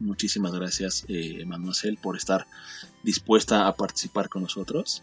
Muchísimas 0.00 0.52
gracias, 0.52 1.04
eh, 1.08 1.44
Manuel, 1.46 1.98
por 2.02 2.16
estar 2.16 2.46
dispuesta 3.04 3.68
a 3.68 3.76
participar 3.76 4.28
con 4.28 4.42
nosotros. 4.42 5.02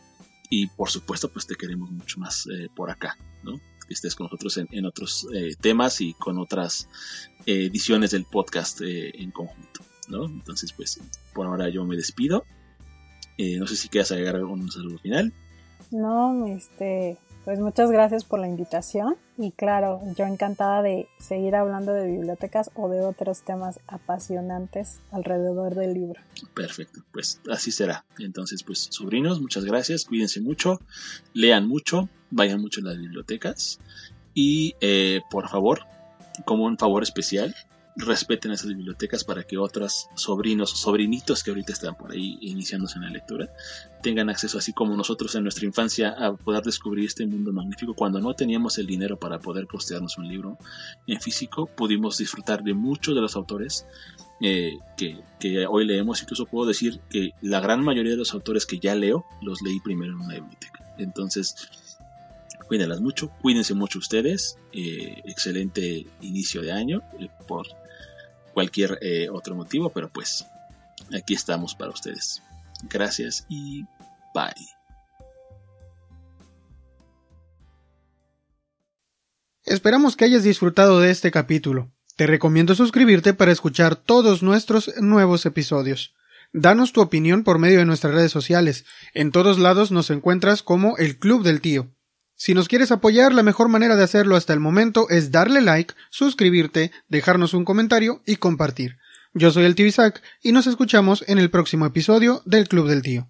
Y 0.50 0.68
por 0.68 0.90
supuesto, 0.90 1.32
pues 1.32 1.46
te 1.46 1.56
queremos 1.56 1.92
mucho 1.92 2.20
más 2.20 2.48
eh, 2.48 2.70
por 2.76 2.90
acá, 2.90 3.18
¿no? 3.44 3.60
que 3.88 3.94
estés 3.94 4.16
con 4.16 4.26
nosotros 4.26 4.58
en, 4.58 4.86
otros 4.86 5.28
eh, 5.34 5.56
temas 5.60 6.00
y 6.02 6.14
con 6.14 6.38
otras 6.38 6.88
eh, 7.48 7.66
ediciones 7.66 8.12
del 8.12 8.26
podcast 8.26 8.82
en 8.82 9.32
conjunto, 9.32 9.82
¿no? 10.08 10.26
Entonces, 10.26 10.74
pues, 10.74 11.00
por 11.34 11.48
ahora 11.48 11.70
yo 11.70 11.84
me 11.86 11.96
despido. 11.96 12.46
no 13.40 13.66
sé 13.66 13.76
si 13.76 13.90
quieras 13.90 14.12
agregar 14.12 14.36
algún 14.36 14.72
saludo 14.72 15.00
final. 15.00 15.34
No, 15.90 16.46
este, 16.46 17.18
pues 17.50 17.62
muchas 17.62 17.90
gracias 17.90 18.26
por 18.26 18.40
la 18.40 18.48
invitación 18.48 19.16
y 19.36 19.50
claro, 19.50 20.02
yo 20.16 20.28
encantada 20.28 20.84
de 20.84 21.08
seguir 21.18 21.56
hablando 21.56 21.94
de 21.94 22.06
bibliotecas 22.06 22.70
o 22.76 22.90
de 22.90 23.02
otros 23.02 23.42
temas 23.42 23.80
apasionantes 23.88 25.00
alrededor 25.12 25.74
del 25.74 25.96
libro. 25.96 26.22
Perfecto, 26.54 27.02
pues 27.12 27.42
así 27.50 27.72
será. 27.72 28.06
Entonces, 28.20 28.62
pues 28.62 28.90
sobrinos, 28.92 29.42
muchas 29.42 29.66
gracias, 29.66 30.06
cuídense 30.06 30.42
mucho, 30.42 30.80
lean 31.34 31.68
mucho, 31.68 32.08
vayan 32.30 32.62
mucho 32.62 32.82
a 32.82 32.84
las 32.84 33.00
bibliotecas 33.00 33.80
y 34.36 34.76
eh, 34.80 35.22
por 35.32 35.50
favor, 35.50 35.88
como 36.46 36.66
un 36.66 36.78
favor 36.78 37.02
especial, 37.02 37.56
respeten 37.96 38.52
esas 38.52 38.68
bibliotecas 38.68 39.24
para 39.24 39.44
que 39.44 39.58
otros 39.58 40.10
sobrinos, 40.16 40.70
sobrinitos 40.72 41.44
que 41.44 41.52
ahorita 41.52 41.74
están 41.74 41.96
por 41.96 42.12
ahí 42.12 42.38
iniciándose 42.42 42.98
en 42.98 43.06
la 43.06 43.10
lectura, 43.10 43.50
tengan 44.02 44.30
acceso, 44.30 44.58
así 44.58 44.74
como 44.74 44.96
nosotros 44.96 45.36
en 45.36 45.44
nuestra 45.44 45.66
infancia, 45.66 46.10
a 46.12 46.36
poder 46.36 46.64
descubrir 46.64 47.06
este 47.06 47.26
mundo 47.26 47.52
magnífico. 47.52 47.94
Cuando 47.94 48.20
no 48.20 48.34
teníamos 48.34 48.78
el 48.78 48.88
dinero 48.88 49.18
para 49.18 49.40
poder 49.40 49.68
costearnos 49.68 50.18
un 50.18 50.28
libro 50.28 50.58
en 51.08 51.20
físico, 51.20 51.66
pudimos 51.66 52.18
disfrutar 52.18 52.64
de 52.64 52.74
muchos 52.74 53.16
de 53.16 53.22
los 53.22 53.36
autores 53.36 53.86
eh, 54.42 54.78
que, 54.98 55.22
que, 55.40 55.66
hoy 55.68 55.86
leemos. 55.86 56.22
Incluso 56.22 56.46
puedo 56.46 56.68
decir 56.68 57.00
que 57.10 57.32
la 57.42 57.60
gran 57.60 57.84
mayoría 57.84 58.14
de 58.14 58.18
los 58.18 58.34
autores 58.34 58.66
que 58.66 58.80
ya 58.80 58.96
leo, 58.96 59.26
los 59.42 59.62
leí 59.62 59.80
primero 59.80 60.14
en 60.14 60.22
una 60.22 60.36
biblioteca. 60.36 60.94
Entonces, 60.98 61.56
cuídenlas 62.70 63.02
mucho, 63.02 63.32
cuídense 63.42 63.74
mucho 63.74 64.00
ustedes. 64.00 64.58
Eh, 64.72 65.22
excelente 65.26 66.06
inicio 66.22 66.62
de 66.62 66.72
año 66.72 67.02
eh, 67.20 67.28
por 67.48 67.68
cualquier 68.54 69.00
eh, 69.02 69.28
otro 69.30 69.56
motivo, 69.56 69.90
pero 69.90 70.08
pues 70.10 70.46
aquí 71.14 71.34
estamos 71.34 71.74
para 71.76 71.92
ustedes. 71.92 72.42
Gracias 72.84 73.46
y 73.50 73.84
bye. 74.36 74.54
Esperamos 79.66 80.16
que 80.16 80.26
hayas 80.26 80.44
disfrutado 80.44 81.00
de 81.00 81.10
este 81.12 81.32
capítulo. 81.32 81.92
Te 82.16 82.28
recomiendo 82.28 82.76
suscribirte 82.76 83.34
para 83.34 83.52
escuchar 83.52 83.96
todos 83.96 84.44
nuestros 84.44 84.94
nuevos 85.00 85.46
episodios. 85.46 86.14
Danos 86.54 86.94
tu 86.94 87.02
opinión 87.02 87.44
por 87.44 87.60
medio 87.60 87.80
de 87.80 87.86
nuestras 87.86 88.14
redes 88.14 88.32
sociales. 88.32 88.86
En 89.14 89.32
todos 89.32 89.58
lados 89.58 89.92
nos 89.92 90.10
encuentras 90.10 90.62
como 90.64 90.98
el 90.98 91.18
Club 91.18 91.44
del 91.44 91.62
Tío. 91.62 91.92
Si 92.42 92.54
nos 92.54 92.70
quieres 92.70 92.90
apoyar, 92.94 93.34
la 93.34 93.44
mejor 93.44 93.68
manera 93.68 93.98
de 93.98 94.04
hacerlo 94.04 94.38
hasta 94.38 94.54
el 94.54 94.62
momento 94.62 95.10
es 95.10 95.30
darle 95.30 95.60
like, 95.60 95.94
suscribirte, 96.10 96.94
dejarnos 97.10 97.54
un 97.54 97.66
comentario 97.66 98.22
y 98.26 98.38
compartir. 98.38 98.98
Yo 99.34 99.52
soy 99.52 99.66
el 99.66 99.76
tío 99.76 99.86
Isaac 99.86 100.24
y 100.42 100.54
nos 100.54 100.66
escuchamos 100.66 101.26
en 101.28 101.38
el 101.38 101.50
próximo 101.50 101.86
episodio 101.86 102.42
del 102.46 102.70
Club 102.70 102.88
del 102.88 103.02
Tío. 103.02 103.28